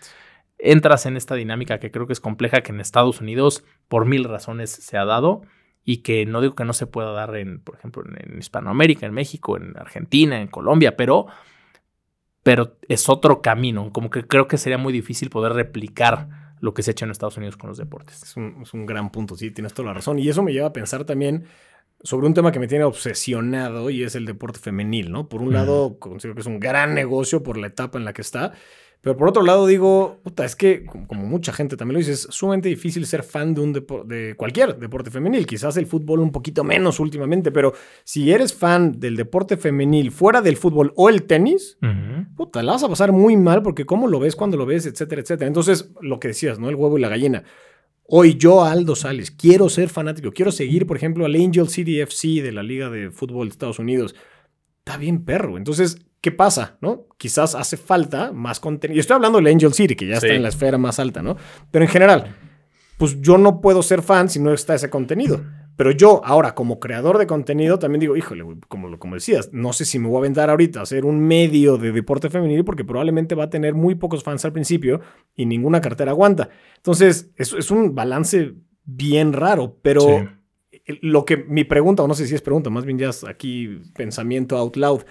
entras 0.57 1.05
en 1.05 1.19
esta 1.19 1.35
dinámica 1.35 1.79
que 1.81 1.91
creo 1.91 2.07
que 2.07 2.15
es 2.15 2.21
compleja, 2.21 2.63
que 2.63 2.73
en 2.73 2.81
Estados 2.81 3.21
Unidos 3.21 3.63
por 3.89 4.07
mil 4.07 4.25
razones 4.25 4.71
se 4.71 4.97
ha 4.97 5.05
dado 5.05 5.43
y 5.85 5.99
que 5.99 6.25
no 6.25 6.41
digo 6.41 6.55
que 6.55 6.65
no 6.65 6.73
se 6.73 6.87
pueda 6.87 7.13
dar 7.13 7.37
en, 7.37 7.61
por 7.61 7.75
ejemplo, 7.75 8.05
en, 8.07 8.39
Hispanoamérica, 8.39 9.05
en 9.05 9.13
México, 9.13 9.59
en 9.59 9.77
Argentina, 9.77 10.41
en 10.41 10.49
Colombia, 10.49 10.97
pero, 10.97 11.27
pero 12.43 12.79
es 12.89 13.11
otro 13.11 13.43
camino, 13.43 13.93
como 13.93 14.09
que 14.09 14.27
creo 14.27 14.49
que 14.49 14.57
sería 14.57 14.79
muy 14.79 14.95
difícil 14.95 15.29
poder 15.29 15.53
replicar 15.53 16.42
lo 16.63 16.73
que 16.73 16.83
se 16.85 16.91
ha 16.91 16.93
hecho 16.93 17.05
en 17.05 17.11
Estados 17.11 17.37
Unidos 17.37 17.57
con 17.57 17.69
los 17.69 17.77
deportes. 17.77 18.23
Es 18.23 18.37
un, 18.37 18.63
es 18.63 18.73
un 18.73 18.87
gran 18.87 19.11
punto, 19.11 19.37
sí, 19.37 19.51
tienes 19.51 19.75
toda 19.75 19.89
la 19.89 19.95
razón. 19.95 20.21
Y 20.21 20.29
eso 20.29 20.45
me 20.45 20.53
lleva 20.53 20.69
a 20.69 20.73
pensar 20.73 21.05
también 21.05 21.45
sobre 22.05 22.29
un 22.29 22.35
tema 22.35 22.53
que 22.53 22.61
me 22.61 22.69
tiene 22.69 22.85
obsesionado 22.85 23.91
y 23.91 24.05
es 24.05 24.15
el 24.15 24.27
deporte 24.27 24.61
femenil, 24.61 25.11
¿no? 25.11 25.29
Por 25.29 25.43
un 25.43 25.53
lado, 25.53 25.99
considero 25.99 26.37
que 26.37 26.41
es 26.41 26.47
un 26.47 26.61
gran 26.61 26.95
negocio 26.95 27.43
por 27.43 27.59
la 27.59 27.67
etapa 27.67 27.99
en 27.99 28.05
la 28.05 28.13
que 28.13 28.23
está, 28.23 28.53
pero 29.03 29.17
por 29.17 29.29
otro 29.29 29.43
lado 29.43 29.67
digo, 29.67 30.21
puta, 30.23 30.45
es 30.45 30.55
que 30.55 30.87
como 30.87 31.27
mucha 31.27 31.53
gente 31.53 31.77
también 31.77 31.95
lo 31.95 31.99
dice, 31.99 32.13
es 32.13 32.29
sumamente 32.31 32.69
difícil 32.69 33.05
ser 33.05 33.25
fan 33.25 33.53
de, 33.53 33.61
un 33.61 33.73
de 33.73 34.35
cualquier 34.37 34.79
deporte 34.79 35.11
femenil. 35.11 35.45
Quizás 35.45 35.77
el 35.77 35.87
fútbol 35.87 36.21
un 36.21 36.31
poquito 36.31 36.63
menos 36.63 37.01
últimamente, 37.01 37.51
pero 37.51 37.73
si 38.05 38.31
eres 38.31 38.55
fan 38.55 39.01
del 39.01 39.17
deporte 39.17 39.57
femenil 39.57 40.13
fuera 40.13 40.41
del 40.41 40.57
fútbol 40.57 40.93
o 40.95 41.09
el 41.09 41.25
tenis, 41.25 41.79
puta, 42.37 42.63
la 42.63 42.73
vas 42.73 42.85
a 42.85 42.89
pasar 42.89 43.11
muy 43.11 43.37
mal 43.37 43.61
porque 43.63 43.85
cómo 43.85 44.07
lo 44.07 44.21
ves, 44.21 44.37
cuando 44.37 44.57
lo 44.57 44.67
ves, 44.67 44.87
etcétera, 44.87 45.21
etcétera. 45.21 45.49
Entonces, 45.49 45.91
lo 46.01 46.21
que 46.21 46.29
decías, 46.29 46.61
¿no? 46.61 46.69
El 46.69 46.77
huevo 46.77 46.97
y 46.97 47.01
la 47.01 47.09
gallina. 47.09 47.43
Hoy 48.05 48.37
yo, 48.37 48.63
Aldo 48.63 48.95
Sales, 48.95 49.33
quiero 49.33 49.69
ser 49.69 49.89
fanático, 49.89 50.31
quiero 50.31 50.53
seguir, 50.53 50.87
por 50.87 50.97
ejemplo, 50.97 51.25
al 51.25 51.35
Angel 51.35 51.69
City 51.69 52.01
FC 52.01 52.41
de 52.41 52.53
la 52.53 52.63
Liga 52.63 52.89
de 52.89 53.11
Fútbol 53.11 53.49
de 53.49 53.53
Estados 53.53 53.81
Unidos. 53.81 54.15
Está 54.79 54.97
bien, 54.97 55.25
perro. 55.25 55.57
Entonces, 55.57 55.97
¿qué 56.23 56.31
pasa? 56.31 56.79
¿No? 56.81 57.07
Quizás 57.19 57.55
hace 57.55 57.77
falta 57.77 58.33
más 58.33 58.61
contenido. 58.61 58.99
Estoy 58.99 59.17
hablando 59.17 59.39
del 59.39 59.49
Angel 59.49 59.75
City, 59.75 59.95
que 59.95 60.07
ya 60.07 60.15
está 60.15 60.29
en 60.29 60.43
la 60.43 60.49
esfera 60.49 60.79
más 60.79 60.99
alta, 60.99 61.21
¿no? 61.21 61.37
Pero 61.71 61.85
en 61.85 61.91
general, 61.91 62.37
pues 62.97 63.21
yo 63.21 63.37
no 63.37 63.61
puedo 63.61 63.83
ser 63.83 64.01
fan 64.03 64.31
si 64.31 64.39
no 64.39 64.55
está 64.55 64.75
ese 64.75 64.89
contenido. 64.89 65.43
Pero 65.77 65.91
yo, 65.91 66.21
ahora, 66.25 66.55
como 66.55 66.79
creador 66.79 67.19
de 67.19 67.27
contenido, 67.27 67.79
también 67.79 68.01
digo, 68.01 68.17
híjole, 68.17 68.45
como, 68.69 68.97
como 68.99 69.17
decías, 69.17 69.51
no 69.53 69.73
sé 69.73 69.85
si 69.85 69.99
me 69.99 70.07
voy 70.07 70.17
a 70.17 70.19
aventar 70.21 70.49
ahorita 70.49 70.81
a 70.81 70.83
hacer 70.85 71.05
un 71.05 71.19
medio 71.19 71.77
de 71.77 71.91
deporte 71.91 72.31
femenil 72.31 72.65
porque 72.65 72.85
probablemente 72.85 73.35
va 73.35 73.45
a 73.45 73.51
tener 73.51 73.75
muy 73.75 73.97
pocos 73.97 74.23
fans 74.23 74.45
al 74.45 74.53
principio 74.53 75.01
y 75.35 75.47
ninguna 75.47 75.81
cartera 75.81 76.13
aguanta. 76.13 76.51
Entonces, 76.77 77.33
es, 77.37 77.53
es 77.53 77.71
un 77.73 77.97
balance 77.97 78.55
bien 78.85 79.33
raro, 79.33 79.79
pero 79.83 80.29
lo 81.01 81.25
que 81.25 81.37
mi 81.37 81.65
pregunta, 81.65 82.05
o 82.05 82.09
no 82.09 82.15
sé 82.15 82.27
si 82.27 82.35
es 82.35 82.43
pregunta, 82.43 82.71
más 82.71 82.85
bien 82.85 82.99
ya 82.99 83.09
es 83.09 83.25
aquí 83.25 83.81
pensamiento 83.95 84.57
out 84.57 84.77
loud 84.77 85.03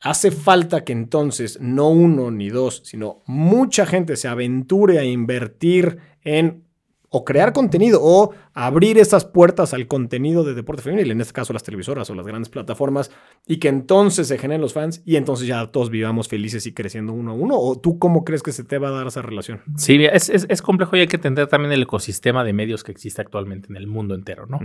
Hace 0.00 0.30
falta 0.30 0.84
que 0.84 0.92
entonces 0.92 1.58
no 1.60 1.88
uno 1.88 2.30
ni 2.30 2.50
dos, 2.50 2.82
sino 2.84 3.22
mucha 3.26 3.84
gente 3.84 4.16
se 4.16 4.28
aventure 4.28 4.98
a 4.98 5.04
invertir 5.04 5.98
en 6.22 6.67
o 7.10 7.24
crear 7.24 7.52
contenido 7.52 8.00
o 8.02 8.34
abrir 8.52 8.98
esas 8.98 9.24
puertas 9.24 9.72
al 9.72 9.86
contenido 9.86 10.44
de 10.44 10.54
deporte 10.54 10.82
femenil, 10.82 11.10
en 11.10 11.20
este 11.20 11.32
caso 11.32 11.52
las 11.52 11.62
televisoras 11.62 12.10
o 12.10 12.14
las 12.14 12.26
grandes 12.26 12.48
plataformas, 12.48 13.10
y 13.46 13.58
que 13.58 13.68
entonces 13.68 14.28
se 14.28 14.38
generen 14.38 14.60
los 14.60 14.74
fans 14.74 15.02
y 15.06 15.16
entonces 15.16 15.46
ya 15.46 15.66
todos 15.68 15.90
vivamos 15.90 16.28
felices 16.28 16.66
y 16.66 16.74
creciendo 16.74 17.12
uno 17.12 17.32
a 17.32 17.34
uno. 17.34 17.58
¿O 17.58 17.78
tú 17.78 17.98
cómo 17.98 18.24
crees 18.24 18.42
que 18.42 18.52
se 18.52 18.64
te 18.64 18.78
va 18.78 18.88
a 18.88 18.92
dar 18.92 19.06
esa 19.06 19.22
relación? 19.22 19.62
Sí, 19.76 20.04
es, 20.04 20.28
es, 20.28 20.62
complejo 20.62 20.96
y 20.96 21.00
hay 21.00 21.06
que 21.06 21.16
entender 21.16 21.46
también 21.46 21.72
el 21.72 21.82
ecosistema 21.82 22.44
de 22.44 22.52
medios 22.52 22.84
que 22.84 22.92
existe 22.92 23.22
actualmente 23.22 23.68
en 23.70 23.76
el 23.76 23.86
mundo 23.86 24.14
entero, 24.14 24.46
¿no? 24.46 24.58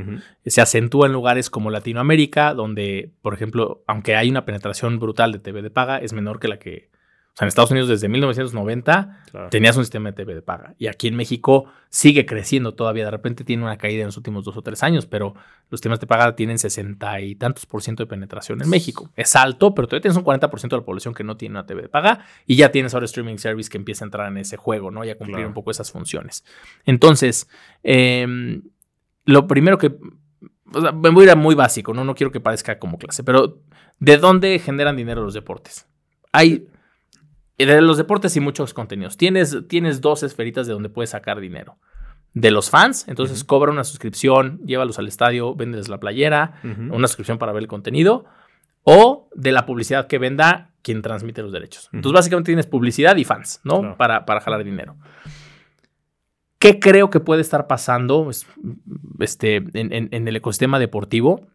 Se 0.46 0.62
acentúa 0.62 1.08
en 1.08 1.14
lugares 1.14 1.50
como 1.50 1.70
Latinoamérica, 1.70 2.54
donde, 2.54 3.12
por 3.22 3.34
ejemplo, 3.34 3.84
aunque 3.88 4.16
hay 4.16 4.30
una 4.30 4.46
penetración 4.46 5.00
brutal 5.00 5.32
de 5.32 5.40
TV 5.40 5.62
de 5.62 5.70
paga, 5.70 6.00
es 6.00 6.14
menor 6.14 6.40
que 6.40 6.48
la 6.48 6.60
que 6.60 6.90
o 7.34 7.36
sea, 7.36 7.46
en 7.46 7.48
Estados 7.48 7.72
Unidos 7.72 7.90
desde 7.90 8.08
1990 8.10 9.24
tenías 9.50 9.76
un 9.76 9.84
sistema 9.84 10.12
de 10.12 10.14
TV 10.16 10.36
de 10.36 10.44
paga. 10.44 10.76
Y 10.78 10.86
aquí 10.86 11.08
en 11.08 11.16
México 11.16 11.66
sigue 11.90 12.28
creciendo 12.28 12.76
todavía. 12.76 13.06
De 13.06 13.12
repente 13.12 13.44
tiene 13.44 13.64
una 13.64 13.76
caída 13.76 14.02
en 14.02 14.06
los 14.06 14.18
últimos 14.18 14.46
dos 14.46 14.56
o 14.56 14.62
tres 14.62 14.84
años, 14.84 15.08
pero 15.08 15.34
los 15.72 15.80
sistemas 15.80 16.00
de 16.00 16.06
paga 16.06 16.36
tienen 16.36 16.60
sesenta 16.60 17.20
y 17.22 17.34
tantos 17.34 17.66
por 17.66 17.82
ciento 17.82 18.04
de 18.04 18.08
penetración 18.08 18.62
en 18.62 18.70
México. 18.70 19.10
Es 19.16 19.36
alto, 19.36 19.74
pero 19.74 19.88
todavía 19.88 20.04
tienes 20.04 20.18
un 20.18 20.24
40 20.24 20.52
por 20.52 20.60
ciento 20.60 20.76
de 20.76 20.82
la 20.82 20.86
población 20.86 21.16
que 21.16 21.24
no 21.24 21.36
tiene 21.36 21.54
una 21.54 21.66
TV 21.66 21.82
de 21.82 21.90
paga. 21.90 22.24
Y 22.46 22.56
ya 22.56 22.72
tienes 22.72 22.94
ahora 22.94 23.06
streaming 23.06 23.38
service 23.38 23.68
que 23.68 23.78
empieza 23.78 24.06
a 24.06 24.08
entrar 24.08 24.28
en 24.28 24.38
ese 24.38 24.56
juego, 24.56 24.92
¿no? 24.92 25.04
Y 25.04 25.10
a 25.10 25.18
cumplir 25.18 25.48
un 25.48 25.56
poco 25.56 25.72
esas 25.72 25.92
funciones. 25.92 26.46
Entonces, 26.86 27.50
em, 27.82 28.62
lo 29.26 29.48
primero 29.48 29.80
que 29.80 29.98
o 30.72 30.82
sea, 30.82 30.92
me 30.92 31.10
voy 31.10 31.24
a 31.24 31.26
ir 31.26 31.32
a 31.32 31.36
muy 31.36 31.56
básico, 31.56 31.96
¿no? 31.96 32.04
No 32.04 32.14
quiero 32.14 32.32
que 32.32 32.40
parezca 32.40 32.78
como 32.78 33.00
clase, 33.00 33.24
pero 33.24 33.60
¿de 34.00 34.18
dónde 34.18 34.60
generan 34.60 34.96
dinero 34.96 35.24
los 35.24 35.34
deportes? 35.34 35.88
Hay 36.32 36.68
de 37.58 37.82
los 37.82 37.98
deportes 37.98 38.36
y 38.36 38.40
muchos 38.40 38.74
contenidos. 38.74 39.18
Tienes, 39.18 39.58
tienes 39.68 40.02
dos 40.02 40.24
esferitas 40.24 40.68
de 40.68 40.74
donde 40.74 40.90
puedes 40.90 41.12
sacar 41.12 41.40
dinero. 41.40 41.78
De 42.34 42.50
los 42.50 42.72
fans, 42.72 43.08
entonces 43.08 43.44
cobra 43.44 43.72
una 43.72 43.84
suscripción, 43.84 44.60
llévalos 44.66 44.98
al 44.98 45.08
estadio, 45.08 45.54
véndeles 45.54 45.88
la 45.88 46.00
playera, 46.00 46.60
una 46.64 47.08
suscripción 47.08 47.38
para 47.38 47.52
ver 47.52 47.62
el 47.62 47.68
contenido, 47.68 48.26
o 48.82 49.30
de 49.36 49.52
la 49.52 49.68
publicidad 49.68 50.08
que 50.08 50.18
venda 50.18 50.72
quien 50.82 51.04
transmite 51.04 51.44
los 51.44 51.52
derechos. 51.52 51.90
Entonces, 51.94 52.14
básicamente 52.16 52.48
tienes 52.48 52.66
publicidad 52.66 53.16
y 53.18 53.24
fans, 53.24 53.62
¿no? 53.64 53.96
Para, 53.98 54.26
para 54.26 54.42
jalar 54.42 54.64
dinero. 54.64 54.98
¿Qué 56.58 56.80
creo 56.80 57.10
que 57.10 57.20
puede 57.20 57.42
estar 57.42 57.68
pasando 57.68 58.30
este, 59.20 59.58
en, 59.58 60.10
en 60.12 60.28
el 60.28 60.36
ecosistema 60.36 60.80
deportivo? 60.80 61.48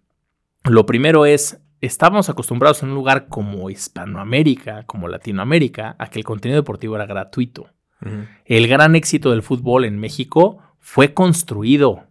Lo 0.64 0.86
primero 0.86 1.26
es 1.26 1.60
estábamos 1.80 2.28
acostumbrados 2.28 2.82
en 2.82 2.90
un 2.90 2.94
lugar 2.94 3.28
como 3.28 3.70
Hispanoamérica, 3.70 4.84
como 4.84 5.08
Latinoamérica, 5.08 5.96
a 5.98 6.08
que 6.08 6.18
el 6.18 6.24
contenido 6.24 6.60
deportivo 6.60 6.96
era 6.96 7.06
gratuito. 7.06 7.70
El 8.44 8.68
gran 8.68 8.94
éxito 8.94 9.32
del 9.32 9.42
fútbol 9.42 9.84
en 9.84 9.98
México 9.98 10.58
fue 10.78 11.14
construido 11.14 12.04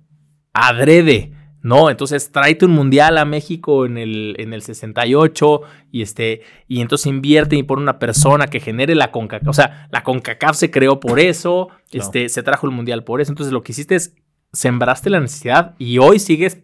adrede, 0.52 1.32
¿no? 1.62 1.90
Entonces 1.90 2.32
tráete 2.32 2.66
un 2.66 2.72
mundial 2.72 3.18
a 3.18 3.26
México 3.26 3.86
en 3.86 3.98
el, 3.98 4.36
en 4.38 4.54
el 4.54 4.62
68 4.62 5.62
y, 5.92 6.02
este, 6.02 6.42
y 6.68 6.82
entonces 6.82 7.08
invierte 7.08 7.56
y 7.56 7.64
pone 7.64 7.84
una 7.84 8.00
persona 8.00 8.48
que 8.48 8.60
genere 8.60 8.96
la 8.96 9.12
CONCACAF. 9.12 9.48
O 9.48 9.54
sea, 9.54 9.88
la 9.92 10.04
CONCACAF 10.04 10.56
se 10.56 10.72
creó 10.72 11.00
por 11.00 11.20
eso, 11.20 11.70
este, 11.92 12.28
se 12.30 12.44
trajo 12.44 12.68
el 12.68 12.74
mundial 12.74 13.04
por 13.04 13.22
eso. 13.22 13.32
Entonces 13.32 13.54
lo 13.54 13.64
que 13.64 13.72
hiciste 13.72 13.96
es 13.96 14.16
sembraste 14.52 15.10
la 15.10 15.20
necesidad 15.20 15.76
y 15.78 16.00
hoy 16.00 16.20
sigues 16.20 16.64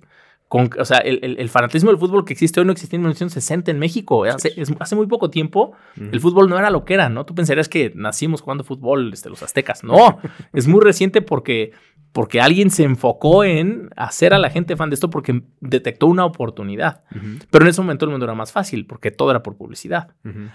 o 0.57 0.85
sea, 0.85 0.99
el, 0.99 1.49
fanatismo 1.49 1.89
del 1.89 1.99
fútbol 1.99 2.25
que 2.25 2.33
existe 2.33 2.59
hoy 2.59 2.65
no 2.65 2.71
existía 2.71 2.97
en 2.97 3.01
1960 3.01 3.71
en 3.71 3.79
México. 3.79 4.23
Hace, 4.25 4.53
hace 4.79 4.95
muy 4.95 5.07
poco 5.07 5.29
tiempo 5.29 5.73
el 5.95 6.19
fútbol 6.19 6.49
no 6.49 6.57
era 6.57 6.69
lo 6.69 6.85
que 6.85 6.93
era, 6.93 7.09
¿no? 7.09 7.25
Tú 7.25 7.35
pensarías 7.35 7.69
que 7.69 7.91
nacimos 7.95 8.41
jugando 8.41 8.63
fútbol 8.63 9.11
este, 9.13 9.29
los 9.29 9.41
aztecas. 9.43 9.83
No, 9.83 10.19
es 10.53 10.67
muy 10.67 10.81
reciente 10.81 11.21
porque 11.21 11.71
porque 12.13 12.39
alguien 12.39 12.69
se 12.69 12.83
enfocó 12.83 13.43
en 13.43 13.89
hacer 13.97 14.35
a 14.35 14.39
la 14.39 14.51
gente 14.51 14.77
fan 14.77 14.91
de 14.91 14.93
esto 14.93 15.09
porque 15.09 15.41
detectó 15.59 16.05
una 16.05 16.25
oportunidad. 16.25 17.03
Pero 17.49 17.65
en 17.65 17.69
ese 17.69 17.81
momento 17.81 18.05
el 18.05 18.11
mundo 18.11 18.25
era 18.25 18.35
más 18.35 18.51
fácil 18.51 18.85
porque 18.85 19.09
todo 19.09 19.31
era 19.31 19.41
por 19.41 19.57
publicidad. 19.57 20.09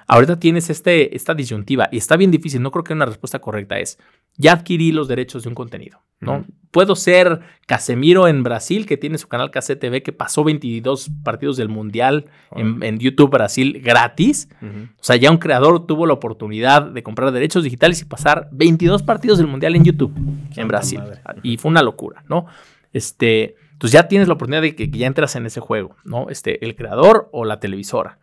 Ahorita 0.07 0.39
tienes 0.39 0.71
este, 0.71 1.17
esta 1.17 1.35
disyuntiva 1.35 1.89
y 1.91 1.99
está 1.99 2.17
bien 2.17 2.31
difícil. 2.31 2.63
No 2.63 2.71
creo 2.71 2.85
que 2.85 2.93
una 2.93 3.07
respuesta 3.07 3.41
correcta 3.41 3.79
es, 3.81 3.99
ya 4.37 4.53
adquirí 4.53 4.93
los 4.93 5.09
derechos 5.09 5.43
de 5.43 5.49
un 5.49 5.57
contenido. 5.57 6.01
¿no? 6.21 6.45
Puedo 6.71 6.97
ser 6.97 7.41
Casemiro 7.67 8.29
en 8.29 8.43
Brasil, 8.43 8.87
que 8.87 8.97
tiene 8.97 9.19
su 9.19 9.29
canal 9.29 9.51
KCTV, 9.51 10.03
que 10.03 10.13
pasó 10.13 10.45
22 10.45 11.11
partidos 11.23 11.57
del 11.57 11.69
Mundial 11.69 12.27
en, 12.53 12.99
YouTube 12.99 13.31
Brasil 13.31 13.81
gratis. 13.83 14.49
O 14.63 15.03
sea, 15.03 15.17
ya 15.17 15.31
un 15.31 15.39
creador 15.39 15.87
tuvo 15.87 16.07
la 16.07 16.15
oportunidad 16.15 16.83
de 16.83 17.03
comprar 17.03 17.33
derechos 17.33 17.65
digitales 17.65 18.03
y 18.03 18.05
pasar 18.05 18.49
22 18.53 19.03
partidos 19.03 19.39
del 19.39 19.47
Mundial 19.47 19.77
en 19.77 19.85
YouTube 19.85 20.13
en 20.57 20.69
Brasil 20.69 21.01
y 21.43 21.57
fue 21.57 21.71
una 21.71 21.83
locura, 21.83 22.25
¿no? 22.29 22.47
Este, 22.93 23.57
entonces 23.73 23.93
ya 23.93 24.09
tienes 24.09 24.29
la 24.29 24.35
oportunidad 24.35 24.63
de 24.63 24.75
que, 24.75 24.89
ya 24.91 25.07
entras 25.07 25.37
en 25.37 25.47
ese 25.47 25.61
juego, 25.61 25.97
¿no? 26.05 26.29
Este, 26.31 26.65
el 26.65 26.75
creador 26.75 27.29
o 27.33 27.45
la 27.45 27.61
televisora. 27.61 28.19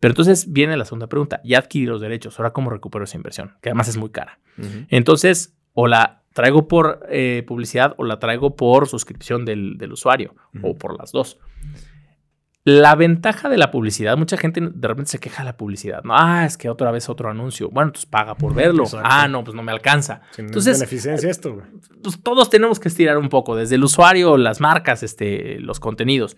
Pero 0.00 0.12
entonces 0.12 0.52
viene 0.52 0.76
la 0.76 0.84
segunda 0.84 1.06
pregunta, 1.06 1.40
ya 1.44 1.58
adquirí 1.58 1.86
los 1.86 2.00
derechos, 2.00 2.38
ahora 2.38 2.52
cómo 2.52 2.70
recupero 2.70 3.04
esa 3.04 3.16
inversión, 3.16 3.56
que 3.60 3.68
además 3.68 3.88
es 3.88 3.96
muy 3.96 4.10
cara. 4.10 4.38
Entonces, 4.88 5.54
o 5.74 5.86
la 5.86 6.21
traigo 6.32 6.68
por 6.68 7.06
eh, 7.08 7.44
publicidad 7.46 7.94
o 7.98 8.04
la 8.04 8.18
traigo 8.18 8.56
por 8.56 8.88
suscripción 8.88 9.44
del, 9.44 9.92
usuario, 9.92 10.34
o 10.62 10.76
por 10.76 10.98
las 10.98 11.12
dos. 11.12 11.38
La 12.64 12.94
ventaja 12.94 13.48
de 13.48 13.58
la 13.58 13.72
publicidad, 13.72 14.16
mucha 14.16 14.36
gente 14.36 14.60
de 14.60 14.88
repente 14.88 15.10
se 15.10 15.18
queja 15.18 15.42
de 15.42 15.46
la 15.46 15.56
publicidad. 15.56 16.04
No, 16.04 16.14
ah, 16.16 16.46
es 16.46 16.56
que 16.56 16.68
otra 16.68 16.92
vez 16.92 17.08
otro 17.08 17.28
anuncio. 17.28 17.70
Bueno, 17.70 17.88
entonces 17.88 18.08
paga 18.08 18.36
por 18.36 18.54
verlo. 18.54 18.84
Ah, 19.02 19.26
no, 19.26 19.42
pues 19.42 19.56
no 19.56 19.64
me 19.64 19.72
alcanza. 19.72 20.20
entonces, 20.38 20.78
beneficencia 20.78 21.28
esto. 21.28 21.60
Pues 22.04 22.22
todos 22.22 22.50
tenemos 22.50 22.78
que 22.78 22.86
estirar 22.86 23.18
un 23.18 23.28
poco, 23.30 23.56
desde 23.56 23.74
el 23.74 23.82
usuario, 23.82 24.36
las 24.36 24.60
marcas, 24.60 25.02
este, 25.02 25.58
los 25.58 25.80
contenidos. 25.80 26.36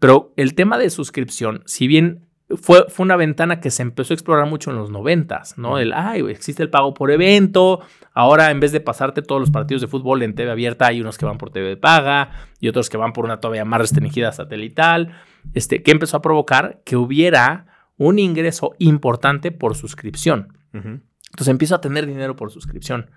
Pero 0.00 0.32
el 0.36 0.56
tema 0.56 0.78
de 0.78 0.90
suscripción, 0.90 1.62
si 1.64 1.86
bien 1.86 2.26
fue, 2.60 2.86
fue 2.88 3.04
una 3.04 3.14
ventana 3.14 3.60
que 3.60 3.70
se 3.70 3.82
empezó 3.82 4.12
a 4.12 4.16
explorar 4.16 4.48
mucho 4.48 4.72
en 4.72 4.76
los 4.78 4.90
noventas, 4.90 5.56
¿no? 5.58 5.78
El, 5.78 5.92
ay, 5.92 6.22
existe 6.28 6.64
el 6.64 6.70
pago 6.70 6.92
por 6.92 7.12
evento, 7.12 7.80
ahora 8.14 8.50
en 8.50 8.60
vez 8.60 8.72
de 8.72 8.80
pasarte 8.80 9.22
todos 9.22 9.40
los 9.40 9.50
partidos 9.50 9.80
de 9.82 9.88
fútbol 9.88 10.22
en 10.22 10.34
TV 10.34 10.50
abierta, 10.50 10.86
hay 10.86 11.00
unos 11.00 11.18
que 11.18 11.24
van 11.24 11.38
por 11.38 11.50
TV 11.50 11.68
de 11.68 11.76
paga 11.76 12.30
y 12.60 12.68
otros 12.68 12.88
que 12.88 12.96
van 12.96 13.12
por 13.12 13.24
una 13.24 13.40
todavía 13.40 13.64
más 13.64 13.80
restringida 13.80 14.32
satelital, 14.32 15.14
este, 15.54 15.82
que 15.82 15.90
empezó 15.90 16.16
a 16.16 16.22
provocar 16.22 16.82
que 16.84 16.96
hubiera 16.96 17.66
un 17.96 18.18
ingreso 18.18 18.74
importante 18.78 19.52
por 19.52 19.76
suscripción. 19.76 20.58
Entonces 20.72 21.48
empiezo 21.48 21.74
a 21.74 21.80
tener 21.80 22.06
dinero 22.06 22.36
por 22.36 22.50
suscripción, 22.50 23.10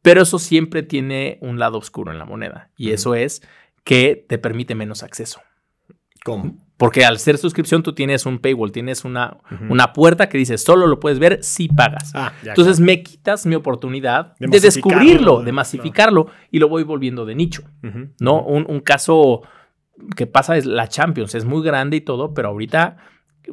pero 0.00 0.22
eso 0.22 0.38
siempre 0.38 0.82
tiene 0.82 1.38
un 1.40 1.58
lado 1.58 1.78
oscuro 1.78 2.10
en 2.10 2.18
la 2.18 2.24
moneda 2.24 2.70
y 2.76 2.90
eso 2.90 3.14
es 3.14 3.42
que 3.84 4.24
te 4.28 4.38
permite 4.38 4.74
menos 4.74 5.02
acceso. 5.02 5.40
¿Cómo? 6.24 6.56
Porque 6.82 7.04
al 7.04 7.20
ser 7.20 7.38
suscripción 7.38 7.84
tú 7.84 7.92
tienes 7.92 8.26
un 8.26 8.40
paywall, 8.40 8.72
tienes 8.72 9.04
una, 9.04 9.36
una 9.68 9.92
puerta 9.92 10.28
que 10.28 10.36
dice 10.36 10.58
solo 10.58 10.88
lo 10.88 10.98
puedes 10.98 11.20
ver 11.20 11.38
si 11.40 11.68
pagas. 11.68 12.10
Ah, 12.12 12.32
Entonces 12.42 12.80
me 12.80 13.04
quitas 13.04 13.46
mi 13.46 13.54
oportunidad 13.54 14.36
de, 14.40 14.58
descubrirlo, 14.58 15.44
de 15.44 15.52
masificarlo 15.52 16.26
y 16.50 16.58
lo 16.58 16.68
voy 16.68 16.82
volviendo 16.82 17.24
de 17.24 17.36
nicho. 17.36 17.62
¿no? 18.18 18.42
Un, 18.42 18.66
un, 18.68 18.80
caso 18.80 19.42
que 20.16 20.26
pasa 20.26 20.56
es 20.56 20.66
la 20.66 20.88
Champions, 20.88 21.36
es 21.36 21.44
muy 21.44 21.62
grande 21.62 21.98
y 21.98 22.00
todo, 22.00 22.34
pero 22.34 22.48
ahorita 22.48 22.96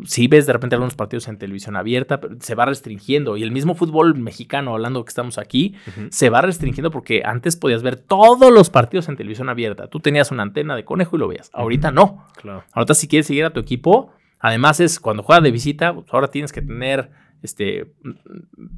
si 0.06 0.28
ves 0.28 0.46
de 0.46 0.54
repente 0.54 0.76
algunos 0.76 0.96
partidos 0.96 1.28
en 1.28 1.38
televisión 1.38 1.76
abierta, 1.76 2.20
se 2.40 2.56
va 2.56 2.66
restringiendo. 2.66 3.38
Y 3.38 3.44
el 3.44 3.52
mismo 3.52 3.76
fútbol 3.76 4.16
mexicano, 4.16 4.74
hablando 4.74 5.04
que 5.04 5.10
estamos 5.10 5.38
aquí, 5.38 5.76
se 6.10 6.30
va 6.30 6.42
restringiendo 6.42 6.92
porque 6.92 7.22
antes 7.26 7.56
podías 7.56 7.84
ver 7.84 7.98
todos 7.98 8.52
los 8.52 8.70
partidos 8.70 9.10
en 9.10 9.18
televisión 9.18 9.50
abierta. 9.50 9.88
Tú 9.88 10.00
tenías 10.00 10.32
una 10.32 10.44
antena 10.44 10.76
de 10.76 10.86
conejo 10.86 11.16
y 11.16 11.20
lo 11.20 11.28
veías. 11.28 11.50
Ahorita 11.54 11.92
no. 11.92 12.28
Claro. 12.42 12.64
Ahorita 12.72 12.94
si 12.94 13.08
quieres 13.08 13.28
seguir 13.28 13.46
a 13.46 13.52
tu 13.52 13.60
equipo, 13.60 14.12
además 14.40 14.80
es 14.80 15.00
cuando 15.00 15.24
juegas 15.24 15.44
de 15.44 15.52
visita, 15.52 15.94
pues 15.94 16.08
ahora 16.12 16.30
tienes 16.30 16.52
que 16.52 16.62
tener 16.62 17.10
este 17.42 17.94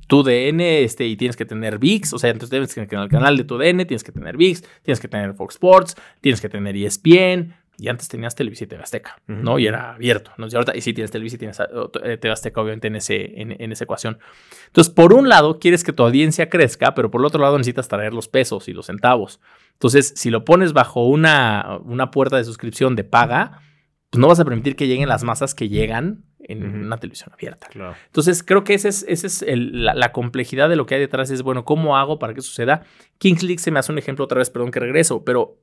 tu 0.08 0.24
DN 0.24 0.84
este, 0.84 1.08
y 1.08 1.16
tienes 1.16 1.36
que 1.36 1.46
tener 1.46 1.80
VIX, 1.80 2.14
o 2.14 2.20
sea, 2.20 2.30
entonces 2.30 2.50
tienes 2.52 2.74
que 2.74 2.86
tener 2.86 3.06
el 3.06 3.10
canal 3.10 3.38
de 3.38 3.44
tu 3.44 3.58
DN, 3.58 3.86
tienes 3.86 4.04
que 4.04 4.12
tener 4.12 4.38
VIX, 4.38 4.64
tienes 4.84 5.00
que 5.00 5.08
tener 5.08 5.34
Fox 5.34 5.56
Sports, 5.56 5.96
tienes 6.20 6.42
que 6.42 6.50
tener 6.50 6.76
ESPN, 6.76 7.56
y 7.82 7.88
antes 7.88 8.08
tenías 8.08 8.36
Televisa 8.36 8.66
y 8.66 8.68
TV 8.68 8.84
Azteca, 8.84 9.20
¿no? 9.26 9.58
Y 9.58 9.66
era 9.66 9.96
abierto, 9.96 10.30
¿no? 10.38 10.46
Y 10.48 10.54
ahorita, 10.54 10.78
y 10.78 10.82
sí 10.82 10.94
tienes 10.94 11.10
Televisa 11.10 11.38
y 11.38 11.40
tienes 11.40 11.60
eh, 11.60 12.18
TV 12.18 12.32
Azteca, 12.32 12.62
obviamente, 12.62 12.90
en, 12.90 12.96
ese, 12.96 13.42
en, 13.42 13.72
esa 13.72 13.86
ecuación. 13.86 14.20
Entonces, 14.68 14.94
por 14.94 15.14
un 15.14 15.30
lado, 15.30 15.58
quieres 15.58 15.84
que 15.84 15.92
tu 15.92 16.04
audiencia 16.04 16.48
crezca, 16.48 16.94
pero 16.94 17.10
por 17.10 17.22
el 17.22 17.26
otro 17.26 17.42
lado 17.42 17.58
necesitas 17.58 17.88
traer 17.88 18.14
los 18.14 18.28
pesos 18.28 18.68
y 18.68 18.74
los 18.74 18.86
centavos. 18.86 19.42
Entonces, 19.72 20.14
si 20.16 20.30
lo 20.30 20.46
pones 20.46 20.74
bajo 20.74 21.08
una, 21.08 21.80
una 21.84 22.12
puerta 22.12 22.38
de 22.38 22.44
suscripción 22.44 22.96
de 22.96 23.04
paga, 23.04 23.64
pues 24.12 24.22
no 24.22 24.28
vas 24.28 24.40
a 24.40 24.46
permitir 24.46 24.76
que 24.76 24.86
lleguen 24.86 25.10
las 25.10 25.24
masas 25.24 25.56
que 25.56 25.68
llegan 25.68 26.26
en 26.38 26.86
una 26.86 26.98
televisión 26.98 27.32
abierta. 27.34 27.68
Entonces, 28.06 28.44
creo 28.44 28.64
que 28.64 28.76
esa 28.76 28.90
es, 28.90 29.06
ese 29.08 29.26
es 29.26 29.44
la, 29.48 29.96
la, 29.96 30.12
complejidad 30.12 30.70
de 30.70 30.76
lo 30.76 30.86
que 30.86 30.94
hay 30.94 31.02
detrás. 31.02 31.32
Es, 31.32 31.42
bueno, 31.42 31.66
¿cómo 31.66 31.98
hago 31.98 32.20
para 32.20 32.36
que 32.36 32.42
suceda? 32.42 32.84
Kings 33.18 33.42
League 33.42 33.60
se 33.60 33.72
me 33.72 33.80
hace 33.80 33.92
un 33.92 33.98
ejemplo 33.98 34.26
otra 34.26 34.38
vez, 34.38 34.52
perdón 34.52 34.70
que 34.70 34.80
regreso, 34.80 35.24
pero 35.24 35.58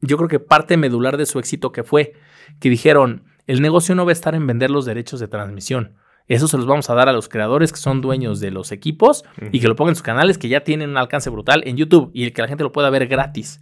yo 0.00 0.16
creo 0.16 0.28
que 0.28 0.40
parte 0.40 0.76
medular 0.76 1.16
de 1.16 1.26
su 1.26 1.38
éxito 1.38 1.72
que 1.72 1.84
fue 1.84 2.14
que 2.58 2.70
dijeron, 2.70 3.24
el 3.46 3.62
negocio 3.62 3.94
no 3.94 4.04
va 4.04 4.10
a 4.10 4.12
estar 4.12 4.34
en 4.34 4.46
vender 4.46 4.70
los 4.70 4.84
derechos 4.84 5.20
de 5.20 5.28
transmisión. 5.28 5.94
Eso 6.26 6.46
se 6.46 6.56
los 6.56 6.66
vamos 6.66 6.88
a 6.88 6.94
dar 6.94 7.08
a 7.08 7.12
los 7.12 7.28
creadores 7.28 7.72
que 7.72 7.78
son 7.78 8.00
dueños 8.00 8.38
de 8.38 8.52
los 8.52 8.70
equipos 8.70 9.24
y 9.50 9.58
que 9.58 9.66
lo 9.66 9.74
pongan 9.74 9.92
en 9.92 9.96
sus 9.96 10.04
canales 10.04 10.38
que 10.38 10.48
ya 10.48 10.60
tienen 10.60 10.90
un 10.90 10.96
alcance 10.96 11.28
brutal 11.28 11.62
en 11.66 11.76
YouTube 11.76 12.12
y 12.14 12.30
que 12.30 12.40
la 12.40 12.46
gente 12.46 12.62
lo 12.62 12.70
pueda 12.70 12.88
ver 12.88 13.08
gratis. 13.08 13.60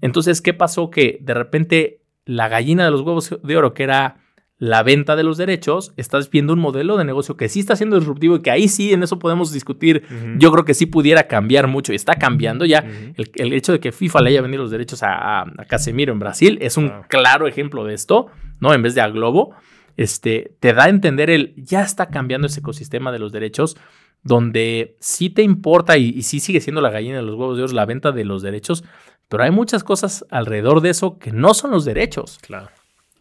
Entonces, 0.00 0.40
¿qué 0.40 0.54
pasó? 0.54 0.88
Que 0.88 1.18
de 1.20 1.34
repente 1.34 2.00
la 2.24 2.48
gallina 2.48 2.86
de 2.86 2.90
los 2.90 3.02
huevos 3.02 3.38
de 3.42 3.56
oro, 3.56 3.74
que 3.74 3.82
era 3.82 4.16
la 4.58 4.82
venta 4.82 5.14
de 5.14 5.22
los 5.22 5.38
derechos, 5.38 5.92
estás 5.96 6.30
viendo 6.30 6.52
un 6.52 6.58
modelo 6.58 6.96
de 6.96 7.04
negocio 7.04 7.36
que 7.36 7.48
sí 7.48 7.60
está 7.60 7.76
siendo 7.76 7.96
disruptivo 7.96 8.36
y 8.36 8.42
que 8.42 8.50
ahí 8.50 8.66
sí, 8.66 8.92
en 8.92 9.04
eso 9.04 9.18
podemos 9.18 9.52
discutir. 9.52 10.02
Yo 10.38 10.50
creo 10.50 10.64
que 10.64 10.74
sí 10.74 10.86
pudiera 10.86 11.28
cambiar 11.28 11.68
mucho 11.68 11.92
y 11.92 11.96
está 11.96 12.16
cambiando 12.16 12.64
ya. 12.64 12.84
el, 13.16 13.52
hecho 13.52 13.72
de 13.72 13.78
que 13.78 13.92
FIFA 13.92 14.22
le 14.22 14.30
haya 14.30 14.42
vendido 14.42 14.64
los 14.64 14.72
derechos 14.72 15.00
a, 15.02 15.44
Casemiro 15.68 16.12
en 16.12 16.18
Brasil 16.18 16.58
es 16.60 16.76
un 16.76 16.92
claro 17.08 17.46
ejemplo 17.46 17.84
de 17.84 17.94
esto, 17.94 18.26
¿no? 18.60 18.74
En 18.74 18.82
vez 18.82 18.96
de 18.96 19.00
a 19.00 19.08
Globo, 19.08 19.54
este, 19.96 20.56
te 20.58 20.72
da 20.72 20.84
a 20.84 20.88
entender 20.88 21.30
el, 21.30 21.54
ya 21.56 21.82
está 21.82 22.08
cambiando 22.08 22.48
ese 22.48 22.60
ecosistema 22.60 23.12
de 23.12 23.20
los 23.20 23.30
derechos 23.30 23.76
donde 24.24 24.96
sí 24.98 25.30
te 25.30 25.42
importa 25.42 25.96
y, 25.98 26.08
y 26.08 26.22
sí 26.22 26.40
sigue 26.40 26.60
siendo 26.60 26.80
la 26.80 26.90
gallina 26.90 27.18
de 27.18 27.22
los 27.22 27.36
huevos 27.36 27.56
de 27.56 27.62
oro 27.62 27.72
la 27.74 27.86
venta 27.86 28.10
de 28.10 28.24
los 28.24 28.42
derechos, 28.42 28.82
pero 29.28 29.44
hay 29.44 29.52
muchas 29.52 29.84
cosas 29.84 30.24
alrededor 30.30 30.80
de 30.80 30.90
eso 30.90 31.18
que 31.18 31.30
no 31.30 31.54
son 31.54 31.70
los 31.70 31.84
derechos. 31.84 32.38
Claro 32.42 32.70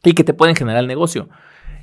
y 0.03 0.13
que 0.13 0.23
te 0.23 0.33
pueden 0.33 0.55
generar 0.55 0.81
el 0.81 0.87
negocio. 0.87 1.29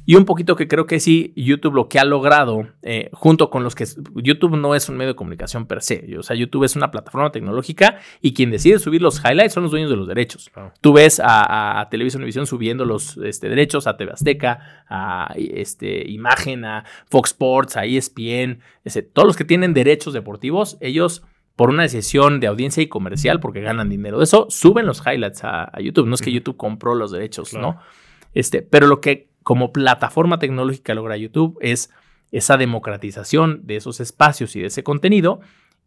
Y 0.07 0.17
un 0.17 0.27
poquito 0.27 0.55
que 0.55 0.69
creo 0.69 0.87
que 0.87 1.01
sí, 1.01 1.33
YouTube 1.35 1.75
lo 1.75 1.89
que 1.89 1.99
ha 1.99 2.05
logrado, 2.05 2.69
eh, 2.83 3.09
junto 3.13 3.49
con 3.49 3.65
los 3.65 3.75
que 3.75 3.87
YouTube 4.17 4.57
no 4.57 4.75
es 4.75 4.89
un 4.91 4.97
medio 4.97 5.13
de 5.13 5.17
comunicación 5.17 5.67
per 5.67 5.83
se, 5.83 6.19
o 6.19 6.23
sea, 6.23 6.37
YouTube 6.37 6.65
es 6.65 6.77
una 6.77 6.91
plataforma 6.91 7.33
tecnológica 7.33 7.99
y 8.21 8.35
quien 8.35 8.51
decide 8.51 8.79
subir 8.79 9.01
los 9.01 9.23
highlights 9.25 9.55
son 9.55 9.63
los 9.63 9.73
dueños 9.73 9.91
de 9.91 9.97
los 9.97 10.07
derechos. 10.07 10.51
Tú 10.83 10.93
ves 10.93 11.21
a, 11.21 11.81
a, 11.81 11.89
Televisión 11.89 12.21
Univisión 12.21 12.47
subiendo 12.47 12.85
los 12.85 13.17
este, 13.17 13.49
derechos, 13.49 13.87
a 13.87 13.97
TV 13.97 14.13
Azteca, 14.13 14.85
a 14.89 15.33
este, 15.37 16.11
Imagen, 16.11 16.67
a 16.67 16.85
Fox 17.09 17.31
Sports, 17.31 17.77
a 17.79 17.87
ESPN, 17.87 18.61
ese, 18.85 19.03
todos 19.03 19.27
los 19.27 19.37
que 19.37 19.45
tienen 19.45 19.73
derechos 19.73 20.13
deportivos, 20.13 20.77
ellos 20.81 21.23
por 21.57 21.71
una 21.71 21.85
decisión 21.85 22.41
de 22.41 22.49
audiencia 22.49 22.83
y 22.83 22.89
comercial, 22.89 23.41
porque 23.41 23.61
ganan 23.61 23.89
dinero 23.89 24.19
de 24.19 24.25
eso, 24.25 24.47
suben 24.51 24.87
los 24.87 25.03
highlights 25.07 25.45
a, 25.45 25.71
YouTube. 25.81 26.07
No 26.07 26.15
es 26.15 26.23
que 26.23 26.33
YouTube 26.33 26.57
compró 26.57 26.95
los 26.95 27.13
derechos, 27.13 27.55
¿no? 27.55 27.79
Este, 28.33 28.63
pero 28.63 28.87
lo 28.87 29.01
que 29.01 29.29
como 29.43 29.73
plataforma 29.73 30.39
tecnológica 30.39 30.95
logra 30.95 31.17
YouTube 31.17 31.57
es 31.61 31.91
esa 32.33 32.57
democratización 32.57 33.61
de 33.65 33.77
esos 33.77 34.01
espacios 34.01 34.57
y 34.57 34.61
de 34.61 34.67
ese 34.67 34.83
contenido 34.83 35.41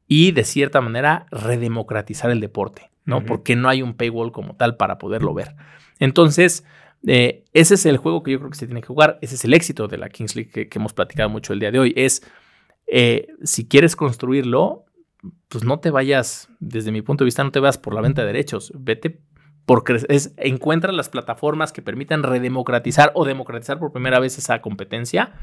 y 0.08 0.32
de 0.32 0.46
cierta 0.46 0.80
manera 0.80 1.26
redemocratizar 1.32 2.32
el 2.32 2.40
deporte, 2.40 2.90
¿no? 3.04 3.26
Porque 3.26 3.58
no 3.58 3.68
hay 3.68 3.82
un 3.82 3.96
paywall 3.96 4.32
como 4.32 4.56
tal 4.56 4.78
para 4.78 4.98
poderlo 4.98 5.34
ver. 5.34 5.56
Entonces, 6.00 6.64
eh, 7.06 7.44
ese 7.52 7.74
es 7.74 7.86
el 7.86 7.98
juego 7.98 8.24
que 8.24 8.32
yo 8.32 8.40
creo 8.40 8.50
que 8.50 8.58
se 8.58 8.68
tiene 8.68 8.82
que 8.82 8.88
jugar, 8.88 9.20
ese 9.22 9.36
es 9.36 9.44
el 9.44 9.54
éxito 9.54 9.90
de 9.90 9.98
la 9.98 10.08
Kings 10.08 10.36
League 10.38 10.70
que, 10.70 10.70
hemos 10.74 10.94
platicado 10.94 11.30
mucho 11.30 11.52
el 11.52 11.60
día 11.60 11.72
de 11.72 11.80
hoy, 11.80 11.94
es 11.98 12.24
eh, 12.88 13.28
si 13.44 13.68
quieres 13.68 13.98
construirlo, 13.98 14.86
pues 15.48 15.64
no 15.64 15.80
te 15.80 15.92
vayas, 15.92 16.50
desde 16.60 16.92
mi 16.92 17.02
punto 17.02 17.24
de 17.24 17.28
vista, 17.28 17.44
no 17.44 17.52
te 17.52 17.60
vayas 17.60 17.78
por 17.78 17.94
la 17.94 18.02
venta 18.02 18.22
de 18.22 18.28
derechos, 18.28 18.72
vete 18.76 19.22
porque 19.68 19.98
es, 20.08 20.34
encuentra 20.38 20.94
las 20.94 21.10
plataformas 21.10 21.74
que 21.74 21.82
permitan 21.82 22.24
redemocratizar 22.24 23.12
o 23.16 23.26
democratizar 23.26 23.80
por 23.80 23.92
primera 23.92 24.18
vez 24.20 24.38
esa 24.38 24.62
competencia 24.62 25.34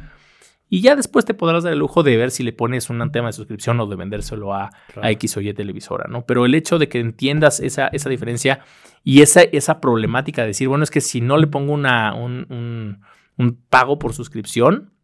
Y 0.70 0.80
ya 0.80 0.96
después 0.96 1.26
te 1.26 1.34
podrás 1.34 1.64
dar 1.64 1.74
el 1.74 1.78
lujo 1.78 2.02
de 2.02 2.16
ver 2.16 2.30
si 2.30 2.42
le 2.42 2.54
pones 2.54 2.88
un 2.88 3.12
tema 3.12 3.26
de 3.26 3.34
suscripción 3.34 3.78
o 3.80 3.86
de 3.86 3.96
vendérselo 3.96 4.54
a, 4.54 4.70
X 5.02 5.36
o 5.36 5.42
Y 5.42 5.52
televisora, 5.52 6.06
¿no? 6.08 6.24
Pero 6.24 6.46
el 6.46 6.54
hecho 6.54 6.78
de 6.78 6.88
que 6.88 7.00
entiendas 7.00 7.60
esa, 7.60 7.88
esa 7.88 8.08
diferencia 8.08 8.60
y 9.02 9.20
esa, 9.20 9.42
esa 9.42 9.78
problemática 9.78 10.40
de 10.40 10.48
decir, 10.48 10.68
bueno, 10.68 10.84
es 10.84 10.90
que 10.90 11.02
si 11.02 11.20
no 11.20 11.36
le 11.36 11.46
pongo 11.46 11.74
una, 11.74 12.14
un, 12.14 13.02
un 13.36 13.62
pago 13.68 13.98
por 13.98 14.14
suscripción, 14.14 14.94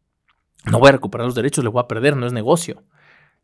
no 0.64 0.79
voy 0.79 0.89
a 0.89 0.93
recuperar 0.93 1.27
los 1.27 1.35
derechos, 1.35 1.62
le 1.62 1.68
voy 1.68 1.83
a 1.83 1.89
perder, 1.89 2.16
no 2.16 2.27
es 2.27 2.33
negocio. 2.33 2.85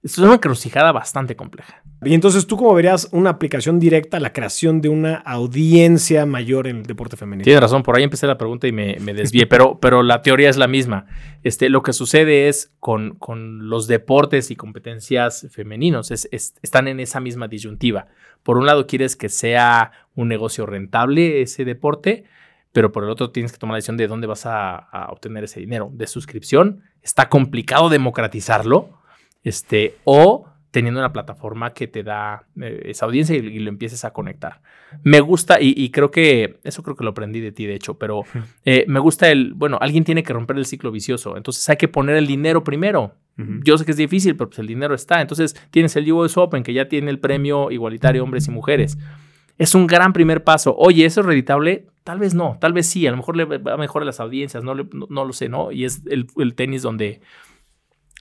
Esto 0.03 0.21
es 0.21 0.27
una 0.27 0.35
encrucijada 0.35 0.93
bastante 0.93 1.35
compleja. 1.35 1.83
Y 2.05 2.15
entonces, 2.15 2.47
¿tú 2.47 2.57
cómo 2.57 2.75
verías 2.75 3.09
una 3.13 3.31
aplicación 3.31 3.81
directa 3.81 4.19
a 4.19 4.21
la 4.21 4.33
creación 4.33 4.81
de 4.81 4.91
una 4.91 5.15
audiencia 5.17 6.27
mayor 6.27 6.67
en 6.67 6.77
el 6.79 6.83
deporte 6.83 7.17
femenino? 7.17 7.45
Tienes 7.45 7.63
razón, 7.63 7.83
por 7.83 7.97
ahí 7.97 8.03
empecé 8.05 8.27
la 8.27 8.37
pregunta 8.37 8.69
y 8.69 8.73
me, 8.73 8.95
desvié, 8.95 9.47
pero, 9.49 9.81
pero 9.81 10.03
la 10.03 10.21
teoría 10.23 10.51
es 10.51 10.59
la 10.59 10.69
misma. 10.69 11.07
Este, 11.43 11.71
lo 11.71 11.83
que 11.83 11.95
sucede 11.95 12.49
es 12.49 12.73
con, 12.81 13.17
con 13.17 13.69
los 13.69 13.87
deportes 13.87 14.51
y 14.51 14.57
competencias 14.57 15.49
femeninos, 15.51 16.11
es, 16.11 16.29
están 16.31 16.87
en 16.87 17.01
esa 17.01 17.19
misma 17.19 17.49
disyuntiva. 17.49 18.09
Por 18.43 18.59
un 18.59 18.67
lado, 18.67 18.87
quieres 18.87 19.17
que 19.17 19.31
sea 19.31 19.91
un 20.15 20.29
negocio 20.29 20.67
rentable 20.67 21.41
ese 21.41 21.65
deporte, 21.65 22.25
pero 22.73 22.93
por 22.93 23.05
el 23.05 23.11
otro 23.11 23.31
tienes 23.31 23.53
que 23.53 23.59
tomar 23.59 23.73
la 23.73 23.79
decisión 23.79 23.97
de 23.97 24.07
dónde 24.07 24.27
vas 24.27 24.45
a, 24.45 24.77
a 24.77 25.11
obtener 25.11 25.45
ese 25.45 25.61
dinero. 25.61 25.91
De 25.93 26.07
suscripción, 26.07 26.83
está 27.03 27.31
complicado 27.31 27.89
democratizarlo 27.89 29.01
este, 29.47 29.95
o 30.03 30.45
teniendo 30.73 30.99
una 31.01 31.13
plataforma 31.13 31.73
que 31.73 31.87
te 31.87 32.03
da 32.03 32.47
eh, 32.61 32.83
esa 32.87 33.07
audiencia 33.07 33.37
y, 33.37 33.61
lo 33.61 33.69
empieces 33.71 34.05
a 34.05 34.13
conectar. 34.13 34.61
Me 35.05 35.21
gusta, 35.21 35.59
y, 35.61 35.89
creo 35.91 36.11
que, 36.11 36.59
eso 36.65 36.83
creo 36.83 36.97
que 36.97 37.05
lo 37.05 37.11
aprendí 37.11 37.41
de 37.41 37.53
ti, 37.53 37.65
de 37.65 37.77
hecho, 37.77 37.95
pero 37.95 38.25
eh, 38.65 38.85
me 38.89 38.99
gusta 38.99 39.31
el, 39.31 39.55
bueno, 39.55 39.79
alguien 39.81 40.03
tiene 40.03 40.25
que 40.25 40.33
romper 40.33 40.57
el 40.57 40.67
ciclo 40.67 40.91
vicioso, 40.91 41.37
entonces 41.37 41.67
hay 41.69 41.77
que 41.77 41.87
poner 41.87 42.17
el 42.17 42.27
dinero 42.27 42.65
primero. 42.65 43.15
Yo 43.37 43.77
sé 43.77 43.85
que 43.85 43.91
es 43.91 43.99
difícil, 43.99 44.35
pero 44.35 44.49
pues 44.49 44.59
el 44.61 44.67
dinero 44.67 44.95
está. 44.95 45.21
Entonces 45.21 45.55
tienes 45.71 45.95
el 45.97 46.11
US 46.11 46.39
Open, 46.39 46.63
que 46.63 46.73
ya 46.73 46.89
tiene 46.89 47.11
el 47.11 47.19
premio 47.19 47.71
igualitario 47.71 48.25
hombres 48.25 48.49
y 48.49 48.51
mujeres. 48.51 48.97
Es 49.59 49.75
un 49.75 49.87
gran 49.87 50.15
primer 50.15 50.43
paso. 50.43 50.75
Oye, 50.75 51.05
¿eso 51.05 51.21
es 51.21 51.27
reditable? 51.27 51.85
Tal 52.03 52.19
vez 52.19 52.35
no, 52.35 52.57
tal 52.63 52.73
vez 52.73 52.87
sí. 52.87 53.07
A 53.07 53.11
lo 53.11 53.19
mejor 53.19 53.37
le 53.37 53.45
va 53.45 53.75
a 53.75 53.77
mejorar 53.77 54.07
las 54.07 54.21
audiencias, 54.21 54.65
no, 54.65 54.75
no, 54.75 55.25
lo 55.27 55.33
sé, 55.35 55.51
¿no? 55.51 55.71
Y 55.71 55.85
es 55.85 56.01
el, 56.07 56.29
el 56.39 56.55
tenis 56.55 56.81
donde 56.81 57.21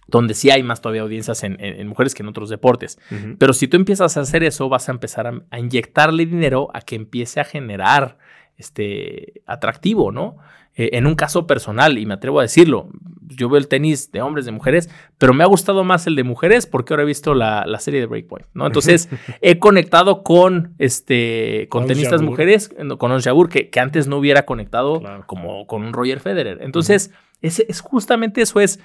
donde 0.08 0.34
sí 0.34 0.51
hay 0.51 0.64
más 0.64 0.82
todavía 0.82 1.01
audiencias 1.01 1.43
en, 1.43 1.88
mujeres 1.88 2.14
que 2.14 2.24
en 2.24 2.30
otros 2.30 2.49
deportes. 2.49 2.99
Pero 3.38 3.53
si 3.53 3.68
tú 3.68 3.78
empiezas 3.78 4.18
a 4.18 4.22
hacer 4.22 4.43
eso, 4.43 4.70
vas 4.70 4.89
a 4.89 4.91
empezar 4.91 5.43
a, 5.49 5.60
inyectarle 5.60 6.26
dinero 6.26 6.70
a 6.74 6.82
que 6.82 6.95
empiece 6.95 7.39
a 7.39 7.43
generar 7.43 8.18
este 8.58 9.41
atractivo, 9.45 10.12
¿no? 10.12 10.38
Eh, 10.78 10.89
en 10.93 11.08
un 11.08 11.16
caso 11.16 11.47
personal, 11.47 11.97
y 11.97 12.06
me 12.06 12.16
atrevo 12.16 12.39
a 12.39 12.41
decirlo, 12.41 12.89
yo 13.22 13.47
veo 13.47 13.58
el 13.58 13.70
tenis 13.70 14.12
de 14.12 14.22
hombres, 14.22 14.45
de 14.45 14.51
mujeres, 14.51 14.89
pero 15.18 15.34
me 15.34 15.43
ha 15.43 15.47
gustado 15.47 15.86
más 15.86 16.06
el 16.06 16.18
de 16.18 16.24
mujeres 16.24 16.68
porque 16.68 16.93
ahora 16.93 17.03
he 17.03 17.06
visto 17.06 17.34
la, 17.34 17.66
serie 17.80 18.01
de 18.01 18.06
Breakpoint, 18.06 18.47
¿no? 18.53 18.68
Entonces 18.68 19.10
he 19.41 19.58
conectado 19.58 20.22
con, 20.22 20.74
este, 20.78 21.68
con, 21.70 21.88
tenistas 21.88 22.22
mujeres, 22.22 22.70
con 22.97 23.12
Ons 23.12 23.28
que, 23.49 23.70
que, 23.70 23.80
antes 23.80 24.08
no 24.08 24.18
hubiera 24.18 24.45
conectado 24.45 25.01
como 25.28 25.66
con 25.66 25.84
un 25.84 25.93
Roger 25.93 26.20
Federer. 26.20 26.60
Entonces, 26.62 27.12
es 27.41 27.80
justamente 27.82 28.41
eso 28.41 28.60
es 28.60 28.80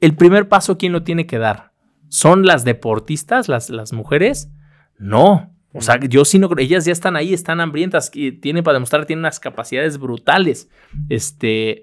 el 0.00 0.14
primer 0.16 0.48
paso, 0.48 0.78
¿quién 0.78 0.92
lo 0.92 1.02
tiene 1.02 1.26
que 1.26 1.38
dar? 1.38 1.72
¿Son 2.08 2.46
las 2.46 2.64
deportistas, 2.64 3.48
las, 3.48 3.70
las 3.70 3.92
mujeres? 3.92 4.50
No. 4.98 5.52
O 5.72 5.82
sea, 5.82 5.98
yo 6.00 6.24
sí 6.24 6.38
no 6.38 6.48
creo, 6.48 6.64
ellas 6.64 6.86
ya 6.86 6.92
están 6.92 7.16
ahí, 7.16 7.34
están 7.34 7.60
hambrientas, 7.60 8.10
tienen 8.10 8.64
para 8.64 8.74
demostrar, 8.74 9.04
tienen 9.04 9.20
unas 9.24 9.40
capacidades 9.40 9.98
brutales. 9.98 10.70
Este, 11.10 11.82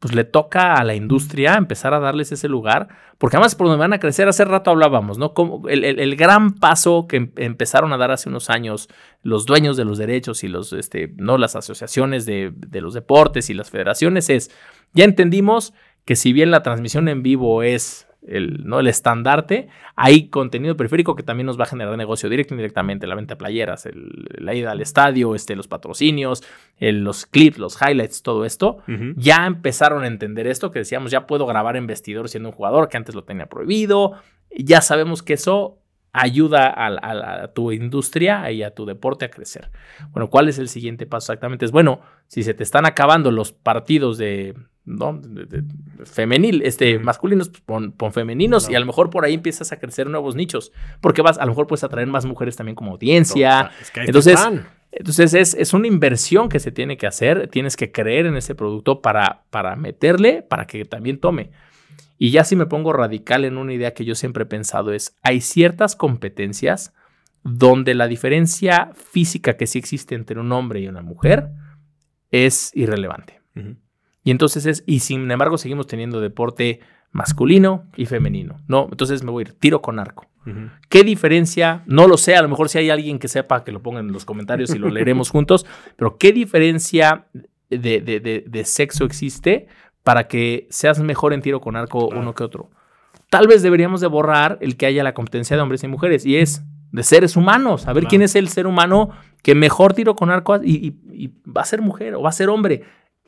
pues 0.00 0.14
le 0.14 0.24
toca 0.24 0.74
a 0.74 0.84
la 0.84 0.94
industria 0.94 1.54
empezar 1.56 1.94
a 1.94 2.00
darles 2.00 2.32
ese 2.32 2.48
lugar, 2.48 2.88
porque 3.18 3.36
además 3.36 3.54
por 3.54 3.66
donde 3.66 3.80
van 3.80 3.92
a 3.92 4.00
crecer, 4.00 4.28
hace 4.28 4.46
rato 4.46 4.70
hablábamos, 4.70 5.18
¿no? 5.18 5.34
Como 5.34 5.68
el, 5.68 6.16
gran 6.16 6.54
paso 6.54 7.06
que 7.06 7.16
em, 7.16 7.32
empezaron 7.36 7.92
a 7.92 7.98
dar 7.98 8.10
hace 8.10 8.30
unos 8.30 8.48
años 8.48 8.88
los 9.22 9.44
dueños 9.44 9.76
de 9.76 9.84
los 9.84 9.98
derechos 9.98 10.42
y 10.42 10.48
los, 10.48 10.72
este, 10.72 11.12
no, 11.16 11.36
las 11.36 11.54
asociaciones 11.54 12.24
de, 12.24 12.50
de 12.54 12.80
los 12.80 12.94
deportes 12.94 13.50
y 13.50 13.54
las 13.54 13.70
federaciones 13.70 14.30
es, 14.30 14.50
ya 14.94 15.04
entendimos 15.04 15.74
que 16.10 16.16
si 16.16 16.32
bien 16.32 16.50
la 16.50 16.64
transmisión 16.64 17.06
en 17.06 17.22
vivo 17.22 17.62
es 17.62 18.08
el, 18.26 18.66
¿no? 18.66 18.80
el 18.80 18.88
estandarte, 18.88 19.68
hay 19.94 20.26
contenido 20.26 20.76
periférico 20.76 21.14
que 21.14 21.22
también 21.22 21.46
nos 21.46 21.56
va 21.56 21.62
a 21.62 21.68
generar 21.68 21.96
negocio 21.96 22.28
directo 22.28 22.52
e 22.52 22.56
indirectamente, 22.56 23.06
la 23.06 23.14
venta 23.14 23.34
de 23.34 23.38
playeras, 23.38 23.88
la 23.92 24.52
ida 24.52 24.72
al 24.72 24.80
estadio, 24.80 25.36
este, 25.36 25.54
los 25.54 25.68
patrocinios, 25.68 26.42
los 26.80 27.26
clips, 27.26 27.58
los 27.58 27.80
highlights, 27.80 28.24
todo 28.24 28.44
esto. 28.44 28.78
Ya 29.14 29.46
empezaron 29.46 30.02
a 30.02 30.08
entender 30.08 30.48
esto, 30.48 30.72
que 30.72 30.80
decíamos, 30.80 31.12
ya 31.12 31.28
puedo 31.28 31.46
grabar 31.46 31.76
en 31.76 31.86
vestidor 31.86 32.28
siendo 32.28 32.48
un 32.48 32.56
jugador 32.56 32.88
que 32.88 32.96
antes 32.96 33.14
lo 33.14 33.22
tenía 33.22 33.46
prohibido. 33.46 34.14
Ya 34.50 34.80
sabemos 34.80 35.22
que 35.22 35.34
eso 35.34 35.78
ayuda 36.12 36.74
a, 36.76 37.52
tu 37.52 37.70
industria 37.70 38.50
y 38.50 38.64
a 38.64 38.74
tu 38.74 38.84
deporte 38.84 39.26
a 39.26 39.30
crecer. 39.30 39.70
Bueno, 40.10 40.28
¿cuál 40.28 40.48
es 40.48 40.58
el 40.58 40.68
siguiente 40.68 41.06
paso 41.06 41.32
exactamente? 41.32 41.66
Es 41.66 41.70
bueno, 41.70 42.00
si 42.26 42.42
se 42.42 42.52
te 42.52 42.64
están 42.64 42.84
acabando 42.84 43.30
los 43.30 43.52
partidos 43.52 44.18
de, 44.18 44.56
¿no? 44.96 45.20
femenil, 46.04 46.62
este, 46.62 46.98
masculinos, 46.98 47.48
pues, 47.48 47.92
pon, 47.96 48.12
femeninos 48.12 48.68
y 48.68 48.74
a 48.74 48.80
lo 48.80 48.86
mejor 48.86 49.10
por 49.10 49.24
ahí 49.24 49.34
empiezas 49.34 49.72
a 49.72 49.78
crecer 49.78 50.08
nuevos 50.08 50.34
nichos, 50.34 50.72
porque 51.00 51.22
vas, 51.22 51.38
a 51.38 51.42
lo 51.42 51.48
mejor 51.48 51.66
puedes 51.66 51.84
atraer 51.84 52.08
más 52.08 52.26
mujeres 52.26 52.56
también 52.56 52.74
como 52.74 52.92
audiencia. 52.92 53.70
entonces, 53.94 54.38
entonces 54.92 55.34
es, 55.34 55.54
es, 55.54 55.72
una 55.72 55.86
inversión 55.86 56.48
que 56.48 56.58
se 56.58 56.72
tiene 56.72 56.96
que 56.96 57.06
hacer, 57.06 57.48
tienes 57.48 57.76
que 57.76 57.92
creer 57.92 58.26
en 58.26 58.36
ese 58.36 58.54
producto 58.54 59.00
para, 59.00 59.44
para 59.50 59.76
meterle, 59.76 60.42
para 60.42 60.66
que 60.66 60.84
también 60.84 61.18
tome. 61.18 61.50
Y 62.18 62.32
ya 62.32 62.44
si 62.44 62.54
me 62.54 62.66
pongo 62.66 62.92
radical 62.92 63.44
en 63.44 63.56
una 63.56 63.72
idea 63.72 63.94
que 63.94 64.04
yo 64.04 64.14
siempre 64.14 64.42
he 64.42 64.46
pensado 64.46 64.92
es, 64.92 65.16
hay 65.22 65.40
ciertas 65.40 65.96
competencias 65.96 66.92
donde 67.42 67.94
la 67.94 68.08
diferencia 68.08 68.92
física 68.94 69.56
que 69.56 69.66
sí 69.66 69.78
existe 69.78 70.14
entre 70.14 70.38
un 70.38 70.52
hombre 70.52 70.80
y 70.80 70.88
una 70.88 71.02
mujer 71.02 71.48
es 72.30 72.70
irrelevante. 72.74 73.40
Y 74.24 74.30
entonces 74.30 74.66
es, 74.66 74.84
y 74.86 75.00
sin 75.00 75.30
embargo 75.30 75.58
seguimos 75.58 75.86
teniendo 75.86 76.20
deporte 76.20 76.80
masculino 77.12 77.84
y 77.96 78.06
femenino, 78.06 78.60
¿no? 78.68 78.88
Entonces 78.90 79.22
me 79.24 79.30
voy 79.30 79.42
a 79.42 79.48
ir, 79.48 79.52
tiro 79.54 79.82
con 79.82 79.98
arco. 79.98 80.26
¿Qué 80.88 81.04
diferencia? 81.04 81.82
No 81.86 82.08
lo 82.08 82.16
sé, 82.16 82.34
a 82.34 82.42
lo 82.42 82.48
mejor 82.48 82.70
si 82.70 82.78
hay 82.78 82.88
alguien 82.88 83.18
que 83.18 83.28
sepa, 83.28 83.62
que 83.62 83.72
lo 83.72 83.82
ponga 83.82 84.00
en 84.00 84.10
los 84.10 84.24
comentarios 84.24 84.74
y 84.74 84.78
lo 84.78 84.88
leeremos 84.88 85.30
juntos, 85.30 85.66
pero 85.96 86.16
¿qué 86.16 86.32
diferencia 86.32 87.26
de, 87.68 88.00
de, 88.00 88.44
de 88.46 88.64
sexo 88.64 89.04
existe 89.04 89.68
para 90.02 90.28
que 90.28 90.66
seas 90.70 90.98
mejor 91.00 91.32
en 91.32 91.42
tiro 91.42 91.60
con 91.60 91.76
arco 91.76 92.08
uno 92.08 92.34
que 92.34 92.44
otro. 92.44 92.70
Tal 93.28 93.46
vez 93.46 93.62
deberíamos 93.62 94.00
de 94.00 94.06
borrar 94.06 94.58
el 94.60 94.76
que 94.76 94.86
haya 94.86 95.04
la 95.04 95.14
competencia 95.14 95.56
de 95.56 95.62
hombres 95.62 95.84
y 95.84 95.88
mujeres 95.88 96.26
y 96.26 96.36
es 96.36 96.64
de 96.90 97.02
seres 97.04 97.36
humanos, 97.36 97.86
a 97.86 97.92
ver 97.92 98.06
quién 98.06 98.22
es 98.22 98.34
el 98.34 98.48
ser 98.48 98.66
humano 98.66 99.10
que 99.42 99.54
mejor 99.54 99.94
tiro 99.94 100.16
con 100.16 100.30
arco 100.30 100.56
y, 100.62 100.96
va 101.46 101.62
a 101.62 101.64
ser 101.64 101.82
mujer 101.82 102.14
o 102.14 102.22
va 102.22 102.30
a 102.30 102.32
ser 102.32 102.48
hombre. 102.48 102.82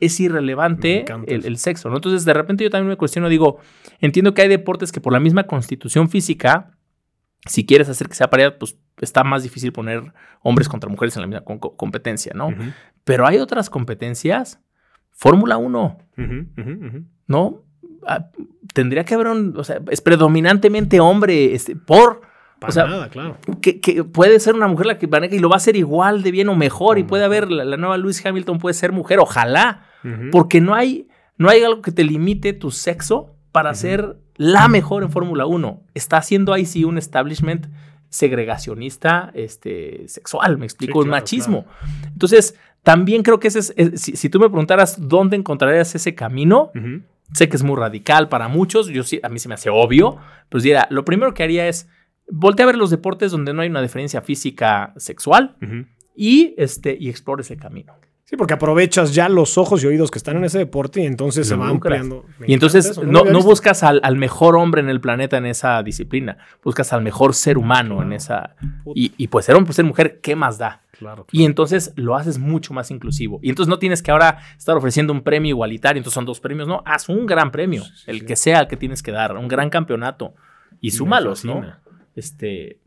Es 0.05 0.19
irrelevante 0.19 1.05
el, 1.27 1.57
sexo, 1.57 1.89
¿no? 1.89 1.95
Entonces, 1.95 2.25
de 2.25 2.33
repente 2.33 2.63
yo 2.63 2.69
también 2.69 2.89
me 2.89 2.97
cuestiono, 2.97 3.29
digo, 3.29 3.59
entiendo 3.99 4.33
que 4.33 4.41
hay 4.41 4.47
deportes 4.47 4.91
que 4.91 5.01
por 5.01 5.13
la 5.13 5.19
misma 5.19 5.43
constitución 5.43 6.09
física, 6.09 6.71
si 7.45 7.65
quieres 7.65 7.89
hacer 7.89 8.07
que 8.07 8.15
sea 8.15 8.29
paridad, 8.29 8.57
pues 8.57 8.77
está 8.99 9.23
más 9.23 9.43
difícil 9.43 9.71
poner 9.71 10.13
hombres 10.41 10.69
contra 10.69 10.89
mujeres 10.89 11.15
en 11.15 11.21
la 11.21 11.27
misma 11.27 11.43
competencia, 11.43 12.33
¿no? 12.35 12.49
Pero 13.03 13.27
hay 13.27 13.37
otras 13.37 13.69
competencias 13.69 14.59
Fórmula 15.13 15.57
1, 15.57 15.97
¿no? 17.27 17.63
Ah, 18.05 18.29
tendría 18.73 19.05
que 19.05 19.13
haber 19.13 19.27
un, 19.27 19.53
o 19.57 19.63
sea, 19.63 19.79
es 19.89 20.01
predominantemente 20.01 20.99
hombre, 20.99 21.53
este, 21.53 21.75
por... 21.75 22.21
o 22.61 22.71
sea, 22.71 22.85
nada, 22.85 23.09
claro. 23.09 23.37
Que, 23.61 24.03
puede 24.03 24.39
ser 24.39 24.55
una 24.55 24.67
mujer 24.67 24.87
la 24.87 24.97
que 24.97 25.07
maneja 25.07 25.35
y 25.35 25.39
lo 25.39 25.49
va 25.49 25.55
a 25.55 25.57
hacer 25.57 25.75
igual 25.75 26.23
de 26.23 26.31
bien 26.31 26.49
o 26.49 26.55
mejor. 26.55 26.97
Y 26.97 27.03
puede 27.03 27.23
haber, 27.23 27.49
la, 27.49 27.77
nueva 27.77 27.97
Lewis 27.97 28.25
Hamilton 28.25 28.57
puede 28.57 28.73
ser 28.73 28.91
mujer, 28.91 29.19
ojalá. 29.19 29.85
Porque 30.31 30.59
no 30.59 30.75
hay, 30.75 31.07
no 31.37 31.49
hay 31.49 31.63
algo 31.63 31.81
que 31.81 31.91
te 31.91 32.03
limite 32.03 32.53
tu 32.53 32.71
sexo 32.71 33.35
para 33.51 33.73
ser 33.73 34.17
la 34.35 34.67
mejor 34.67 35.03
en 35.03 35.11
Fórmula 35.11 35.45
1. 35.45 35.83
Está 35.93 36.17
haciendo 36.17 36.53
ahí 36.53 36.65
sí 36.65 36.83
un 36.83 36.97
establishment 36.97 37.67
segregacionista 38.09 39.31
este, 39.33 40.07
sexual, 40.07 40.57
me 40.57 40.65
explico, 40.65 40.99
un 40.99 41.09
machismo. 41.09 41.65
Entonces, 42.11 42.55
también 42.83 43.23
creo 43.23 43.39
que 43.39 43.47
ese 43.47 43.59
es, 43.59 44.01
si, 44.01 44.29
tú 44.29 44.39
me 44.39 44.49
preguntaras 44.49 45.07
dónde 45.07 45.35
encontrarías 45.35 45.95
ese 45.95 46.13
camino, 46.13 46.71
sé 47.33 47.49
que 47.49 47.55
es 47.55 47.63
muy 47.63 47.75
radical 47.75 48.29
para 48.29 48.47
muchos, 48.47 48.87
yo 48.87 49.03
sí, 49.03 49.19
a 49.23 49.29
mí 49.29 49.39
se 49.39 49.47
me 49.47 49.55
hace 49.55 49.69
obvio, 49.69 50.17
pero 50.49 50.61
diría, 50.61 50.87
lo 50.89 51.05
primero 51.05 51.33
que 51.33 51.43
haría 51.43 51.67
es 51.67 51.87
voltear 52.29 52.67
a 52.67 52.71
ver 52.71 52.77
los 52.77 52.89
deportes 52.89 53.31
donde 53.31 53.53
no 53.53 53.61
hay 53.61 53.69
una 53.69 53.81
diferencia 53.81 54.21
física 54.21 54.93
sexual 54.97 55.55
y, 56.15 56.53
este, 56.57 56.95
y 56.99 57.09
explore 57.09 57.41
ese 57.41 57.57
camino. 57.57 57.95
Sí, 58.33 58.37
porque 58.37 58.55
aprovechas 58.55 59.13
ya 59.13 59.29
los 59.29 59.59
ojos 59.59 59.83
y 59.83 59.85
oídos 59.85 60.09
que 60.09 60.17
están 60.17 60.37
en 60.37 60.45
ese 60.45 60.57
deporte 60.57 61.03
y 61.03 61.05
entonces 61.05 61.47
se 61.47 61.55
va 61.55 61.69
ampliando. 61.69 62.25
y 62.47 62.55
entonces 62.55 62.97
no, 62.97 63.25
no, 63.25 63.43
buscas 63.43 63.83
al, 63.83 64.17
mejor 64.17 64.55
hombre 64.55 64.81
en 64.81 64.89
el 64.89 64.99
planeta 64.99 65.37
en 65.37 65.45
esa 65.45 65.83
disciplina, 65.83 66.39
buscas 66.63 66.93
al 66.93 67.03
mejor 67.03 67.35
ser 67.35 67.59
humano 67.59 68.01
en 68.01 68.11
esa... 68.11 68.55
Y, 68.95 69.13
y 69.17 69.27
pues 69.27 69.45
ser 69.45 69.53
hombre, 69.53 69.67
pues 69.67 69.75
ser 69.75 69.85
mujer, 69.85 70.19
¿qué 70.19 70.35
más 70.35 70.57
da? 70.57 70.81
Claro, 70.97 71.27
Y 71.31 71.45
entonces 71.45 71.93
lo 71.95 72.15
haces 72.15 72.39
mucho 72.39 72.73
más 72.73 72.89
inclusivo. 72.89 73.39
Y 73.43 73.49
entonces 73.49 73.69
no 73.69 73.77
tienes 73.77 74.01
que 74.01 74.09
ahora 74.09 74.39
estar 74.57 74.75
ofreciendo 74.75 75.13
un 75.13 75.21
premio 75.21 75.49
igualitario, 75.49 75.99
entonces 75.99 76.15
son 76.15 76.25
dos 76.25 76.39
premios, 76.39 76.67
no, 76.67 76.81
haz 76.87 77.09
un 77.09 77.27
gran 77.27 77.51
premio, 77.51 77.83
el 78.07 78.25
que 78.25 78.35
sea 78.35 78.61
el 78.61 78.67
que 78.67 78.77
tienes 78.77 79.03
que 79.03 79.11
dar, 79.11 79.37
un 79.37 79.47
gran 79.47 79.69
campeonato 79.69 80.33
y 80.81 80.89
súmalos, 80.89 81.45
¿no? 81.45 81.63
Este, 82.15 82.79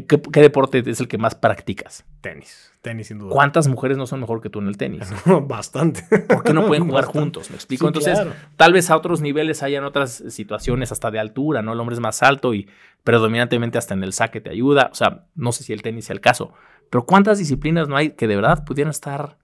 ¿qué, 0.00 0.20
¿qué, 0.20 0.40
deporte 0.40 0.82
es 0.86 1.00
el 1.00 1.08
que 1.08 1.18
más 1.18 1.34
practicas? 1.34 2.04
Tenis. 2.20 2.72
Tenis, 2.82 3.08
sin 3.08 3.18
duda. 3.18 3.30
¿Cuántas 3.30 3.68
mujeres 3.68 3.96
no 3.96 4.06
son 4.06 4.20
mejor 4.20 4.40
que 4.40 4.50
tú 4.50 4.58
en 4.58 4.68
el 4.68 4.76
tenis? 4.76 5.08
Bastante. 5.46 6.02
¿Por 6.20 6.42
qué 6.42 6.52
no 6.52 6.66
pueden 6.66 6.84
jugar 6.88 7.04
juntos? 7.04 7.50
¿Me 7.50 7.56
explico? 7.56 7.86
Entonces, 7.86 8.18
tal 8.56 8.72
vez 8.72 8.90
a 8.90 8.96
otros 8.96 9.20
niveles 9.20 9.62
hayan 9.62 9.84
otras 9.84 10.24
situaciones 10.28 10.92
hasta 10.92 11.10
de 11.10 11.18
altura, 11.18 11.62
¿no? 11.62 11.72
El 11.72 11.80
hombre 11.80 11.94
es 11.94 12.00
más 12.00 12.22
alto 12.22 12.54
y 12.54 12.68
predominantemente 13.04 13.78
hasta 13.78 13.94
en 13.94 14.02
el 14.02 14.12
saque 14.12 14.40
te 14.40 14.50
ayuda. 14.50 14.88
O 14.90 14.94
sea, 14.94 15.26
no 15.34 15.52
sé 15.52 15.64
si 15.64 15.72
el 15.72 15.82
tenis 15.82 16.06
sea 16.06 16.14
el 16.14 16.20
caso. 16.20 16.52
Pero 16.90 17.06
¿cuántas 17.06 17.38
disciplinas 17.38 17.88
no 17.88 17.96
hay 17.96 18.10
que 18.10 18.26
de 18.26 18.36
verdad 18.36 18.64
pudieran 18.64 18.90
estar 18.90 19.36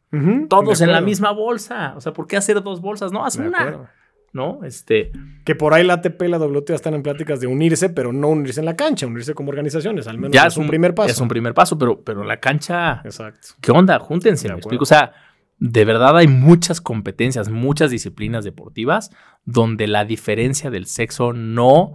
todos 0.48 0.80
en 0.80 0.92
la 0.92 1.00
misma 1.00 1.30
bolsa? 1.30 1.94
O 1.96 2.00
sea, 2.00 2.12
¿por 2.12 2.26
qué 2.26 2.36
hacer 2.36 2.62
dos 2.62 2.80
bolsas? 2.80 3.12
No, 3.12 3.24
haz 3.24 3.36
una. 3.36 3.90
¿No? 4.32 4.60
Este... 4.64 5.12
Que 5.44 5.54
por 5.54 5.74
ahí 5.74 5.84
la 5.84 5.94
ATP 5.94 6.22
y 6.22 6.28
la 6.28 6.38
WTA 6.38 6.74
están 6.74 6.94
en 6.94 7.02
pláticas 7.02 7.40
de 7.40 7.46
unirse, 7.46 7.88
pero 7.88 8.12
no 8.12 8.28
unirse 8.28 8.60
en 8.60 8.66
la 8.66 8.76
cancha, 8.76 9.06
unirse 9.06 9.34
como 9.34 9.50
organizaciones, 9.50 10.06
al 10.06 10.18
menos 10.18 10.32
ya 10.32 10.46
es 10.46 10.56
un, 10.56 10.66
primer 10.66 10.94
paso. 10.94 11.10
Es 11.10 11.20
un 11.20 11.28
primer 11.28 11.54
paso, 11.54 11.78
pero, 11.78 12.02
pero 12.02 12.24
la 12.24 12.38
cancha... 12.38 13.00
Exacto. 13.04 13.48
¿Qué 13.60 13.72
onda? 13.72 13.98
Júntense, 13.98 14.48
me 14.48 14.54
explico. 14.54 14.82
O 14.82 14.86
sea, 14.86 15.12
de 15.58 15.84
verdad 15.84 16.16
hay 16.16 16.28
muchas 16.28 16.80
competencias, 16.80 17.50
muchas 17.50 17.90
disciplinas 17.90 18.44
deportivas 18.44 19.10
donde 19.44 19.86
la 19.86 20.04
diferencia 20.04 20.70
del 20.70 20.86
sexo 20.86 21.32
no, 21.32 21.94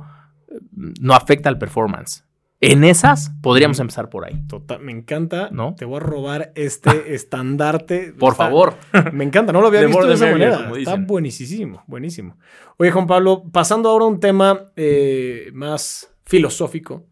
no 0.71 1.13
afecta 1.13 1.49
al 1.49 1.57
performance. 1.57 2.25
En 2.65 2.85
esas 2.85 3.29
podríamos 3.41 3.77
empezar 3.81 4.09
por 4.09 4.25
ahí. 4.25 4.41
Total, 4.47 4.79
me 4.79 4.93
encanta. 4.93 5.49
¿No? 5.51 5.75
Te 5.75 5.83
voy 5.83 5.97
a 5.97 5.99
robar 5.99 6.53
este 6.55 6.89
estandarte. 7.13 8.13
Por 8.17 8.35
favor. 8.35 8.75
Me 9.11 9.25
encanta, 9.25 9.51
no 9.51 9.59
lo 9.59 9.67
había 9.67 9.85
visto 9.85 10.07
de 10.07 10.13
esa 10.13 10.31
manera. 10.31 10.71
Está 10.77 10.95
buenísimo, 10.95 11.83
buenísimo. 11.87 12.37
Oye, 12.77 12.89
Juan 12.89 13.05
Pablo, 13.05 13.43
pasando 13.51 13.89
ahora 13.89 14.05
a 14.05 14.07
un 14.07 14.21
tema 14.21 14.71
eh, 14.77 15.51
más 15.53 16.15
filosófico. 16.23 17.05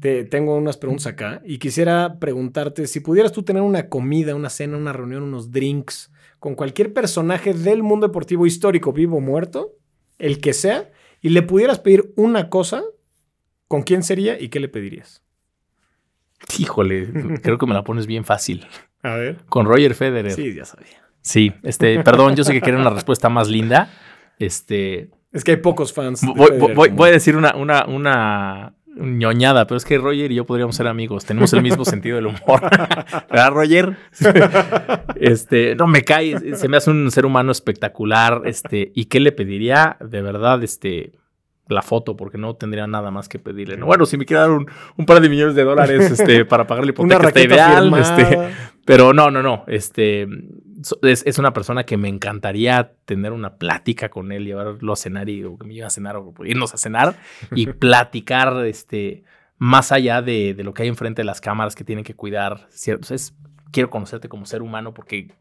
Te, 0.00 0.24
tengo 0.24 0.56
unas 0.56 0.76
preguntas 0.76 1.06
acá 1.06 1.40
y 1.42 1.56
quisiera 1.56 2.18
preguntarte 2.18 2.86
si 2.86 3.00
pudieras 3.00 3.32
tú 3.32 3.44
tener 3.44 3.62
una 3.62 3.88
comida, 3.88 4.34
una 4.34 4.50
cena, 4.50 4.76
una 4.76 4.92
reunión, 4.92 5.22
unos 5.22 5.50
drinks 5.52 6.12
con 6.38 6.54
cualquier 6.54 6.92
personaje 6.92 7.54
del 7.54 7.82
mundo 7.82 8.08
deportivo 8.08 8.44
histórico, 8.44 8.92
vivo 8.92 9.16
o 9.16 9.20
muerto, 9.20 9.72
el 10.18 10.38
que 10.40 10.52
sea, 10.52 10.90
y 11.22 11.30
le 11.30 11.42
pudieras 11.42 11.78
pedir 11.78 12.12
una 12.16 12.50
cosa 12.50 12.82
¿Con 13.68 13.82
quién 13.82 14.02
sería 14.02 14.40
y 14.40 14.48
qué 14.48 14.60
le 14.60 14.68
pedirías? 14.68 15.22
Híjole, 16.58 17.08
creo 17.42 17.58
que 17.58 17.66
me 17.66 17.74
la 17.74 17.84
pones 17.84 18.06
bien 18.06 18.24
fácil. 18.24 18.66
A 19.02 19.14
ver. 19.14 19.36
Con 19.48 19.66
Roger 19.66 19.94
Federer. 19.94 20.32
Sí, 20.32 20.54
ya 20.54 20.64
sabía. 20.64 21.02
Sí, 21.20 21.52
este, 21.62 22.02
perdón, 22.02 22.34
yo 22.34 22.44
sé 22.44 22.52
que 22.52 22.60
quieren 22.60 22.80
una 22.80 22.90
respuesta 22.90 23.28
más 23.28 23.48
linda. 23.48 23.90
Este. 24.38 25.10
Es 25.32 25.44
que 25.44 25.52
hay 25.52 25.56
pocos 25.58 25.92
fans. 25.92 26.22
Voy, 26.24 27.08
a 27.08 27.12
decir 27.12 27.36
una, 27.36 27.54
una, 27.54 27.84
una 27.84 28.72
ñoñada, 28.96 29.66
pero 29.66 29.76
es 29.76 29.84
que 29.84 29.98
Roger 29.98 30.32
y 30.32 30.36
yo 30.36 30.46
podríamos 30.46 30.74
ser 30.76 30.86
amigos. 30.86 31.26
Tenemos 31.26 31.52
el 31.52 31.62
mismo 31.62 31.84
sentido 31.84 32.16
del 32.16 32.26
humor. 32.26 32.62
¿Verdad, 33.30 33.50
Roger? 33.50 33.96
Este, 35.20 35.74
no 35.74 35.88
me 35.88 36.04
cae, 36.04 36.56
se 36.56 36.68
me 36.68 36.76
hace 36.76 36.90
un 36.90 37.10
ser 37.10 37.26
humano 37.26 37.50
espectacular. 37.50 38.42
Este, 38.46 38.92
¿y 38.94 39.06
qué 39.06 39.18
le 39.18 39.32
pediría? 39.32 39.96
De 40.00 40.22
verdad, 40.22 40.62
este 40.62 41.12
la 41.68 41.82
foto 41.82 42.16
porque 42.16 42.38
no 42.38 42.56
tendría 42.56 42.86
nada 42.86 43.10
más 43.10 43.28
que 43.28 43.38
pedirle. 43.38 43.76
Bueno, 43.76 44.06
si 44.06 44.16
me 44.16 44.24
quiere 44.24 44.40
dar 44.40 44.50
un, 44.50 44.66
par 45.06 45.20
de 45.20 45.28
millones 45.28 45.54
de 45.54 45.64
dólares 45.64 46.10
este, 46.18 46.44
para 46.44 46.66
pagar 46.66 46.84
la 46.84 46.90
hipoteca 46.90 47.28
está 47.28 47.40
ideal. 47.40 47.92
Este, 47.98 48.38
pero 48.84 49.12
no, 49.12 49.30
no, 49.30 49.42
no. 49.42 49.64
Este, 49.66 50.26
es, 51.02 51.38
una 51.38 51.52
persona 51.52 51.84
que 51.84 51.96
me 51.96 52.08
encantaría 52.08 52.94
tener 53.04 53.32
una 53.32 53.56
plática 53.56 54.08
con 54.08 54.32
él, 54.32 54.44
llevarlo 54.44 54.92
a 54.92 54.96
cenar 54.96 55.28
y 55.28 55.44
o 55.44 55.58
que 55.58 55.66
me 55.66 55.74
lleve 55.74 55.86
a 55.86 55.90
cenar 55.90 56.16
o 56.16 56.32
irnos 56.44 56.74
a 56.74 56.78
cenar 56.78 57.16
y 57.54 57.66
platicar 57.72 58.64
este, 58.64 59.24
más 59.58 59.92
allá 59.92 60.22
de, 60.22 60.54
de, 60.54 60.64
lo 60.64 60.72
que 60.72 60.84
hay 60.84 60.88
enfrente 60.88 61.20
de 61.20 61.26
las 61.26 61.40
cámaras 61.40 61.74
que 61.74 61.84
tienen 61.84 62.04
que 62.04 62.14
cuidar. 62.14 62.66
¿cierto? 62.70 63.14
Es 63.14 63.34
quiero 63.72 63.90
conocerte 63.90 64.28
como 64.28 64.46
ser 64.46 64.62
humano 64.62 64.94
porque 64.94 65.32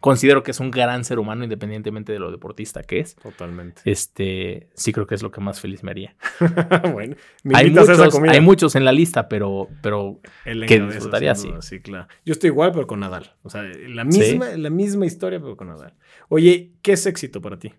considero 0.00 0.42
que 0.42 0.50
es 0.50 0.60
un 0.60 0.70
gran 0.70 1.04
ser 1.04 1.18
humano 1.18 1.44
independientemente 1.44 2.12
de 2.12 2.18
lo 2.18 2.30
deportista 2.30 2.82
que 2.82 3.00
es. 3.00 3.16
Totalmente. 3.16 3.82
Este, 3.84 4.68
sí 4.74 4.92
creo 4.92 5.06
que 5.06 5.14
es 5.14 5.22
lo 5.22 5.30
que 5.30 5.40
más 5.40 5.60
feliz 5.60 5.82
me 5.82 5.90
haría. 5.90 6.16
bueno, 6.92 7.16
hay 7.54 7.70
muchos, 7.70 8.18
hay 8.28 8.40
muchos 8.40 8.76
en 8.76 8.84
la 8.84 8.92
lista, 8.92 9.28
pero, 9.28 9.68
pero 9.82 10.20
que 10.44 10.80
disfrutaría 10.80 11.32
así. 11.32 11.50
Sí, 11.60 11.80
claro. 11.80 12.08
Yo 12.24 12.32
estoy 12.32 12.48
igual, 12.48 12.72
pero 12.72 12.86
con 12.86 13.00
Nadal. 13.00 13.34
O 13.42 13.50
sea, 13.50 13.62
la 13.62 14.04
misma, 14.04 14.50
la 14.56 14.70
misma 14.70 15.06
historia, 15.06 15.40
pero 15.40 15.56
con 15.56 15.68
Nadal. 15.68 15.94
Oye, 16.28 16.72
¿qué 16.82 16.92
es 16.92 17.06
éxito 17.06 17.40
para 17.40 17.58
ti? 17.58 17.72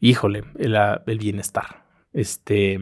Híjole, 0.00 0.44
el, 0.58 0.76
el 1.06 1.18
bienestar. 1.18 1.84
Este 2.12 2.78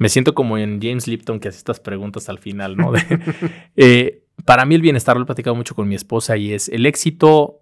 me 0.00 0.08
siento 0.08 0.34
como 0.34 0.56
en 0.56 0.80
James 0.80 1.06
Lipton 1.06 1.40
que 1.40 1.48
hace 1.48 1.58
estas 1.58 1.78
preguntas 1.78 2.30
al 2.30 2.38
final, 2.38 2.74
¿no? 2.74 2.92
eh, 3.76 4.24
para 4.44 4.64
mí 4.64 4.74
el 4.74 4.82
bienestar 4.82 5.16
lo 5.16 5.22
he 5.22 5.26
platicado 5.26 5.56
mucho 5.56 5.74
con 5.74 5.88
mi 5.88 5.94
esposa 5.94 6.36
y 6.36 6.52
es 6.52 6.68
el 6.68 6.86
éxito, 6.86 7.60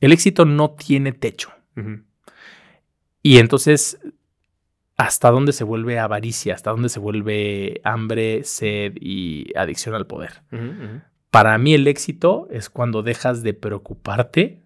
el 0.00 0.12
éxito 0.12 0.44
no 0.44 0.70
tiene 0.70 1.12
techo. 1.12 1.50
Y 3.22 3.38
entonces, 3.38 3.98
¿hasta 4.96 5.30
dónde 5.30 5.52
se 5.52 5.64
vuelve 5.64 5.98
avaricia? 5.98 6.54
¿Hasta 6.54 6.70
dónde 6.70 6.88
se 6.88 7.00
vuelve 7.00 7.80
hambre, 7.84 8.44
sed 8.44 8.94
y 9.00 9.52
adicción 9.56 9.94
al 9.94 10.06
poder? 10.06 10.42
Para 11.30 11.56
mí 11.58 11.74
el 11.74 11.86
éxito 11.86 12.48
es 12.50 12.70
cuando 12.70 13.02
dejas 13.02 13.42
de 13.42 13.54
preocuparte 13.54 14.62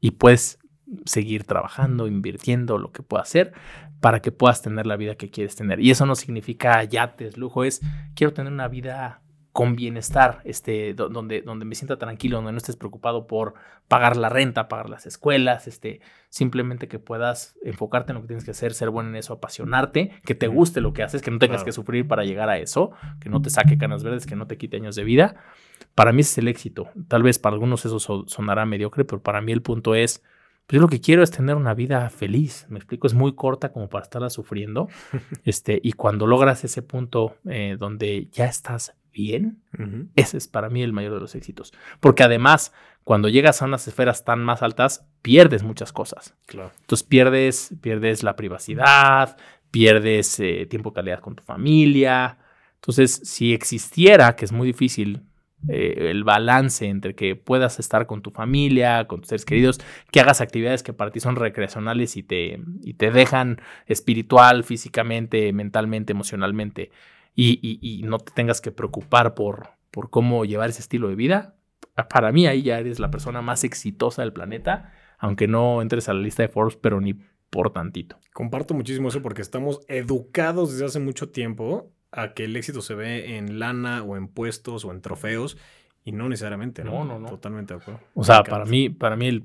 y 0.00 0.12
puedes 0.12 0.58
seguir 1.04 1.44
trabajando, 1.44 2.06
invirtiendo 2.06 2.78
lo 2.78 2.92
que 2.92 3.02
puedas 3.02 3.28
hacer 3.28 3.52
para 4.00 4.20
que 4.20 4.32
puedas 4.32 4.62
tener 4.62 4.86
la 4.86 4.96
vida 4.96 5.16
que 5.16 5.30
quieres 5.30 5.56
tener. 5.56 5.80
Y 5.80 5.90
eso 5.90 6.06
no 6.06 6.14
significa 6.14 6.82
yates, 6.84 7.36
lujo, 7.36 7.64
es 7.64 7.80
quiero 8.14 8.32
tener 8.32 8.52
una 8.52 8.68
vida 8.68 9.22
con 9.58 9.74
bienestar, 9.74 10.40
este, 10.44 10.94
donde, 10.94 11.42
donde 11.42 11.64
me 11.64 11.74
sienta 11.74 11.98
tranquilo, 11.98 12.36
donde 12.36 12.52
no 12.52 12.58
estés 12.58 12.76
preocupado 12.76 13.26
por 13.26 13.54
pagar 13.88 14.16
la 14.16 14.28
renta, 14.28 14.68
pagar 14.68 14.88
las 14.88 15.04
escuelas, 15.04 15.66
este, 15.66 16.00
simplemente 16.28 16.86
que 16.86 17.00
puedas 17.00 17.58
enfocarte 17.64 18.12
en 18.12 18.14
lo 18.14 18.20
que 18.20 18.28
tienes 18.28 18.44
que 18.44 18.52
hacer, 18.52 18.72
ser 18.72 18.90
bueno 18.90 19.08
en 19.08 19.16
eso, 19.16 19.32
apasionarte, 19.32 20.12
que 20.24 20.36
te 20.36 20.46
guste 20.46 20.80
lo 20.80 20.92
que 20.92 21.02
haces, 21.02 21.22
que 21.22 21.32
no 21.32 21.40
tengas 21.40 21.64
que 21.64 21.72
sufrir 21.72 22.06
para 22.06 22.22
llegar 22.22 22.48
a 22.48 22.58
eso, 22.58 22.92
que 23.18 23.30
no 23.30 23.42
te 23.42 23.50
saque 23.50 23.76
canas 23.78 24.04
verdes, 24.04 24.26
que 24.26 24.36
no 24.36 24.46
te 24.46 24.58
quite 24.58 24.76
años 24.76 24.94
de 24.94 25.02
vida. 25.02 25.34
Para 25.96 26.12
mí 26.12 26.20
es 26.20 26.38
el 26.38 26.46
éxito. 26.46 26.90
Tal 27.08 27.24
vez 27.24 27.40
para 27.40 27.54
algunos 27.54 27.84
eso 27.84 27.98
sonará 27.98 28.64
mediocre, 28.64 29.04
pero 29.04 29.20
para 29.24 29.40
mí 29.40 29.50
el 29.50 29.62
punto 29.62 29.96
es, 29.96 30.22
pues 30.68 30.76
yo 30.76 30.80
lo 30.80 30.88
que 30.88 31.00
quiero 31.00 31.24
es 31.24 31.32
tener 31.32 31.56
una 31.56 31.74
vida 31.74 32.08
feliz. 32.10 32.66
Me 32.68 32.78
explico, 32.78 33.08
es 33.08 33.14
muy 33.14 33.34
corta 33.34 33.72
como 33.72 33.88
para 33.88 34.04
estarla 34.04 34.30
sufriendo. 34.30 34.86
este, 35.44 35.80
y 35.82 35.94
cuando 35.94 36.28
logras 36.28 36.62
ese 36.62 36.82
punto 36.82 37.34
eh, 37.48 37.74
donde 37.76 38.28
ya 38.30 38.44
estás 38.44 38.94
bien, 39.18 39.58
ese 40.14 40.36
es 40.36 40.46
para 40.46 40.70
mí 40.70 40.80
el 40.80 40.92
mayor 40.92 41.14
de 41.14 41.20
los 41.20 41.34
éxitos. 41.34 41.72
Porque 41.98 42.22
además, 42.22 42.72
cuando 43.02 43.28
llegas 43.28 43.60
a 43.60 43.64
unas 43.64 43.88
esferas 43.88 44.24
tan 44.24 44.44
más 44.44 44.62
altas, 44.62 45.08
pierdes 45.22 45.64
muchas 45.64 45.92
cosas. 45.92 46.36
Claro. 46.46 46.70
Entonces 46.80 47.04
pierdes, 47.04 47.74
pierdes 47.80 48.22
la 48.22 48.36
privacidad, 48.36 49.36
pierdes 49.72 50.38
eh, 50.38 50.66
tiempo 50.70 50.90
de 50.90 50.94
calidad 50.94 51.18
con 51.18 51.34
tu 51.34 51.42
familia. 51.42 52.38
Entonces, 52.76 53.20
si 53.24 53.54
existiera, 53.54 54.36
que 54.36 54.44
es 54.44 54.52
muy 54.52 54.68
difícil, 54.68 55.24
eh, 55.68 56.10
el 56.10 56.22
balance 56.22 56.86
entre 56.86 57.16
que 57.16 57.34
puedas 57.34 57.80
estar 57.80 58.06
con 58.06 58.22
tu 58.22 58.30
familia, 58.30 59.08
con 59.08 59.22
tus 59.22 59.30
seres 59.30 59.44
queridos, 59.44 59.80
que 60.12 60.20
hagas 60.20 60.40
actividades 60.40 60.84
que 60.84 60.92
para 60.92 61.10
ti 61.10 61.18
son 61.18 61.34
recreacionales 61.34 62.16
y 62.16 62.22
te, 62.22 62.60
y 62.84 62.94
te 62.94 63.10
dejan 63.10 63.60
espiritual, 63.86 64.62
físicamente, 64.62 65.52
mentalmente, 65.52 66.12
emocionalmente 66.12 66.92
y, 67.40 68.02
no 68.04 68.18
te 68.18 68.32
tengas 68.32 68.60
que 68.60 68.72
preocupar 68.72 69.34
por, 69.34 69.70
por 69.90 70.10
cómo 70.10 70.44
llevar 70.44 70.70
ese 70.70 70.80
estilo 70.80 71.08
de 71.08 71.14
vida, 71.14 71.54
para 72.10 72.32
mí 72.32 72.46
ahí 72.46 72.62
ya 72.62 72.78
eres 72.78 72.98
la 72.98 73.10
persona 73.10 73.42
más 73.42 73.64
exitosa 73.64 74.22
del 74.22 74.32
planeta, 74.32 74.92
aunque 75.18 75.48
no 75.48 75.82
entres 75.82 76.08
a 76.08 76.14
la 76.14 76.20
lista 76.20 76.42
de 76.42 76.48
Forbes, 76.48 76.76
pero 76.76 77.00
ni 77.00 77.14
por 77.50 77.70
tantito. 77.72 78.18
Comparto 78.32 78.74
muchísimo 78.74 79.08
eso 79.08 79.22
porque 79.22 79.42
estamos 79.42 79.80
educados 79.88 80.72
desde 80.72 80.86
hace 80.86 81.00
mucho 81.00 81.30
tiempo 81.30 81.90
a 82.12 82.34
que 82.34 82.44
el 82.44 82.56
éxito 82.56 82.82
se 82.82 82.94
ve 82.94 83.36
en 83.36 83.58
lana 83.58 84.02
o 84.02 84.16
en 84.16 84.28
puestos 84.28 84.84
o 84.84 84.92
en 84.92 85.00
trofeos 85.00 85.56
y 86.04 86.12
no 86.12 86.28
necesariamente, 86.28 86.84
¿no? 86.84 87.04
No, 87.04 87.18
no, 87.18 87.28
Totalmente 87.28 87.74
de 87.74 87.80
acuerdo. 87.80 88.00
O 88.14 88.24
sea, 88.24 88.42
para 88.42 88.64
mí, 88.64 88.88
para 88.88 89.16
mí 89.16 89.28
el, 89.28 89.44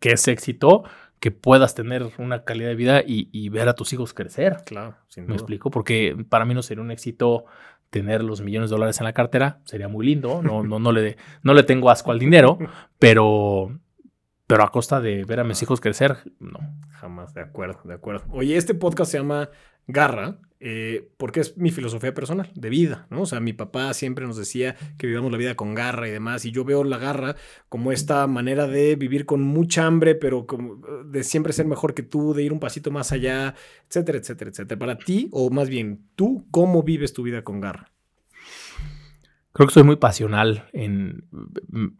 que, 0.00 0.12
es 0.12 0.26
éxito 0.28 0.84
que 1.24 1.30
puedas 1.30 1.74
tener 1.74 2.06
una 2.18 2.44
calidad 2.44 2.68
de 2.68 2.74
vida 2.74 3.02
y, 3.02 3.48
ver 3.48 3.70
a 3.70 3.74
tus 3.74 3.94
hijos 3.94 4.12
crecer. 4.12 4.58
Claro, 4.66 4.94
sin 5.08 5.24
duda. 5.24 5.30
Me 5.30 5.36
explico, 5.36 5.70
porque 5.70 6.22
para 6.28 6.44
mí 6.44 6.52
no 6.52 6.62
sería 6.62 6.84
un 6.84 6.90
éxito 6.90 7.46
tener 7.88 8.22
los 8.22 8.42
millones 8.42 8.68
de 8.68 8.74
dólares 8.74 9.00
en 9.00 9.04
la 9.04 9.14
cartera, 9.14 9.58
sería 9.64 9.88
muy 9.88 10.04
lindo, 10.04 10.42
no, 10.42 10.62
no, 10.64 10.78
no, 10.78 10.92
le, 10.92 11.16
no 11.42 11.54
le 11.54 11.62
tengo 11.62 11.88
asco 11.88 12.10
al 12.10 12.18
dinero, 12.18 12.58
pero, 12.98 13.74
pero 14.46 14.64
a 14.64 14.70
costa 14.70 15.00
de 15.00 15.24
ver 15.24 15.40
a 15.40 15.44
mis 15.44 15.62
hijos 15.62 15.80
crecer, 15.80 16.18
no. 16.40 16.58
Jamás, 16.90 17.32
de 17.32 17.40
acuerdo, 17.40 17.80
de 17.84 17.94
acuerdo. 17.94 18.26
Oye, 18.30 18.58
este 18.58 18.74
podcast 18.74 19.10
se 19.10 19.16
llama 19.16 19.48
Garra, 19.86 20.38
eh, 20.66 21.10
porque 21.18 21.40
es 21.40 21.58
mi 21.58 21.70
filosofía 21.70 22.14
personal 22.14 22.50
de 22.54 22.70
vida, 22.70 23.06
¿no? 23.10 23.22
O 23.22 23.26
sea, 23.26 23.38
mi 23.38 23.52
papá 23.52 23.92
siempre 23.92 24.26
nos 24.26 24.38
decía 24.38 24.76
que 24.96 25.06
vivamos 25.06 25.30
la 25.30 25.36
vida 25.36 25.56
con 25.56 25.74
garra 25.74 26.08
y 26.08 26.10
demás, 26.10 26.46
y 26.46 26.52
yo 26.52 26.64
veo 26.64 26.84
la 26.84 26.96
garra 26.96 27.36
como 27.68 27.92
esta 27.92 28.26
manera 28.26 28.66
de 28.66 28.96
vivir 28.96 29.26
con 29.26 29.42
mucha 29.42 29.84
hambre, 29.84 30.14
pero 30.14 30.46
de 31.04 31.22
siempre 31.22 31.52
ser 31.52 31.66
mejor 31.66 31.92
que 31.92 32.02
tú, 32.02 32.32
de 32.32 32.44
ir 32.44 32.52
un 32.54 32.60
pasito 32.60 32.90
más 32.90 33.12
allá, 33.12 33.54
etcétera, 33.88 34.16
etcétera, 34.16 34.50
etcétera. 34.52 34.78
Para 34.78 34.96
ti, 34.96 35.28
o 35.32 35.50
más 35.50 35.68
bien, 35.68 36.06
tú, 36.14 36.46
¿cómo 36.50 36.82
vives 36.82 37.12
tu 37.12 37.22
vida 37.22 37.44
con 37.44 37.60
garra? 37.60 37.90
Creo 39.52 39.68
que 39.68 39.74
soy 39.74 39.82
muy 39.82 39.96
pasional. 39.96 40.70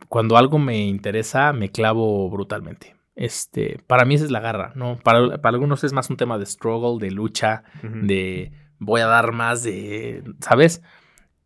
Cuando 0.08 0.36
algo 0.38 0.58
me 0.58 0.86
interesa, 0.86 1.52
me 1.52 1.70
clavo 1.70 2.30
brutalmente. 2.30 2.96
Este, 3.16 3.78
para 3.86 4.04
mí 4.04 4.16
esa 4.16 4.24
es 4.24 4.30
la 4.30 4.40
garra, 4.40 4.72
¿no? 4.74 4.98
Para, 5.02 5.38
para 5.40 5.54
algunos 5.54 5.84
es 5.84 5.92
más 5.92 6.10
un 6.10 6.16
tema 6.16 6.38
de 6.38 6.46
struggle, 6.46 7.04
de 7.04 7.12
lucha, 7.12 7.62
de 7.82 8.52
voy 8.78 9.00
a 9.00 9.06
dar 9.06 9.32
más 9.32 9.62
de, 9.62 10.24
¿sabes? 10.40 10.82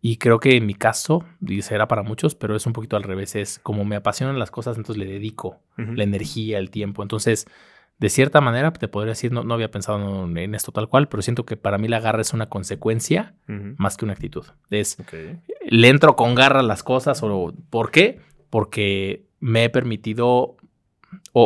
Y 0.01 0.17
creo 0.19 0.39
que 0.39 0.57
en 0.57 0.67
mi 0.67 0.75
caso, 0.75 1.25
y 1.45 1.61
será 1.63 1.89
para 1.89 2.03
muchos, 2.03 2.35
pero 2.35 2.55
es 2.55 2.67
un 2.67 2.73
poquito 2.73 2.97
al 2.97 3.03
revés, 3.03 3.35
es 3.35 3.59
como 3.59 3.85
me 3.85 3.97
apasionan 3.97 4.39
las 4.39 4.51
cosas, 4.51 4.77
entonces 4.77 5.05
le 5.05 5.11
dedico 5.11 5.61
la 5.77 6.05
energía, 6.05 6.59
el 6.59 6.71
tiempo. 6.71 7.03
Entonces, 7.03 7.47
de 7.99 8.09
cierta 8.09 8.41
manera, 8.41 8.73
te 8.73 8.87
podría 8.87 9.11
decir, 9.11 9.33
no, 9.33 9.43
no 9.43 9.55
había 9.55 9.73
pensado 9.73 10.25
en 10.25 10.55
esto 10.55 10.71
tal 10.71 10.89
cual, 10.89 11.09
pero 11.09 11.21
siento 11.21 11.45
que 11.45 11.57
para 11.57 11.79
mí 11.79 11.89
la 11.89 11.99
garra 11.99 12.21
es 12.21 12.33
una 12.33 12.49
consecuencia 12.49 13.35
más 13.47 13.97
que 13.97 14.05
una 14.05 14.15
actitud. 14.15 14.47
Es, 14.71 14.99
le 15.67 15.89
entro 15.89 16.15
con 16.15 16.37
garra 16.37 16.61
a 16.61 16.63
las 16.63 16.85
cosas, 16.85 17.21
o 17.25 17.53
¿por 17.69 17.91
qué? 17.91 18.21
Porque 18.51 19.27
me 19.41 19.65
he 19.65 19.71
permitido 19.71 20.57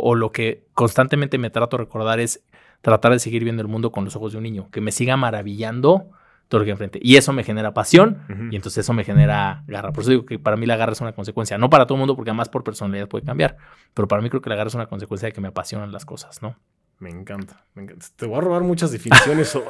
o, 0.01 0.14
lo 0.14 0.32
que 0.32 0.64
constantemente 0.74 1.38
me 1.38 1.51
trato 1.51 1.76
de 1.76 1.84
recordar 1.84 2.20
es 2.20 2.45
tratar 2.80 3.12
de 3.12 3.18
seguir 3.18 3.45
viendo 3.45 3.62
el 3.62 3.68
mundo 3.68 3.93
con 3.93 4.05
los 4.05 4.16
ojos 4.16 4.32
de 4.32 4.38
un 4.38 4.45
niño, 4.45 4.68
que 4.70 4.80
me 4.80 4.93
siga 4.93 5.16
maravillando 5.16 6.11
todo 6.49 6.61
lo 6.61 6.64
que 6.64 6.72
enfrente. 6.72 6.99
Y 7.03 7.16
eso 7.16 7.32
me 7.32 7.45
genera 7.45 7.72
pasión 7.72 8.18
y 8.51 8.57
entonces 8.57 8.84
eso 8.84 8.93
me 8.93 9.05
genera 9.05 9.64
garra. 9.66 9.93
Por 9.93 10.03
eso 10.03 10.11
digo 10.11 10.26
que 10.26 10.38
para 10.38 10.57
mí 10.57 10.66
la 10.66 10.76
garra 10.76 10.93
es 10.93 11.01
una 11.01 11.12
consecuencia. 11.12 11.57
No 11.57 11.70
para 11.70 11.86
todo 11.86 11.97
el 11.97 12.01
mundo, 12.01 12.14
porque 12.14 12.30
además 12.30 12.49
por 12.49 12.62
personalidad 12.62 13.09
puede 13.09 13.24
cambiar, 13.24 13.57
pero 13.95 14.07
para 14.09 14.20
mí 14.20 14.28
creo 14.28 14.43
que 14.43 14.51
la 14.51 14.57
garra 14.57 14.68
es 14.68 14.74
una 14.74 14.86
consecuencia 14.86 15.28
de 15.28 15.32
que 15.32 15.40
me 15.40 15.49
apasionan 15.49 15.93
las 15.93 16.05
cosas, 16.05 16.43
¿no? 16.43 16.57
Me 16.99 17.11
encanta, 17.11 17.64
me 17.74 17.82
encanta. 17.82 18.07
Te 18.14 18.26
voy 18.26 18.36
a 18.36 18.40
robar 18.43 18.62
muchas 18.62 18.93
definiciones 18.93 19.57
hoy, 19.57 19.64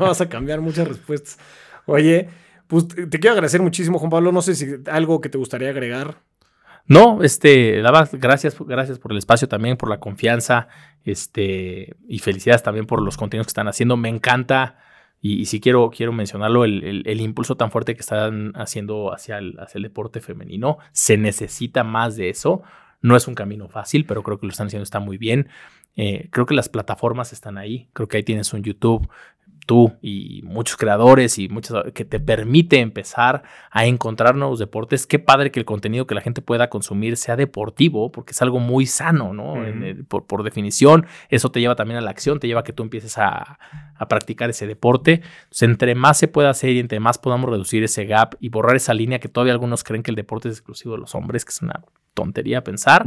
vas 0.00 0.20
a 0.20 0.28
cambiar 0.28 0.60
muchas 0.60 0.88
respuestas. 0.88 1.38
Oye, 1.86 2.28
pues 2.66 2.88
te 2.88 3.20
quiero 3.20 3.32
agradecer 3.32 3.62
muchísimo, 3.62 3.98
Juan 3.98 4.10
Pablo. 4.10 4.32
No 4.32 4.42
sé 4.42 4.54
si 4.54 4.66
algo 4.90 5.20
que 5.20 5.28
te 5.28 5.38
gustaría 5.38 5.68
agregar. 5.68 6.16
No, 6.86 7.22
este, 7.22 7.80
daba 7.80 8.08
gracias, 8.12 8.56
gracias 8.60 8.98
por 8.98 9.12
el 9.12 9.18
espacio 9.18 9.48
también, 9.48 9.76
por 9.76 9.88
la 9.88 10.00
confianza, 10.00 10.68
este, 11.04 11.96
y 12.08 12.18
felicidades 12.18 12.62
también 12.62 12.86
por 12.86 13.00
los 13.00 13.16
contenidos 13.16 13.46
que 13.46 13.52
están 13.52 13.68
haciendo. 13.68 13.96
Me 13.96 14.10
encanta, 14.10 14.78
y, 15.26 15.46
si 15.46 15.58
quiero, 15.58 15.88
quiero 15.88 16.12
mencionarlo, 16.12 16.64
el, 16.64 17.20
impulso 17.22 17.56
tan 17.56 17.70
fuerte 17.70 17.94
que 17.94 18.02
están 18.02 18.52
haciendo 18.56 19.14
hacia 19.14 19.38
el, 19.38 19.58
hacia 19.58 19.78
el 19.78 19.84
deporte 19.84 20.20
femenino. 20.20 20.76
Se 20.92 21.16
necesita 21.16 21.82
más 21.82 22.16
de 22.16 22.28
eso. 22.28 22.62
No 23.00 23.16
es 23.16 23.26
un 23.26 23.34
camino 23.34 23.68
fácil, 23.68 24.04
pero 24.04 24.22
creo 24.22 24.38
que 24.38 24.44
lo 24.44 24.52
están 24.52 24.66
haciendo 24.66 24.82
está 24.82 25.00
muy 25.00 25.16
bien. 25.16 25.48
Eh, 25.96 26.28
creo 26.30 26.44
que 26.44 26.54
las 26.54 26.68
plataformas 26.68 27.32
están 27.32 27.56
ahí. 27.56 27.88
Creo 27.94 28.06
que 28.06 28.18
ahí 28.18 28.22
tienes 28.22 28.52
un 28.52 28.62
YouTube, 28.62 29.08
tú 29.66 29.92
y 30.02 30.42
muchos 30.44 30.76
creadores 30.76 31.38
y 31.38 31.48
muchas 31.48 31.92
que 31.92 32.04
te 32.04 32.20
permite 32.20 32.80
empezar 32.80 33.42
a 33.70 33.86
encontrar 33.86 34.36
nuevos 34.36 34.58
deportes. 34.58 35.06
Qué 35.06 35.18
padre 35.18 35.50
que 35.50 35.60
el 35.60 35.64
contenido 35.64 36.06
que 36.06 36.14
la 36.14 36.20
gente 36.20 36.42
pueda 36.42 36.68
consumir 36.70 37.16
sea 37.16 37.36
deportivo, 37.36 38.12
porque 38.12 38.32
es 38.32 38.42
algo 38.42 38.60
muy 38.60 38.86
sano, 38.86 39.32
¿no? 39.32 39.54
por, 40.08 40.42
definición, 40.42 41.06
eso 41.28 41.50
te 41.50 41.60
lleva 41.60 41.74
también 41.74 41.98
a 41.98 42.00
la 42.00 42.10
acción, 42.10 42.40
te 42.40 42.46
lleva 42.46 42.60
a 42.60 42.64
que 42.64 42.72
tú 42.72 42.82
empieces 42.82 43.18
a, 43.18 43.58
a, 43.96 44.08
practicar 44.08 44.50
ese 44.50 44.66
deporte. 44.66 45.22
Entonces, 45.44 45.62
entre 45.62 45.94
más 45.94 46.18
se 46.18 46.28
pueda 46.28 46.50
hacer 46.50 46.70
y 46.70 46.80
entre 46.80 47.00
más 47.00 47.18
podamos 47.18 47.50
reducir 47.50 47.82
ese 47.84 48.04
gap 48.04 48.34
y 48.40 48.48
borrar 48.48 48.76
esa 48.76 48.94
línea 48.94 49.18
que 49.18 49.28
todavía 49.28 49.52
algunos 49.52 49.84
creen 49.84 50.02
que 50.02 50.10
el 50.10 50.16
deporte 50.16 50.48
es 50.48 50.56
exclusivo 50.56 50.94
de 50.94 51.00
los 51.00 51.14
hombres, 51.14 51.44
que 51.44 51.50
es 51.50 51.62
una 51.62 51.82
tontería 52.14 52.64
pensar, 52.64 53.04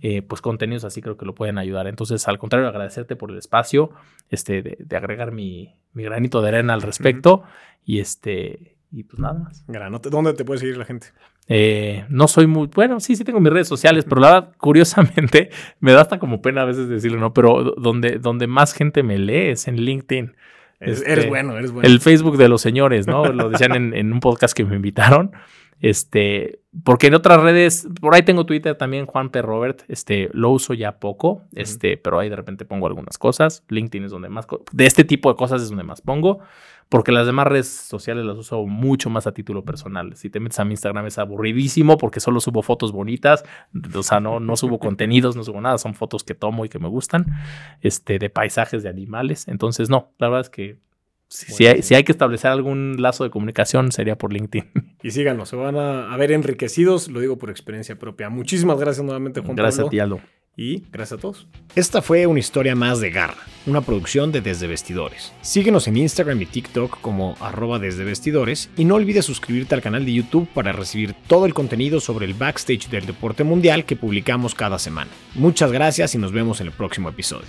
eh, 0.00 0.22
pues 0.22 0.40
contenidos 0.40 0.84
así 0.84 1.00
creo 1.00 1.16
que 1.16 1.24
lo 1.24 1.34
pueden 1.34 1.58
ayudar. 1.58 1.86
Entonces, 1.86 2.28
al 2.28 2.38
contrario, 2.38 2.68
agradecerte 2.68 3.16
por 3.16 3.30
el 3.30 3.38
espacio, 3.38 3.90
este, 4.30 4.62
de, 4.62 4.96
agregar 4.96 5.32
mi, 5.32 5.74
granito 5.94 6.42
de 6.42 6.48
arena 6.48 6.74
al 6.74 6.82
respecto 6.82 7.42
y 7.84 7.98
este, 7.98 8.76
y 8.92 9.04
pues 9.04 9.18
nada 9.18 9.34
más. 9.34 9.64
Granote, 9.66 10.10
¿dónde 10.10 10.34
te 10.34 10.44
puede 10.44 10.60
seguir 10.60 10.76
la 10.76 10.84
gente? 10.84 11.08
Eh, 11.48 12.04
no 12.08 12.28
soy 12.28 12.46
muy, 12.46 12.68
bueno, 12.68 13.00
sí, 13.00 13.16
sí 13.16 13.24
tengo 13.24 13.40
mis 13.40 13.52
redes 13.52 13.68
sociales, 13.68 14.04
pero 14.08 14.20
la 14.20 14.32
verdad, 14.32 14.52
curiosamente, 14.58 15.50
me 15.80 15.92
da 15.92 16.02
hasta 16.02 16.18
como 16.18 16.42
pena 16.42 16.62
a 16.62 16.66
veces 16.66 16.88
decirlo, 16.88 17.18
¿no? 17.18 17.32
Pero 17.32 17.74
donde, 17.76 18.18
donde 18.18 18.46
más 18.46 18.74
gente 18.74 19.02
me 19.02 19.18
lee 19.18 19.50
es 19.50 19.66
en 19.66 19.76
LinkedIn. 19.76 20.36
eres 20.78 21.02
este, 21.06 21.28
bueno, 21.28 21.56
eres 21.56 21.72
bueno. 21.72 21.88
El 21.88 22.00
Facebook 22.00 22.36
de 22.36 22.48
los 22.48 22.60
señores, 22.60 23.06
¿no? 23.06 23.24
Lo 23.32 23.50
decían 23.50 23.74
en, 23.74 23.94
en 23.94 24.12
un 24.12 24.20
podcast 24.20 24.54
que 24.56 24.64
me 24.64 24.76
invitaron. 24.76 25.32
Este, 25.82 26.60
porque 26.84 27.08
en 27.08 27.14
otras 27.14 27.42
redes, 27.42 27.88
por 28.00 28.14
ahí 28.14 28.22
tengo 28.22 28.46
Twitter 28.46 28.76
también, 28.76 29.04
Juan 29.04 29.30
P. 29.30 29.42
Robert, 29.42 29.82
este, 29.88 30.30
lo 30.32 30.50
uso 30.50 30.74
ya 30.74 31.00
poco, 31.00 31.42
este, 31.54 31.96
pero 31.96 32.20
ahí 32.20 32.28
de 32.30 32.36
repente 32.36 32.64
pongo 32.64 32.86
algunas 32.86 33.18
cosas. 33.18 33.64
LinkedIn 33.68 34.04
es 34.04 34.12
donde 34.12 34.28
más, 34.28 34.46
de 34.70 34.86
este 34.86 35.02
tipo 35.02 35.28
de 35.28 35.34
cosas 35.34 35.60
es 35.60 35.70
donde 35.70 35.82
más 35.82 36.00
pongo, 36.00 36.38
porque 36.88 37.10
las 37.10 37.26
demás 37.26 37.48
redes 37.48 37.66
sociales 37.66 38.24
las 38.24 38.38
uso 38.38 38.64
mucho 38.64 39.10
más 39.10 39.26
a 39.26 39.34
título 39.34 39.64
personal. 39.64 40.14
Si 40.14 40.30
te 40.30 40.38
metes 40.38 40.60
a 40.60 40.64
mi 40.64 40.74
Instagram 40.74 41.04
es 41.06 41.18
aburridísimo 41.18 41.98
porque 41.98 42.20
solo 42.20 42.38
subo 42.38 42.62
fotos 42.62 42.92
bonitas, 42.92 43.42
o 43.92 44.04
sea, 44.04 44.20
no, 44.20 44.38
no 44.38 44.56
subo 44.56 44.78
contenidos, 44.78 45.34
no 45.34 45.42
subo 45.42 45.60
nada, 45.60 45.78
son 45.78 45.94
fotos 45.94 46.22
que 46.22 46.36
tomo 46.36 46.64
y 46.64 46.68
que 46.68 46.78
me 46.78 46.88
gustan, 46.88 47.26
este, 47.80 48.20
de 48.20 48.30
paisajes, 48.30 48.84
de 48.84 48.88
animales. 48.88 49.48
Entonces, 49.48 49.90
no, 49.90 50.12
la 50.18 50.28
verdad 50.28 50.42
es 50.42 50.50
que 50.50 50.78
si, 51.32 51.94
hay, 51.94 52.04
que 52.04 52.12
establecer 52.12 52.50
algún 52.50 53.00
lazo 53.00 53.24
de 53.24 53.30
comunicación, 53.30 53.90
sería 53.90 54.16
por 54.16 54.32
LinkedIn. 54.32 54.70
Y 55.04 55.10
síganos, 55.10 55.48
se 55.48 55.56
van 55.56 55.76
a, 55.76 56.16
ver 56.16 56.30
enriquecidos, 56.30 57.08
lo 57.08 57.18
digo 57.18 57.36
por 57.36 57.50
experiencia 57.50 57.98
propia. 57.98 58.28
Muchísimas 58.28 58.78
gracias 58.78 59.04
nuevamente, 59.04 59.40
Juan 59.40 59.56
Gracias 59.56 59.84
a 59.84 59.90
ti, 59.90 59.98
Aldo. 59.98 60.20
Y 60.56 60.84
gracias 60.92 61.18
a 61.18 61.20
todos. 61.20 61.48
Esta 61.74 62.02
fue 62.02 62.24
una 62.28 62.38
historia 62.38 62.76
más 62.76 63.00
de 63.00 63.10
Garra, 63.10 63.42
una 63.66 63.80
producción 63.80 64.30
de 64.30 64.42
Desde 64.42 64.68
Vestidores. 64.68 65.32
Síguenos 65.40 65.88
en 65.88 65.96
Instagram 65.96 66.40
y 66.42 66.46
TikTok 66.46 67.00
como 67.00 67.36
arroba 67.40 67.80
desde 67.80 68.04
vestidores 68.04 68.70
y 68.76 68.84
no 68.84 68.94
olvides 68.94 69.24
suscribirte 69.24 69.74
al 69.74 69.82
canal 69.82 70.04
de 70.04 70.12
YouTube 70.12 70.46
para 70.54 70.70
recibir 70.70 71.14
todo 71.26 71.46
el 71.46 71.54
contenido 71.54 71.98
sobre 71.98 72.26
el 72.26 72.34
backstage 72.34 72.88
del 72.90 73.06
deporte 73.06 73.42
mundial 73.42 73.84
que 73.84 73.96
publicamos 73.96 74.54
cada 74.54 74.78
semana. 74.78 75.10
Muchas 75.34 75.72
gracias 75.72 76.14
y 76.14 76.18
nos 76.18 76.30
vemos 76.30 76.60
en 76.60 76.68
el 76.68 76.72
próximo 76.72 77.08
episodio. 77.08 77.48